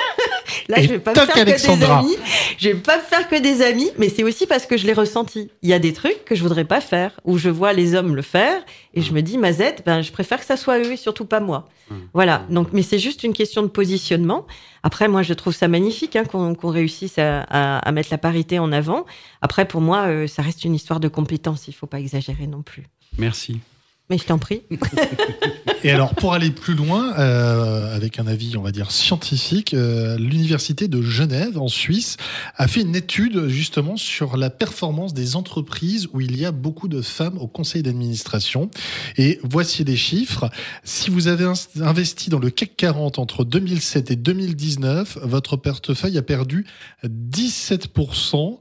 là, 0.68 0.80
je 0.80 0.88
vais 0.88 0.98
pas 0.98 1.12
me 1.12 1.16
faire 1.16 1.34
que 1.34 1.44
des 1.44 1.84
amis. 1.84 2.16
Je 2.58 2.68
vais 2.70 2.74
pas 2.74 2.98
me 2.98 3.02
faire 3.02 3.28
que 3.28 3.40
des 3.40 3.62
amis, 3.62 3.90
mais 3.98 4.08
c'est 4.08 4.24
aussi 4.24 4.46
parce 4.46 4.66
que 4.66 4.76
je 4.76 4.86
l'ai 4.86 4.92
ressenti. 4.92 5.50
Il 5.62 5.68
y 5.68 5.72
a 5.72 5.78
des 5.78 5.92
trucs 5.92 6.24
que 6.24 6.34
je 6.34 6.42
voudrais 6.42 6.64
pas 6.64 6.80
faire, 6.80 7.20
où 7.24 7.38
je 7.38 7.48
vois 7.48 7.72
les 7.72 7.94
hommes 7.94 8.14
le 8.14 8.22
faire, 8.22 8.62
et 8.94 9.00
je 9.00 9.12
me 9.12 9.22
dis, 9.22 9.38
Mazette, 9.38 9.82
ben, 9.86 10.02
je 10.02 10.12
préfère 10.12 10.38
que 10.38 10.44
ça 10.44 10.56
soit 10.56 10.78
eux 10.78 10.92
et 10.92 10.96
surtout 10.96 11.24
pas 11.24 11.40
moi. 11.40 11.68
Mmh. 11.90 11.94
Voilà. 12.14 12.44
Donc, 12.50 12.68
mais 12.72 12.82
c'est 12.82 12.98
juste 12.98 13.22
une 13.22 13.32
question 13.32 13.62
de 13.62 13.68
positionnement. 13.68 14.46
Après, 14.82 15.08
moi, 15.08 15.22
je 15.22 15.34
trouve 15.34 15.54
ça 15.54 15.68
magnifique 15.68 16.16
hein, 16.16 16.24
qu'on 16.24 16.68
réussisse 16.68 17.18
à, 17.18 17.92
mettre 17.92 18.08
la 18.10 18.18
parité 18.18 18.58
en 18.58 18.72
avant. 18.72 19.06
Après, 19.42 19.66
pour 19.66 19.80
moi, 19.80 20.06
euh, 20.06 20.26
ça 20.26 20.42
reste 20.42 20.64
une 20.64 20.74
histoire 20.74 21.00
de 21.00 21.08
compétence. 21.08 21.68
Il 21.68 21.72
faut 21.72 21.86
pas 21.86 22.00
exagérer 22.00 22.46
non 22.46 22.62
plus. 22.62 22.84
Merci. 23.18 23.60
Mais 24.10 24.16
je 24.16 24.24
t'en 24.24 24.38
prie. 24.38 24.62
Et 25.84 25.90
alors, 25.90 26.14
pour 26.14 26.32
aller 26.32 26.50
plus 26.50 26.74
loin, 26.74 27.16
euh, 27.18 27.94
avec 27.94 28.18
un 28.18 28.26
avis, 28.26 28.56
on 28.56 28.62
va 28.62 28.72
dire, 28.72 28.90
scientifique, 28.90 29.74
euh, 29.74 30.16
l'Université 30.18 30.88
de 30.88 31.02
Genève, 31.02 31.58
en 31.58 31.68
Suisse, 31.68 32.16
a 32.56 32.66
fait 32.66 32.80
une 32.80 32.96
étude 32.96 33.46
justement 33.48 33.96
sur 33.96 34.36
la 34.36 34.50
performance 34.50 35.14
des 35.14 35.36
entreprises 35.36 36.08
où 36.12 36.20
il 36.20 36.38
y 36.38 36.44
a 36.44 36.52
beaucoup 36.52 36.88
de 36.88 37.00
femmes 37.00 37.38
au 37.38 37.46
conseil 37.46 37.82
d'administration. 37.82 38.70
Et 39.18 39.38
voici 39.44 39.84
les 39.84 39.96
chiffres. 39.96 40.50
Si 40.84 41.10
vous 41.10 41.28
avez 41.28 41.46
investi 41.80 42.30
dans 42.30 42.40
le 42.40 42.50
CAC 42.50 42.76
40 42.76 43.18
entre 43.18 43.44
2007 43.44 44.10
et 44.10 44.16
2019, 44.16 45.18
votre 45.22 45.56
portefeuille 45.56 46.18
a 46.18 46.22
perdu 46.22 46.66
17% 47.04 48.58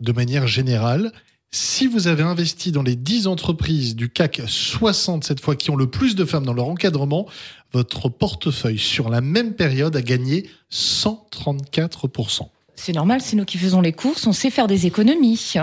de 0.00 0.12
manière 0.12 0.46
générale. 0.46 1.12
Si 1.50 1.86
vous 1.86 2.08
avez 2.08 2.22
investi 2.22 2.72
dans 2.72 2.82
les 2.82 2.96
10 2.96 3.26
entreprises 3.26 3.96
du 3.96 4.10
CAC 4.10 4.42
60 4.46 5.24
cette 5.24 5.40
fois 5.40 5.56
qui 5.56 5.70
ont 5.70 5.76
le 5.76 5.88
plus 5.88 6.14
de 6.14 6.24
femmes 6.24 6.44
dans 6.44 6.52
leur 6.52 6.68
encadrement, 6.68 7.26
votre 7.72 8.08
portefeuille 8.08 8.78
sur 8.78 9.08
la 9.08 9.20
même 9.20 9.54
période 9.54 9.96
a 9.96 10.02
gagné 10.02 10.48
134%. 10.72 12.48
C'est 12.74 12.92
normal, 12.92 13.20
c'est 13.22 13.36
nous 13.36 13.44
qui 13.44 13.58
faisons 13.58 13.80
les 13.80 13.92
courses, 13.92 14.26
on 14.26 14.32
sait 14.32 14.50
faire 14.50 14.66
des 14.66 14.86
économies. 14.86 15.54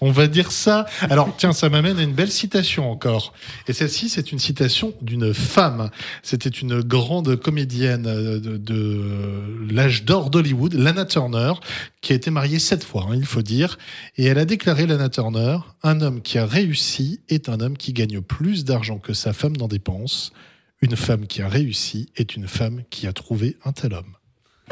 On 0.00 0.10
va 0.10 0.26
dire 0.26 0.52
ça. 0.52 0.86
Alors, 1.02 1.34
tiens, 1.36 1.52
ça 1.52 1.68
m'amène 1.68 1.98
à 1.98 2.02
une 2.02 2.12
belle 2.12 2.30
citation 2.30 2.90
encore. 2.90 3.32
Et 3.68 3.72
celle-ci, 3.72 4.08
c'est 4.08 4.32
une 4.32 4.38
citation 4.38 4.94
d'une 5.02 5.34
femme. 5.34 5.90
C'était 6.22 6.48
une 6.48 6.80
grande 6.80 7.36
comédienne 7.36 8.02
de, 8.02 9.70
l'âge 9.70 10.04
d'or 10.04 10.30
d'Hollywood, 10.30 10.74
Lana 10.74 11.04
Turner, 11.04 11.52
qui 12.00 12.12
a 12.12 12.16
été 12.16 12.30
mariée 12.30 12.58
sept 12.58 12.84
fois, 12.84 13.06
hein, 13.08 13.14
il 13.14 13.26
faut 13.26 13.42
dire. 13.42 13.78
Et 14.16 14.24
elle 14.24 14.38
a 14.38 14.44
déclaré, 14.44 14.86
Lana 14.86 15.08
Turner, 15.08 15.58
un 15.82 16.00
homme 16.00 16.22
qui 16.22 16.38
a 16.38 16.46
réussi 16.46 17.20
est 17.28 17.48
un 17.48 17.60
homme 17.60 17.76
qui 17.76 17.92
gagne 17.92 18.20
plus 18.20 18.64
d'argent 18.64 18.98
que 18.98 19.12
sa 19.12 19.32
femme 19.32 19.56
n'en 19.56 19.68
dépense. 19.68 20.32
Une 20.80 20.96
femme 20.96 21.26
qui 21.26 21.42
a 21.42 21.48
réussi 21.48 22.08
est 22.16 22.36
une 22.36 22.48
femme 22.48 22.82
qui 22.90 23.06
a 23.06 23.12
trouvé 23.12 23.56
un 23.64 23.72
tel 23.72 23.94
homme. 23.94 24.16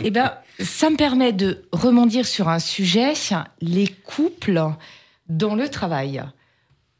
Eh 0.02 0.10
bien, 0.10 0.32
ça 0.58 0.90
me 0.90 0.96
permet 0.96 1.32
de 1.32 1.64
remondir 1.72 2.26
sur 2.26 2.48
un 2.48 2.58
sujet, 2.58 3.12
les 3.60 3.88
couples 3.88 4.62
dans 5.28 5.54
le 5.54 5.68
travail. 5.68 6.22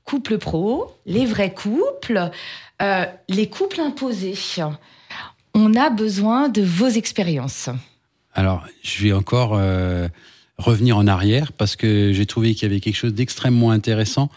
Couple 0.04 0.38
pro, 0.38 0.96
les 1.06 1.26
vrais 1.26 1.54
couples, 1.54 2.30
euh, 2.80 3.04
les 3.28 3.48
couples 3.48 3.80
imposés. 3.80 4.34
On 5.54 5.74
a 5.74 5.90
besoin 5.90 6.48
de 6.48 6.62
vos 6.62 6.88
expériences. 6.88 7.68
Alors, 8.34 8.66
je 8.82 9.02
vais 9.02 9.12
encore 9.12 9.54
euh, 9.54 10.08
revenir 10.58 10.96
en 10.96 11.06
arrière 11.06 11.52
parce 11.52 11.76
que 11.76 12.12
j'ai 12.12 12.26
trouvé 12.26 12.54
qu'il 12.54 12.68
y 12.68 12.72
avait 12.72 12.80
quelque 12.80 12.96
chose 12.96 13.14
d'extrêmement 13.14 13.70
intéressant 13.70 14.30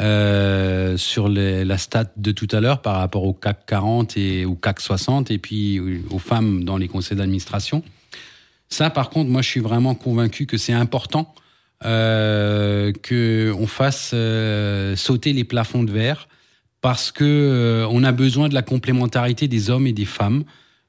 euh, 0.00 0.96
sur 0.96 1.28
la 1.28 1.78
stat 1.78 2.06
de 2.16 2.32
tout 2.32 2.48
à 2.50 2.60
l'heure 2.60 2.80
par 2.80 2.96
rapport 2.96 3.24
au 3.24 3.34
CAC 3.34 3.66
40 3.66 4.16
et 4.16 4.46
au 4.46 4.54
CAC 4.54 4.80
60 4.80 5.30
et 5.30 5.38
puis 5.38 5.80
aux 6.10 6.18
femmes 6.18 6.64
dans 6.64 6.78
les 6.78 6.88
conseils 6.88 7.16
d'administration. 7.16 7.82
Ça, 8.70 8.88
par 8.88 9.10
contre, 9.10 9.30
moi, 9.30 9.42
je 9.42 9.48
suis 9.48 9.60
vraiment 9.60 9.94
convaincu 9.94 10.46
que 10.46 10.56
c'est 10.56 10.72
important 10.72 11.34
euh, 11.84 12.92
qu'on 12.92 13.66
fasse 13.66 14.12
euh, 14.14 14.94
sauter 14.94 15.32
les 15.32 15.44
plafonds 15.44 15.82
de 15.82 15.90
verre 15.90 16.28
parce 16.80 17.10
que 17.10 17.24
euh, 17.24 17.86
on 17.90 18.04
a 18.04 18.12
besoin 18.12 18.48
de 18.48 18.54
la 18.54 18.62
complémentarité 18.62 19.48
des 19.48 19.70
hommes 19.70 19.86
et 19.86 19.92
des 19.92 20.04
femmes 20.04 20.44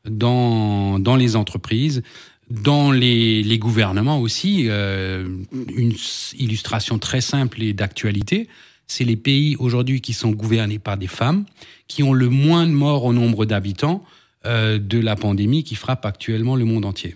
dans, 0.08 1.00
dans 1.00 1.16
les 1.16 1.36
entreprises. 1.36 2.04
Dans 2.50 2.92
les, 2.92 3.42
les 3.42 3.58
gouvernements 3.58 4.20
aussi, 4.20 4.68
une 4.68 5.94
illustration 6.38 7.00
très 7.00 7.22
simple 7.22 7.64
et 7.64 7.74
d'actualité, 7.74 8.50
c'est 8.86 9.06
les 9.06 9.16
pays 9.16 9.56
aujourd'hui 9.56 10.02
qui 10.02 10.14
sont 10.14 10.32
gouvernés 10.32 10.78
par 10.78 10.98
des 10.98 11.08
femmes, 11.08 11.46
qui 11.88 12.04
ont 12.04 12.14
le 12.14 12.30
moins 12.30 12.68
de 12.68 12.72
morts 12.72 13.06
au 13.06 13.14
nombre 13.14 13.46
d'habitants 13.46 14.04
de 14.46 15.00
la 15.00 15.16
pandémie 15.16 15.64
qui 15.64 15.76
frappe 15.76 16.06
actuellement 16.06 16.58
le 16.58 16.66
monde 16.66 16.86
entier. 16.86 17.16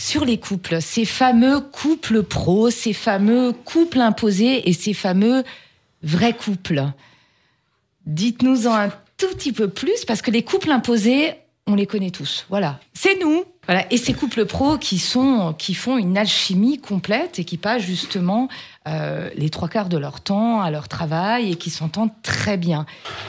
Sur 0.00 0.24
les 0.24 0.38
couples, 0.38 0.80
ces 0.80 1.04
fameux 1.04 1.60
couples 1.60 2.22
pros, 2.22 2.70
ces 2.70 2.94
fameux 2.94 3.52
couples 3.52 4.00
imposés 4.00 4.66
et 4.66 4.72
ces 4.72 4.94
fameux 4.94 5.44
vrais 6.02 6.32
couples. 6.32 6.84
Dites-nous-en 8.06 8.72
un 8.72 8.88
tout 9.18 9.28
petit 9.36 9.52
peu 9.52 9.68
plus, 9.68 10.06
parce 10.06 10.22
que 10.22 10.30
les 10.30 10.42
couples 10.42 10.70
imposés, 10.70 11.34
on 11.66 11.74
les 11.74 11.84
connaît 11.84 12.10
tous. 12.10 12.46
Voilà, 12.48 12.80
c'est 12.94 13.20
nous. 13.20 13.44
Voilà. 13.66 13.84
Et 13.92 13.98
ces 13.98 14.14
couples 14.14 14.46
pros 14.46 14.78
qui 14.78 14.98
sont, 14.98 15.54
qui 15.58 15.74
font 15.74 15.98
une 15.98 16.16
alchimie 16.16 16.78
complète 16.78 17.38
et 17.38 17.44
qui 17.44 17.58
passent 17.58 17.82
justement 17.82 18.48
euh, 18.88 19.28
les 19.36 19.50
trois 19.50 19.68
quarts 19.68 19.90
de 19.90 19.98
leur 19.98 20.22
temps 20.22 20.62
à 20.62 20.70
leur 20.70 20.88
travail 20.88 21.52
et 21.52 21.56
qui 21.56 21.68
s'entendent 21.68 22.22
très 22.22 22.56
bien. 22.56 22.86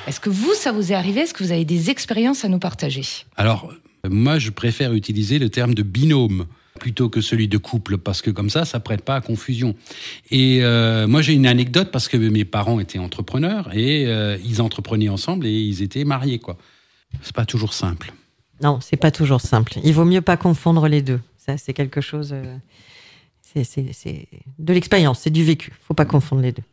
Est-ce 0.08 0.22
que 0.22 0.30
vous, 0.30 0.54
ça 0.54 0.72
vous 0.72 0.94
est 0.94 0.96
arrivé? 0.96 1.20
Est-ce 1.20 1.34
que 1.34 1.44
vous 1.44 1.52
avez 1.52 1.66
des 1.66 1.90
expériences 1.90 2.46
à 2.46 2.48
nous 2.48 2.60
partager? 2.60 3.04
Alors, 3.36 3.74
moi, 4.10 4.40
je 4.40 4.52
préfère 4.52 4.94
utiliser 4.94 5.38
le 5.38 5.50
terme 5.50 5.74
de 5.74 5.84
binôme 5.84 6.48
plutôt 6.82 7.10
que 7.10 7.22
celui 7.22 7.48
de 7.48 7.60
couple, 7.60 8.00
parce 8.00 8.24
que 8.24 8.32
comme 8.32 8.50
ça, 8.50 8.66
ça 8.66 8.80
prête 8.80 9.04
pas 9.04 9.16
à 9.16 9.22
confusion. 9.22 9.76
Et 10.32 10.64
euh, 10.64 11.06
moi, 11.08 11.22
j'ai 11.22 11.34
une 11.34 11.46
anecdote 11.46 11.92
parce 11.92 12.08
que 12.08 12.18
mes 12.18 12.44
parents 12.44 12.80
étaient 12.80 12.98
entrepreneurs 12.98 13.70
et 13.72 14.08
euh, 14.08 14.36
ils 14.44 14.64
entreprenaient 14.64 15.08
ensemble 15.08 15.46
et 15.46 15.54
ils 15.54 15.84
étaient 15.84 16.04
mariés, 16.06 16.40
quoi. 16.40 16.58
C'est 17.22 17.36
pas 17.36 17.46
toujours 17.46 17.74
simple. 17.74 18.14
Non, 18.64 18.80
c'est 18.82 18.98
pas 18.98 19.12
toujours 19.12 19.42
simple. 19.42 19.74
Il 19.84 19.94
vaut 19.94 20.06
mieux 20.06 20.22
pas 20.22 20.38
confondre 20.38 20.88
les 20.88 21.04
deux. 21.04 21.20
Ça, 21.38 21.56
c'est 21.58 21.74
quelque 21.74 22.02
chose. 22.02 22.32
Euh, 22.34 22.58
c'est 23.44 24.28
de 24.58 24.74
l'expérience, 24.74 25.20
c'est 25.20 25.30
du 25.30 25.44
vécu. 25.44 25.72
Faut 25.88 25.94
pas 25.94 26.06
confondre 26.06 26.42
les 26.42 26.52
deux. 26.52 26.64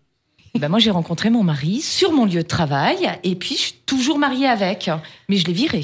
Ben 0.58 0.70
moi, 0.70 0.78
j'ai 0.78 0.90
rencontré 0.90 1.28
mon 1.28 1.42
mari 1.42 1.82
sur 1.82 2.12
mon 2.12 2.24
lieu 2.24 2.42
de 2.42 2.48
travail 2.48 3.10
et 3.24 3.34
puis 3.34 3.56
je 3.56 3.60
suis 3.60 3.74
toujours 3.84 4.18
mariée 4.18 4.46
avec, 4.46 4.90
mais 5.28 5.36
je 5.36 5.46
l'ai 5.46 5.52
viré 5.52 5.82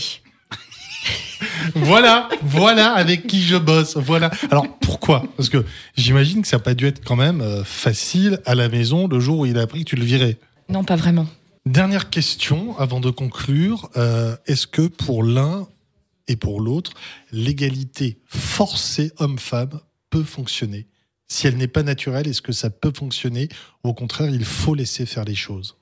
voilà, 1.74 2.28
voilà 2.42 2.92
avec 2.92 3.26
qui 3.26 3.42
je 3.42 3.56
bosse. 3.56 3.96
Voilà. 3.96 4.30
Alors 4.50 4.66
pourquoi? 4.78 5.24
Parce 5.36 5.48
que 5.48 5.64
j'imagine 5.96 6.42
que 6.42 6.48
ça 6.48 6.56
n'a 6.56 6.62
pas 6.62 6.74
dû 6.74 6.86
être 6.86 7.04
quand 7.04 7.16
même 7.16 7.40
euh, 7.40 7.64
facile 7.64 8.40
à 8.46 8.54
la 8.54 8.68
maison 8.68 9.08
le 9.08 9.20
jour 9.20 9.40
où 9.40 9.46
il 9.46 9.58
a 9.58 9.62
appris 9.62 9.84
que 9.84 9.90
tu 9.90 9.96
le 9.96 10.04
virais. 10.04 10.38
Non, 10.68 10.84
pas 10.84 10.96
vraiment. 10.96 11.26
Dernière 11.66 12.10
question 12.10 12.78
avant 12.78 13.00
de 13.00 13.10
conclure. 13.10 13.90
Euh, 13.96 14.36
est-ce 14.46 14.66
que 14.66 14.82
pour 14.86 15.22
l'un 15.22 15.66
et 16.28 16.36
pour 16.36 16.60
l'autre, 16.60 16.92
l'égalité 17.32 18.18
forcée 18.26 19.12
homme-femme 19.18 19.80
peut 20.10 20.24
fonctionner? 20.24 20.86
Si 21.26 21.46
elle 21.46 21.56
n'est 21.56 21.68
pas 21.68 21.82
naturelle, 21.82 22.28
est-ce 22.28 22.42
que 22.42 22.52
ça 22.52 22.70
peut 22.70 22.92
fonctionner? 22.94 23.48
Ou 23.82 23.88
au 23.88 23.94
contraire, 23.94 24.28
il 24.30 24.44
faut 24.44 24.74
laisser 24.74 25.06
faire 25.06 25.24
les 25.24 25.34
choses? 25.34 25.76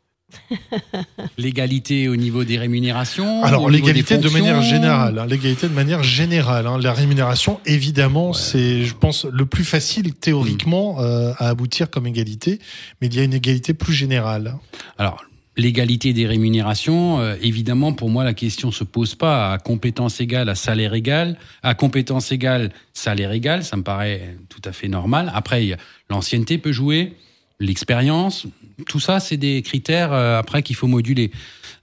L'égalité 1.39 2.09
au 2.09 2.16
niveau 2.16 2.45
des 2.45 2.59
rémunérations 2.59 3.43
Alors, 3.43 3.70
l'égalité 3.70 4.18
de 4.18 4.28
manière 4.28 4.62
générale. 4.62 5.18
Hein, 5.18 5.26
l'égalité 5.26 5.68
de 5.68 5.74
manière 5.74 6.03
générale. 6.03 6.66
Hein. 6.66 6.78
La 6.80 6.93
rémunération, 6.93 7.61
évidemment, 7.66 8.33
c'est, 8.33 8.85
je 8.85 8.95
pense, 8.95 9.24
le 9.24 9.47
plus 9.47 9.64
facile 9.64 10.14
théoriquement 10.14 10.95
mm. 10.95 11.01
euh, 11.01 11.33
à 11.39 11.49
aboutir 11.49 11.91
comme 11.91 12.07
égalité, 12.07 12.59
mais 13.01 13.09
il 13.09 13.14
y 13.14 13.20
a 13.20 13.24
une 13.24 13.35
égalité 13.35 13.74
plus 13.74 13.95
générale. 13.95 14.57
Alors, 14.99 15.24
l'égalité 15.57 16.12
des 16.12 16.26
rémunérations, 16.26 17.20
euh, 17.20 17.37
évidemment, 17.43 17.93
pour 17.93 18.11
moi, 18.11 18.24
la 18.24 18.35
question 18.35 18.70
se 18.70 18.85
pose 18.85 19.14
pas 19.14 19.53
à 19.53 19.59
compétence 19.59 20.20
égale, 20.20 20.49
à 20.49 20.55
salaire 20.55 20.95
égal, 20.95 21.39
à 21.62 21.74
compétence 21.74 22.33
égale, 22.33 22.72
salaire 22.93 23.33
égal, 23.33 23.64
ça 23.64 23.76
me 23.76 23.83
paraît 23.83 24.37
tout 24.49 24.62
à 24.64 24.72
fait 24.72 24.89
normal. 24.89 25.30
Après, 25.35 25.76
l'ancienneté 26.09 26.59
peut 26.59 26.72
jouer 26.72 27.14
l'expérience, 27.63 28.47
tout 28.87 29.01
ça, 29.01 29.21
c'est 29.21 29.37
des 29.37 29.63
critères 29.63 30.13
euh, 30.13 30.39
après 30.39 30.63
qu'il 30.63 30.77
faut 30.77 30.87
moduler. 30.87 31.31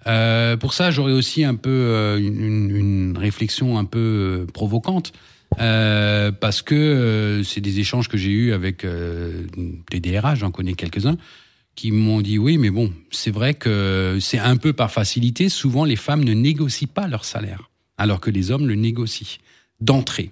Euh, 0.08 0.58
pour 0.58 0.74
ça, 0.74 0.92
j'aurais 0.92 1.14
aussi 1.14 1.44
un 1.44 1.56
peu 1.56 1.70
euh, 1.70 2.18
une, 2.18 3.18
réflexion 3.18 3.78
un 3.78 3.86
peu 3.86 4.46
provocante. 4.54 5.14
Parce 5.58 6.62
que 6.62 7.42
c'est 7.44 7.60
des 7.60 7.80
échanges 7.80 8.08
que 8.08 8.18
j'ai 8.18 8.30
eus 8.30 8.54
avec 8.54 8.86
des 8.86 10.00
DRH, 10.00 10.40
j'en 10.40 10.52
connais 10.52 10.74
quelques-uns, 10.74 11.18
qui 11.76 11.92
m'ont 11.92 12.22
dit 12.22 12.38
oui, 12.38 12.58
mais 12.58 12.70
bon, 12.70 12.94
c'est 13.10 13.32
vrai 13.32 13.56
que 13.56 14.20
c'est 14.22 14.38
un 14.38 14.58
peu 14.58 14.74
par 14.74 14.92
facilité. 14.92 15.50
Souvent, 15.50 15.86
les 15.86 15.96
femmes 15.96 16.24
ne 16.24 16.34
négocient 16.34 16.88
pas 16.94 17.08
leur 17.08 17.26
salaire, 17.26 17.72
alors 17.98 18.22
que 18.22 18.30
les 18.30 18.52
hommes 18.52 18.68
le 18.68 18.76
négocient 18.76 19.40
d'entrée. 19.82 20.32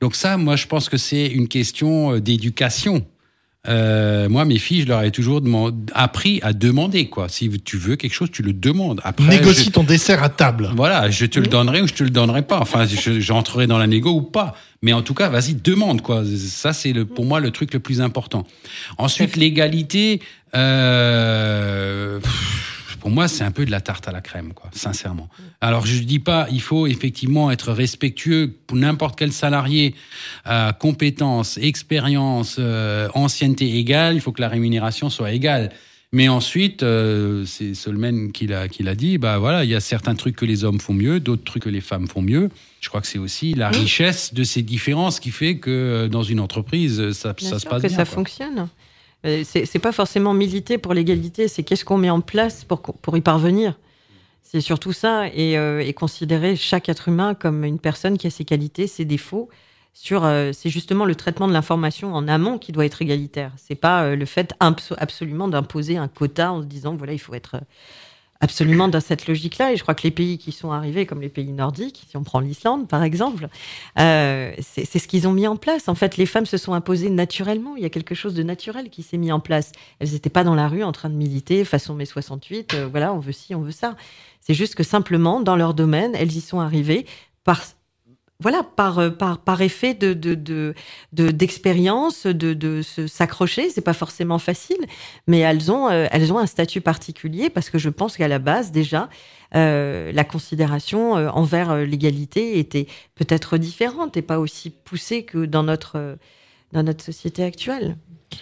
Donc 0.00 0.16
ça, 0.16 0.38
moi, 0.38 0.56
je 0.56 0.66
pense 0.66 0.88
que 0.88 0.96
c'est 0.96 1.26
une 1.26 1.46
question 1.46 2.18
d'éducation 2.18 3.06
euh, 3.68 4.28
moi, 4.28 4.44
mes 4.44 4.58
filles, 4.58 4.82
je 4.82 4.88
leur 4.88 5.02
ai 5.02 5.10
toujours 5.10 5.42
appris 5.92 6.40
à 6.42 6.52
demander, 6.52 7.08
quoi. 7.08 7.28
Si 7.28 7.50
tu 7.64 7.76
veux 7.76 7.96
quelque 7.96 8.14
chose, 8.14 8.30
tu 8.32 8.42
le 8.42 8.52
demandes. 8.52 9.00
Après, 9.04 9.28
Négocie 9.28 9.70
ton 9.70 9.84
dessert 9.84 10.22
à 10.22 10.30
table. 10.30 10.70
Voilà, 10.74 11.10
je 11.10 11.26
te 11.26 11.38
le 11.38 11.46
donnerai 11.46 11.82
ou 11.82 11.86
je 11.86 11.94
te 11.94 12.02
le 12.02 12.10
donnerai 12.10 12.42
pas. 12.42 12.60
Enfin, 12.60 12.86
j'entrerai 12.86 13.66
dans 13.66 13.78
la 13.78 13.86
négo 13.86 14.10
ou 14.10 14.22
pas. 14.22 14.54
Mais 14.80 14.92
en 14.92 15.02
tout 15.02 15.14
cas, 15.14 15.28
vas-y, 15.28 15.54
demande, 15.54 16.00
quoi. 16.00 16.22
Ça, 16.24 16.72
c'est 16.72 16.92
le, 16.92 17.04
pour 17.04 17.24
moi 17.24 17.40
le 17.40 17.50
truc 17.50 17.74
le 17.74 17.80
plus 17.80 18.00
important. 18.00 18.46
Ensuite, 18.96 19.36
l'égalité. 19.36 20.20
Euh, 20.54 22.20
pour 23.00 23.10
moi, 23.10 23.28
c'est 23.28 23.44
un 23.44 23.50
peu 23.50 23.64
de 23.64 23.70
la 23.70 23.80
tarte 23.80 24.08
à 24.08 24.12
la 24.12 24.20
crème, 24.20 24.52
quoi, 24.54 24.70
sincèrement. 24.72 25.28
Alors, 25.60 25.86
je 25.86 26.02
dis 26.02 26.18
pas, 26.18 26.46
il 26.50 26.60
faut 26.60 26.86
effectivement 26.86 27.50
être 27.50 27.72
respectueux 27.72 28.54
pour 28.66 28.76
n'importe 28.76 29.18
quel 29.18 29.32
salarié, 29.32 29.94
euh, 30.46 30.72
compétences, 30.72 31.58
expérience, 31.58 32.56
euh, 32.58 33.08
ancienneté 33.14 33.76
égale. 33.78 34.14
Il 34.14 34.20
faut 34.20 34.32
que 34.32 34.40
la 34.40 34.48
rémunération 34.48 35.10
soit 35.10 35.32
égale. 35.32 35.70
Mais 36.10 36.28
ensuite, 36.28 36.82
euh, 36.82 37.44
c'est 37.44 37.74
Solmen 37.74 38.32
qui 38.32 38.46
l'a 38.46 38.68
qui 38.68 38.82
l'a 38.82 38.94
dit. 38.94 39.18
Bah 39.18 39.38
voilà, 39.38 39.64
il 39.64 39.70
y 39.70 39.74
a 39.74 39.80
certains 39.80 40.14
trucs 40.14 40.36
que 40.36 40.46
les 40.46 40.64
hommes 40.64 40.80
font 40.80 40.94
mieux, 40.94 41.20
d'autres 41.20 41.44
trucs 41.44 41.64
que 41.64 41.68
les 41.68 41.82
femmes 41.82 42.08
font 42.08 42.22
mieux. 42.22 42.48
Je 42.80 42.88
crois 42.88 43.02
que 43.02 43.06
c'est 43.06 43.18
aussi 43.18 43.52
la 43.52 43.68
richesse 43.68 44.32
de 44.32 44.42
ces 44.42 44.62
différences 44.62 45.20
qui 45.20 45.30
fait 45.30 45.58
que 45.58 45.70
euh, 45.70 46.08
dans 46.08 46.22
une 46.22 46.40
entreprise, 46.40 47.12
ça, 47.12 47.34
ça 47.38 47.58
se 47.58 47.66
passe 47.66 47.82
que 47.82 47.88
bien. 47.88 47.96
ça 47.96 48.04
fonctionne. 48.06 48.68
Euh, 49.26 49.42
c'est 49.44 49.78
pas 49.80 49.92
forcément 49.92 50.32
militer 50.32 50.78
pour 50.78 50.94
l'égalité, 50.94 51.48
c'est 51.48 51.64
qu'est-ce 51.64 51.84
qu'on 51.84 51.98
met 51.98 52.10
en 52.10 52.20
place 52.20 52.64
pour, 52.64 52.80
pour 52.80 53.16
y 53.16 53.20
parvenir. 53.20 53.76
C'est 54.42 54.60
surtout 54.60 54.92
ça, 54.92 55.28
et, 55.28 55.58
euh, 55.58 55.80
et, 55.80 55.92
considérer 55.92 56.56
chaque 56.56 56.88
être 56.88 57.08
humain 57.08 57.34
comme 57.34 57.64
une 57.64 57.78
personne 57.78 58.16
qui 58.16 58.26
a 58.26 58.30
ses 58.30 58.44
qualités, 58.44 58.86
ses 58.86 59.04
défauts. 59.04 59.48
Sur, 59.92 60.24
euh, 60.24 60.52
c'est 60.52 60.70
justement 60.70 61.04
le 61.04 61.16
traitement 61.16 61.48
de 61.48 61.52
l'information 61.52 62.14
en 62.14 62.28
amont 62.28 62.58
qui 62.58 62.70
doit 62.70 62.86
être 62.86 63.02
égalitaire. 63.02 63.52
C'est 63.56 63.74
pas 63.74 64.14
le 64.14 64.24
fait 64.24 64.54
absolument 64.60 65.48
d'imposer 65.48 65.96
un 65.96 66.08
quota 66.08 66.52
en 66.52 66.62
se 66.62 66.66
disant 66.66 66.94
voilà 66.94 67.12
il 67.12 67.18
faut 67.18 67.34
être 67.34 67.60
absolument 68.40 68.88
dans 68.88 69.00
cette 69.00 69.26
logique-là. 69.26 69.72
Et 69.72 69.76
je 69.76 69.82
crois 69.82 69.94
que 69.94 70.02
les 70.02 70.10
pays 70.10 70.38
qui 70.38 70.52
sont 70.52 70.70
arrivés, 70.70 71.06
comme 71.06 71.20
les 71.20 71.28
pays 71.28 71.52
nordiques, 71.52 72.04
si 72.08 72.16
on 72.16 72.22
prend 72.22 72.40
l'Islande 72.40 72.88
par 72.88 73.02
exemple, 73.02 73.48
euh, 73.98 74.52
c'est 74.60 74.98
ce 74.98 75.08
qu'ils 75.08 75.26
ont 75.26 75.32
mis 75.32 75.46
en 75.46 75.56
place. 75.56 75.88
En 75.88 75.94
fait, 75.94 76.16
les 76.16 76.26
femmes 76.26 76.46
se 76.46 76.56
sont 76.56 76.72
imposées 76.72 77.10
naturellement. 77.10 77.76
Il 77.76 77.82
y 77.82 77.86
a 77.86 77.90
quelque 77.90 78.14
chose 78.14 78.34
de 78.34 78.42
naturel 78.42 78.90
qui 78.90 79.02
s'est 79.02 79.18
mis 79.18 79.32
en 79.32 79.40
place. 79.40 79.72
Elles 79.98 80.12
n'étaient 80.12 80.30
pas 80.30 80.44
dans 80.44 80.54
la 80.54 80.68
rue 80.68 80.82
en 80.82 80.92
train 80.92 81.10
de 81.10 81.14
militer 81.14 81.64
façon 81.64 81.94
mai 81.94 82.04
68. 82.04 82.74
Euh, 82.74 82.88
voilà, 82.88 83.12
on 83.12 83.18
veut 83.18 83.32
ci, 83.32 83.54
on 83.54 83.60
veut 83.60 83.72
ça. 83.72 83.96
C'est 84.40 84.54
juste 84.54 84.74
que 84.74 84.82
simplement, 84.82 85.40
dans 85.40 85.56
leur 85.56 85.74
domaine, 85.74 86.14
elles 86.14 86.36
y 86.36 86.40
sont 86.40 86.60
arrivées 86.60 87.06
par 87.44 87.62
voilà, 88.40 88.62
par, 88.62 89.00
euh, 89.00 89.10
par, 89.10 89.38
par 89.38 89.62
effet 89.62 89.94
de, 89.94 90.12
de, 90.14 90.34
de, 91.12 91.30
d'expérience, 91.30 92.26
de, 92.26 92.54
de, 92.54 92.82
s'accrocher. 92.82 93.68
C'est 93.68 93.80
pas 93.80 93.94
forcément 93.94 94.38
facile, 94.38 94.78
mais 95.26 95.40
elles 95.40 95.72
ont, 95.72 95.90
euh, 95.90 96.06
elles 96.12 96.32
ont 96.32 96.38
un 96.38 96.46
statut 96.46 96.80
particulier 96.80 97.50
parce 97.50 97.68
que 97.68 97.78
je 97.78 97.88
pense 97.88 98.16
qu'à 98.16 98.28
la 98.28 98.38
base, 98.38 98.70
déjà, 98.70 99.08
euh, 99.56 100.12
la 100.12 100.22
considération 100.22 101.14
envers 101.14 101.78
l'égalité 101.78 102.60
était 102.60 102.86
peut-être 103.16 103.58
différente 103.58 104.16
et 104.16 104.22
pas 104.22 104.38
aussi 104.38 104.70
poussée 104.70 105.24
que 105.24 105.44
dans 105.44 105.64
notre, 105.64 106.16
dans 106.72 106.84
notre 106.84 107.04
société 107.04 107.42
actuelle. 107.42 107.96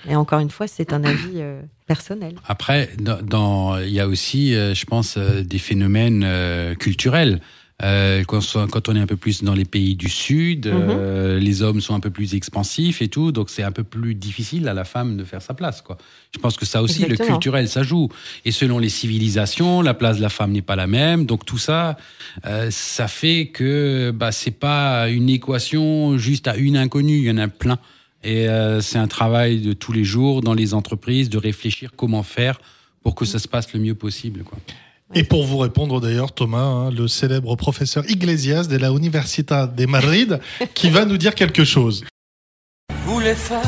Et 0.09 0.17
encore 0.17 0.41
une 0.41 0.51
fois, 0.51 0.67
c'est 0.67 0.93
un 0.93 1.05
avis 1.05 1.43
personnel. 1.87 2.35
Après, 2.47 2.91
dans, 2.99 3.79
il 3.79 3.91
y 3.91 4.01
a 4.01 4.09
aussi, 4.09 4.53
je 4.53 4.85
pense, 4.85 5.17
des 5.17 5.59
phénomènes 5.59 6.75
culturels. 6.77 7.41
Euh, 7.83 8.25
quand, 8.25 8.89
on 8.89 8.97
est 8.97 9.01
un 9.01 9.07
peu 9.07 9.17
plus 9.17 9.45
dans 9.45 9.53
les 9.53 9.67
pays 9.67 9.97
du 9.97 10.09
Sud, 10.09 10.67
mhm. 10.67 10.73
euh, 10.75 11.39
les 11.39 11.61
hommes 11.61 11.83
sont 11.83 11.95
un 11.95 12.01
peu 12.01 12.09
plus 12.09 12.35
expansifs 12.35 13.03
et 13.03 13.09
tout, 13.09 13.33
donc 13.33 13.51
c'est 13.51 13.63
un 13.63 13.73
peu 13.73 13.85
plus 13.85 14.15
difficile 14.15 14.67
à 14.69 14.73
la 14.73 14.85
femme 14.85 15.19
de 15.19 15.25
faire 15.25 15.43
sa 15.43 15.53
place. 15.53 15.83
Quoi. 15.83 15.99
Je 16.35 16.39
pense 16.39 16.57
que 16.57 16.65
ça 16.65 16.83
aussi, 16.83 17.05
le 17.05 17.17
culturel, 17.17 17.69
ça 17.69 17.83
joue. 17.83 18.09
Et 18.47 18.51
selon 18.51 18.79
les 18.79 18.89
civilisations, 18.89 19.83
la 19.83 19.93
place 19.93 20.17
de 20.17 20.23
la 20.23 20.31
femme 20.31 20.53
n'est 20.53 20.63
pas 20.63 20.77
la 20.77 20.87
même, 20.87 21.27
donc 21.27 21.45
tout 21.45 21.59
ça, 21.59 21.99
euh, 22.47 22.69
ça 22.71 23.09
fait 23.09 23.49
que 23.49 24.11
bah, 24.11 24.33
c'est 24.33 24.59
pas 24.59 25.11
une 25.11 25.29
équation 25.29 26.17
juste 26.17 26.49
à 26.49 26.57
une 26.57 26.79
inconnue, 26.79 27.19
il 27.19 27.25
y 27.25 27.31
en 27.31 27.39
a 27.39 27.49
plein. 27.49 27.79
Et 28.25 28.49
euh, 28.49 28.81
c'est 28.81 28.99
un 28.99 29.07
travail 29.07 29.61
de 29.61 29.75
tous 29.75 29.93
les 29.93 30.03
jours 30.03 30.41
dans 30.41 30.55
les 30.55 30.73
entreprises 30.73 31.29
de 31.29 31.39
réfléchir 31.39 31.91
comment 31.95 32.23
faire 32.23 32.59
pour 33.03 33.15
que 33.15 33.25
ça 33.25 33.39
se 33.39 33.47
passe 33.47 33.73
le 33.75 33.81
mieux 33.81 33.95
possible. 33.95 34.43
Quoi. 34.43 34.59
Et 35.15 35.23
pour 35.23 35.45
vous 35.47 35.59
répondre 35.59 36.01
d'ailleurs, 36.01 36.33
Thomas, 36.33 36.59
hein, 36.59 36.91
le 36.91 37.07
célèbre 37.07 37.55
professeur 37.57 38.09
Iglesias 38.11 38.65
de 38.65 38.77
la 38.77 38.91
Universidad 38.91 39.73
de 39.75 39.87
Madrid, 39.87 40.41
qui 40.75 40.91
va 40.91 41.05
nous 41.05 41.17
dire 41.17 41.35
quelque 41.35 41.65
chose. 41.65 42.05
Vous 43.07 43.21
les 43.21 43.35
femmes, 43.35 43.63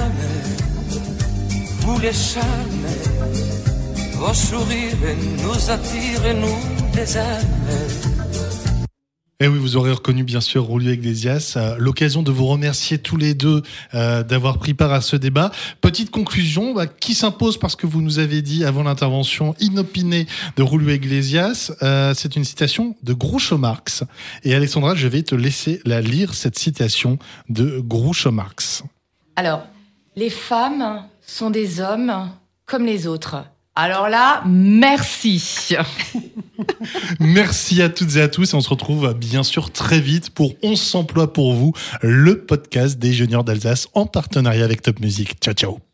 vous 1.81 1.99
les 2.01 2.13
charmes, 2.13 2.87
vos 4.15 4.35
sourires 4.35 4.97
nous 5.43 5.71
attirent, 5.71 6.35
nous 6.35 6.93
des 6.93 7.17
âmes. 7.17 8.18
Et 9.41 9.47
oui, 9.47 9.57
vous 9.57 9.77
aurez 9.77 9.93
reconnu 9.93 10.25
bien 10.25 10.41
sûr 10.41 10.67
Julio 10.69 10.91
Iglesias. 10.91 11.55
Euh, 11.57 11.77
L'occasion 11.79 12.25
de 12.25 12.33
vous 12.33 12.47
remercier 12.47 12.99
tous 12.99 13.17
les 13.17 13.35
deux 13.35 13.63
euh, 13.95 14.25
d'avoir 14.25 14.59
pris 14.59 14.75
part 14.75 14.93
à 14.93 15.01
ce 15.01 15.15
débat. 15.15 15.53
Petite 15.81 16.11
conclusion, 16.11 16.75
bah, 16.75 16.89
qui 16.89 17.15
s'impose 17.15 17.57
parce 17.57 17.77
que 17.77 17.87
vous 17.87 18.03
nous 18.03 18.19
avez 18.19 18.43
dit 18.43 18.65
avant 18.65 18.83
l'intervention 18.83 19.55
inopinée 19.61 20.27
de 20.57 20.65
Julio 20.67 20.91
Iglesias. 20.91 21.71
Euh, 21.85 22.15
C'est 22.17 22.35
une 22.35 22.43
citation 22.43 22.97
de 23.05 23.13
Groucho 23.13 23.59
Marx. 23.59 24.03
Et 24.43 24.57
Alexandra, 24.57 24.97
je 24.97 25.07
vais 25.07 25.23
te 25.23 25.37
laisser 25.37 25.81
la 25.85 26.01
lire 26.01 26.35
cette 26.35 26.59
citation 26.59 27.17
de 27.49 27.79
Groucho 27.79 28.33
Marx. 28.33 28.83
Alors, 29.37 29.63
les 30.17 30.31
femmes 30.31 31.05
sont 31.25 31.51
des 31.51 31.79
hommes 31.79 32.29
comme 32.67 32.85
les 32.85 33.07
autres. 33.07 33.45
Alors 33.81 34.09
là, 34.09 34.43
merci. 34.45 35.77
Merci 37.21 37.81
à 37.81 37.89
toutes 37.89 38.17
et 38.17 38.21
à 38.21 38.27
tous. 38.27 38.53
Et 38.53 38.57
on 38.57 38.61
se 38.61 38.69
retrouve 38.69 39.15
bien 39.15 39.45
sûr 39.45 39.71
très 39.71 40.01
vite 40.01 40.31
pour 40.31 40.55
On 40.65 40.75
s'emploie 40.75 41.33
pour 41.33 41.55
vous, 41.55 41.73
le 42.03 42.45
podcast 42.45 42.99
des 42.99 43.13
juniors 43.13 43.45
d'Alsace 43.45 43.87
en 43.95 44.07
partenariat 44.07 44.65
avec 44.65 44.83
Top 44.83 44.99
Music. 44.99 45.37
Ciao, 45.41 45.55
ciao. 45.55 45.88